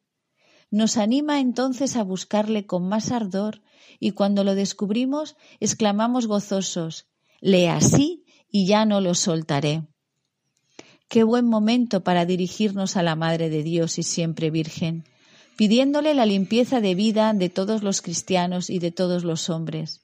Nos 0.69 0.97
anima 0.97 1.39
entonces 1.39 1.95
a 1.95 2.03
buscarle 2.03 2.65
con 2.65 2.89
más 2.89 3.11
ardor 3.11 3.61
y 4.01 4.11
cuando 4.11 4.43
lo 4.43 4.53
descubrimos 4.53 5.37
exclamamos 5.61 6.27
gozosos, 6.27 7.07
le 7.45 7.67
así 7.67 8.23
y 8.49 8.65
ya 8.67 8.85
no 8.85 9.01
lo 9.01 9.13
soltaré. 9.15 9.83
Qué 11.09 11.23
buen 11.23 11.45
momento 11.45 12.01
para 12.01 12.25
dirigirnos 12.25 12.95
a 12.95 13.03
la 13.03 13.17
Madre 13.17 13.49
de 13.49 13.63
Dios 13.63 13.99
y 13.99 14.03
siempre 14.03 14.49
Virgen, 14.49 15.03
pidiéndole 15.57 16.13
la 16.13 16.25
limpieza 16.25 16.79
de 16.79 16.95
vida 16.95 17.33
de 17.33 17.49
todos 17.49 17.83
los 17.83 18.01
cristianos 18.01 18.69
y 18.69 18.79
de 18.79 18.91
todos 18.91 19.25
los 19.25 19.49
hombres. 19.49 19.99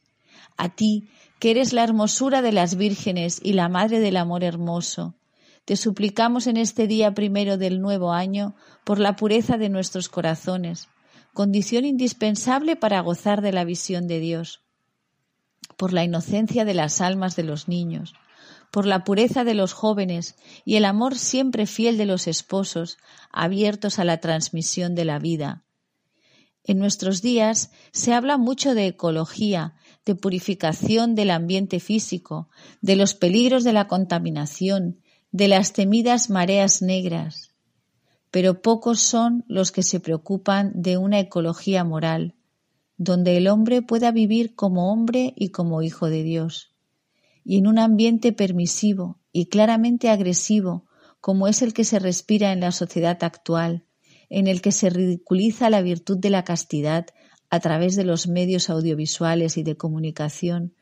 A 0.57 0.67
ti, 0.67 1.07
que 1.39 1.51
eres 1.51 1.71
la 1.71 1.85
hermosura 1.85 2.41
de 2.41 2.51
las 2.51 2.75
vírgenes 2.75 3.39
y 3.41 3.53
la 3.53 3.69
Madre 3.69 4.01
del 4.01 4.17
amor 4.17 4.43
hermoso, 4.43 5.15
te 5.63 5.77
suplicamos 5.77 6.45
en 6.45 6.57
este 6.57 6.87
día 6.87 7.13
primero 7.13 7.57
del 7.57 7.79
nuevo 7.79 8.11
año 8.11 8.53
por 8.83 8.99
la 8.99 9.15
pureza 9.15 9.57
de 9.57 9.69
nuestros 9.69 10.09
corazones, 10.09 10.89
condición 11.33 11.85
indispensable 11.85 12.75
para 12.75 12.99
gozar 12.99 13.41
de 13.41 13.53
la 13.53 13.63
visión 13.63 14.07
de 14.07 14.19
Dios 14.19 14.59
por 15.80 15.93
la 15.93 16.03
inocencia 16.03 16.65
de 16.65 16.73
las 16.73 16.99
almas 16.99 17.38
de 17.38 17.43
los 17.43 17.69
niños, 17.69 18.13
por 18.69 18.86
la 18.86 19.05
pureza 19.05 19.45
de 19.45 19.53
los 19.53 19.71
jóvenes 19.71 20.36
y 20.65 20.75
el 20.75 20.84
amor 20.84 21.17
siempre 21.17 21.65
fiel 21.65 21.97
de 21.97 22.05
los 22.05 22.27
esposos, 22.27 22.97
abiertos 23.32 23.97
a 23.97 24.03
la 24.03 24.19
transmisión 24.19 24.93
de 24.93 25.05
la 25.05 25.19
vida. 25.19 25.63
En 26.65 26.80
nuestros 26.80 27.21
días 27.21 27.71
se 27.93 28.13
habla 28.13 28.36
mucho 28.36 28.75
de 28.75 28.88
ecología, 28.88 29.75
de 30.05 30.15
purificación 30.15 31.15
del 31.15 31.32
ambiente 31.32 31.80
físico, 31.80 32.49
de 32.82 32.97
los 32.97 33.13
peligros 33.13 33.63
de 33.63 33.71
la 33.71 33.88
contaminación, 33.88 34.99
de 35.32 35.47
las 35.47 35.71
temidas 35.71 36.30
mareas 36.30 36.82
negras. 36.82 37.55
Pero 38.32 38.61
pocos 38.61 38.99
son 38.99 39.45
los 39.47 39.71
que 39.71 39.82
se 39.82 40.01
preocupan 40.01 40.73
de 40.75 40.97
una 40.97 41.19
ecología 41.19 41.86
moral, 41.86 42.36
donde 43.00 43.38
el 43.38 43.47
hombre 43.47 43.82
pueda 43.82 44.12
vivir 44.12 44.56
como 44.56 44.91
hombre 44.91 45.34
y 45.38 45.50
como 45.50 45.82
hijo 45.82 46.10
de 46.10 46.22
Dios, 46.22 46.76
y 47.45 47.58
en 47.58 47.66
un 47.66 47.80
ambiente 47.80 48.34
permisivo 48.34 49.18
y 49.32 49.45
claramente 49.45 50.10
agresivo, 50.10 50.86
como 51.22 51.47
es 51.47 51.62
el 51.62 51.74
que 51.74 51.86
se 51.86 51.97
respira 51.97 52.52
en 52.52 52.60
la 52.60 52.74
sociedad 52.74 53.24
actual, 53.24 53.86
en 54.30 54.47
el 54.47 54.62
que 54.62 54.74
se 54.74 54.89
ridiculiza 54.89 55.70
la 55.70 55.82
virtud 55.82 56.18
de 56.18 56.30
la 56.30 56.43
castidad 56.43 57.08
a 57.50 57.62
través 57.62 57.95
de 57.95 58.04
los 58.04 58.28
medios 58.28 58.70
audiovisuales 58.70 59.56
y 59.56 59.64
de 59.64 59.78
comunicación, 59.78 60.76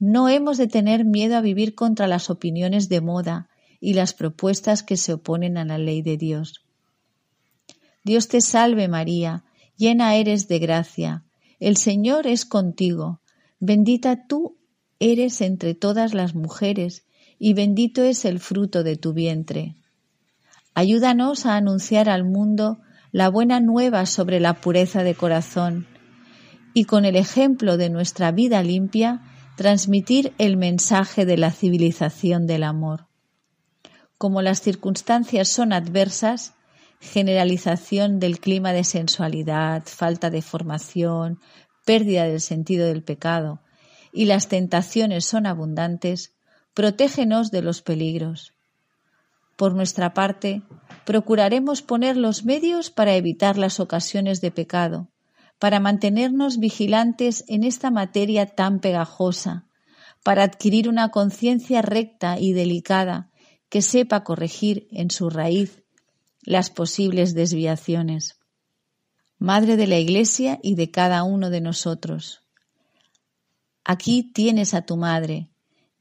no 0.00 0.28
hemos 0.28 0.58
de 0.58 0.66
tener 0.66 1.04
miedo 1.04 1.36
a 1.36 1.40
vivir 1.40 1.76
contra 1.76 2.08
las 2.08 2.30
opiniones 2.30 2.88
de 2.88 3.00
moda 3.00 3.48
y 3.78 3.94
las 3.94 4.12
propuestas 4.12 4.82
que 4.82 4.96
se 4.96 5.12
oponen 5.12 5.56
a 5.56 5.64
la 5.64 5.78
ley 5.78 6.02
de 6.02 6.16
Dios. 6.16 6.64
Dios 8.02 8.26
te 8.26 8.40
salve 8.40 8.88
María, 8.88 9.44
llena 9.76 10.16
eres 10.16 10.48
de 10.48 10.58
gracia, 10.58 11.24
el 11.60 11.76
Señor 11.76 12.26
es 12.26 12.44
contigo, 12.46 13.20
bendita 13.60 14.26
tú 14.26 14.56
eres 14.98 15.40
entre 15.42 15.74
todas 15.74 16.14
las 16.14 16.34
mujeres, 16.34 17.04
y 17.38 17.54
bendito 17.54 18.02
es 18.02 18.24
el 18.24 18.40
fruto 18.40 18.82
de 18.82 18.96
tu 18.96 19.12
vientre. 19.12 19.76
Ayúdanos 20.74 21.46
a 21.46 21.56
anunciar 21.56 22.08
al 22.08 22.24
mundo 22.24 22.80
la 23.12 23.28
buena 23.28 23.60
nueva 23.60 24.06
sobre 24.06 24.40
la 24.40 24.60
pureza 24.60 25.02
de 25.02 25.14
corazón, 25.14 25.86
y 26.74 26.84
con 26.84 27.04
el 27.04 27.16
ejemplo 27.16 27.76
de 27.76 27.90
nuestra 27.90 28.30
vida 28.30 28.62
limpia, 28.62 29.22
transmitir 29.56 30.32
el 30.38 30.56
mensaje 30.56 31.26
de 31.26 31.36
la 31.36 31.50
civilización 31.50 32.46
del 32.46 32.62
amor. 32.62 33.08
Como 34.16 34.42
las 34.42 34.60
circunstancias 34.60 35.48
son 35.48 35.72
adversas, 35.72 36.54
generalización 37.00 38.20
del 38.20 38.38
clima 38.40 38.72
de 38.72 38.84
sensualidad, 38.84 39.82
falta 39.86 40.30
de 40.30 40.42
formación, 40.42 41.40
pérdida 41.84 42.24
del 42.24 42.40
sentido 42.40 42.86
del 42.86 43.02
pecado, 43.02 43.60
y 44.12 44.26
las 44.26 44.48
tentaciones 44.48 45.24
son 45.24 45.46
abundantes, 45.46 46.34
protégenos 46.74 47.50
de 47.50 47.62
los 47.62 47.82
peligros. 47.82 48.52
Por 49.56 49.74
nuestra 49.74 50.14
parte, 50.14 50.62
procuraremos 51.04 51.82
poner 51.82 52.16
los 52.16 52.44
medios 52.44 52.90
para 52.90 53.14
evitar 53.14 53.56
las 53.56 53.80
ocasiones 53.80 54.40
de 54.40 54.50
pecado, 54.50 55.08
para 55.58 55.80
mantenernos 55.80 56.58
vigilantes 56.58 57.44
en 57.48 57.64
esta 57.64 57.90
materia 57.90 58.46
tan 58.46 58.80
pegajosa, 58.80 59.66
para 60.22 60.42
adquirir 60.42 60.88
una 60.88 61.10
conciencia 61.10 61.82
recta 61.82 62.38
y 62.38 62.52
delicada 62.52 63.30
que 63.68 63.82
sepa 63.82 64.24
corregir 64.24 64.86
en 64.90 65.10
su 65.10 65.30
raíz 65.30 65.82
las 66.42 66.70
posibles 66.70 67.34
desviaciones. 67.34 68.38
Madre 69.38 69.76
de 69.76 69.86
la 69.86 69.98
Iglesia 69.98 70.58
y 70.62 70.74
de 70.74 70.90
cada 70.90 71.22
uno 71.22 71.50
de 71.50 71.60
nosotros. 71.60 72.42
Aquí 73.84 74.22
tienes 74.22 74.74
a 74.74 74.82
tu 74.82 74.96
madre. 74.96 75.48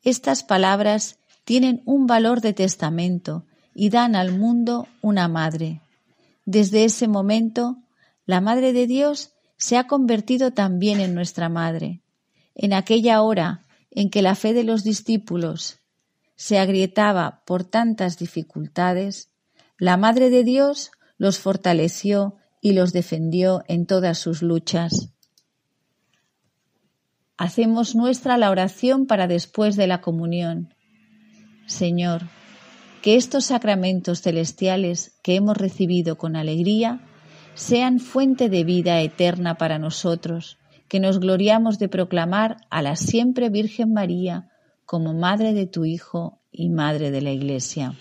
Estas 0.03 0.43
palabras 0.43 1.19
tienen 1.43 1.81
un 1.85 2.07
valor 2.07 2.41
de 2.41 2.53
testamento 2.53 3.45
y 3.73 3.89
dan 3.89 4.15
al 4.15 4.37
mundo 4.37 4.87
una 5.01 5.27
madre. 5.27 5.81
Desde 6.45 6.83
ese 6.83 7.07
momento, 7.07 7.77
la 8.25 8.41
Madre 8.41 8.73
de 8.73 8.87
Dios 8.87 9.31
se 9.57 9.77
ha 9.77 9.87
convertido 9.87 10.51
también 10.51 10.99
en 10.99 11.15
nuestra 11.15 11.49
madre. 11.49 12.01
En 12.55 12.73
aquella 12.73 13.21
hora 13.21 13.61
en 13.91 14.09
que 14.09 14.21
la 14.21 14.35
fe 14.35 14.53
de 14.53 14.63
los 14.63 14.83
discípulos 14.83 15.79
se 16.35 16.59
agrietaba 16.59 17.43
por 17.45 17.63
tantas 17.63 18.17
dificultades, 18.17 19.28
la 19.79 19.95
Madre 19.95 20.29
de 20.29 20.43
Dios 20.43 20.91
los 21.17 21.39
fortaleció 21.39 22.35
y 22.61 22.73
los 22.73 22.91
defendió 22.91 23.63
en 23.69 23.85
todas 23.85 24.17
sus 24.17 24.41
luchas. 24.41 25.13
Hacemos 27.37 27.95
nuestra 27.95 28.37
la 28.37 28.51
oración 28.51 29.07
para 29.07 29.27
después 29.27 29.77
de 29.77 29.87
la 29.87 30.01
comunión. 30.01 30.73
Señor, 31.65 32.23
que 33.01 33.15
estos 33.15 33.45
sacramentos 33.45 34.21
celestiales 34.21 35.17
que 35.23 35.35
hemos 35.35 35.55
recibido 35.55 36.17
con 36.17 36.35
alegría 36.35 36.99
sean 37.53 37.99
fuente 37.99 38.49
de 38.49 38.65
vida 38.65 38.99
eterna 38.99 39.55
para 39.55 39.79
nosotros, 39.79 40.57
que 40.89 40.99
nos 40.99 41.21
gloriamos 41.21 41.79
de 41.79 41.87
proclamar 41.87 42.57
a 42.69 42.81
la 42.81 42.97
siempre 42.97 43.49
Virgen 43.49 43.93
María 43.93 44.49
como 44.85 45.13
Madre 45.13 45.53
de 45.53 45.67
tu 45.67 45.85
Hijo 45.85 46.41
y 46.51 46.69
Madre 46.69 47.11
de 47.11 47.21
la 47.21 47.31
Iglesia. 47.31 47.95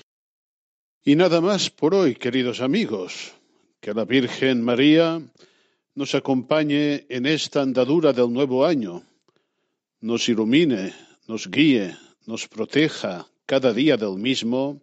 Y 1.05 1.16
nada 1.16 1.40
más 1.40 1.70
por 1.70 1.94
hoy, 1.94 2.14
queridos 2.14 2.61
amigos. 2.61 3.32
Que 3.80 3.94
la 3.94 4.05
Virgen 4.05 4.62
María 4.62 5.22
nos 5.94 6.14
acompañe 6.14 7.07
en 7.09 7.26
esta 7.26 7.62
andadura 7.62 8.12
del 8.12 8.32
nuevo 8.32 8.64
año, 8.64 9.03
nos 10.01 10.28
ilumine, 10.28 10.92
nos 11.26 11.51
guíe, 11.51 11.96
nos 12.26 12.46
proteja 12.46 13.26
cada 13.46 13.72
día 13.72 13.96
del 13.96 14.16
mismo 14.16 14.80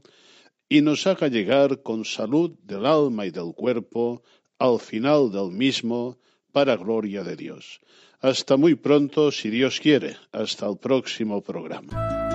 y 0.67 0.81
nos 0.81 1.07
haga 1.07 1.27
llegar 1.27 1.81
con 1.83 2.03
salud 2.03 2.51
del 2.63 2.85
alma 2.85 3.25
y 3.25 3.31
del 3.31 3.53
cuerpo 3.53 4.23
al 4.57 4.79
final 4.79 5.31
del 5.31 5.51
mismo 5.51 6.17
para 6.51 6.75
gloria 6.75 7.23
de 7.23 7.35
Dios. 7.35 7.79
Hasta 8.19 8.57
muy 8.57 8.75
pronto, 8.75 9.31
si 9.31 9.49
Dios 9.49 9.79
quiere. 9.79 10.17
Hasta 10.31 10.67
el 10.67 10.77
próximo 10.77 11.41
programa. 11.41 12.34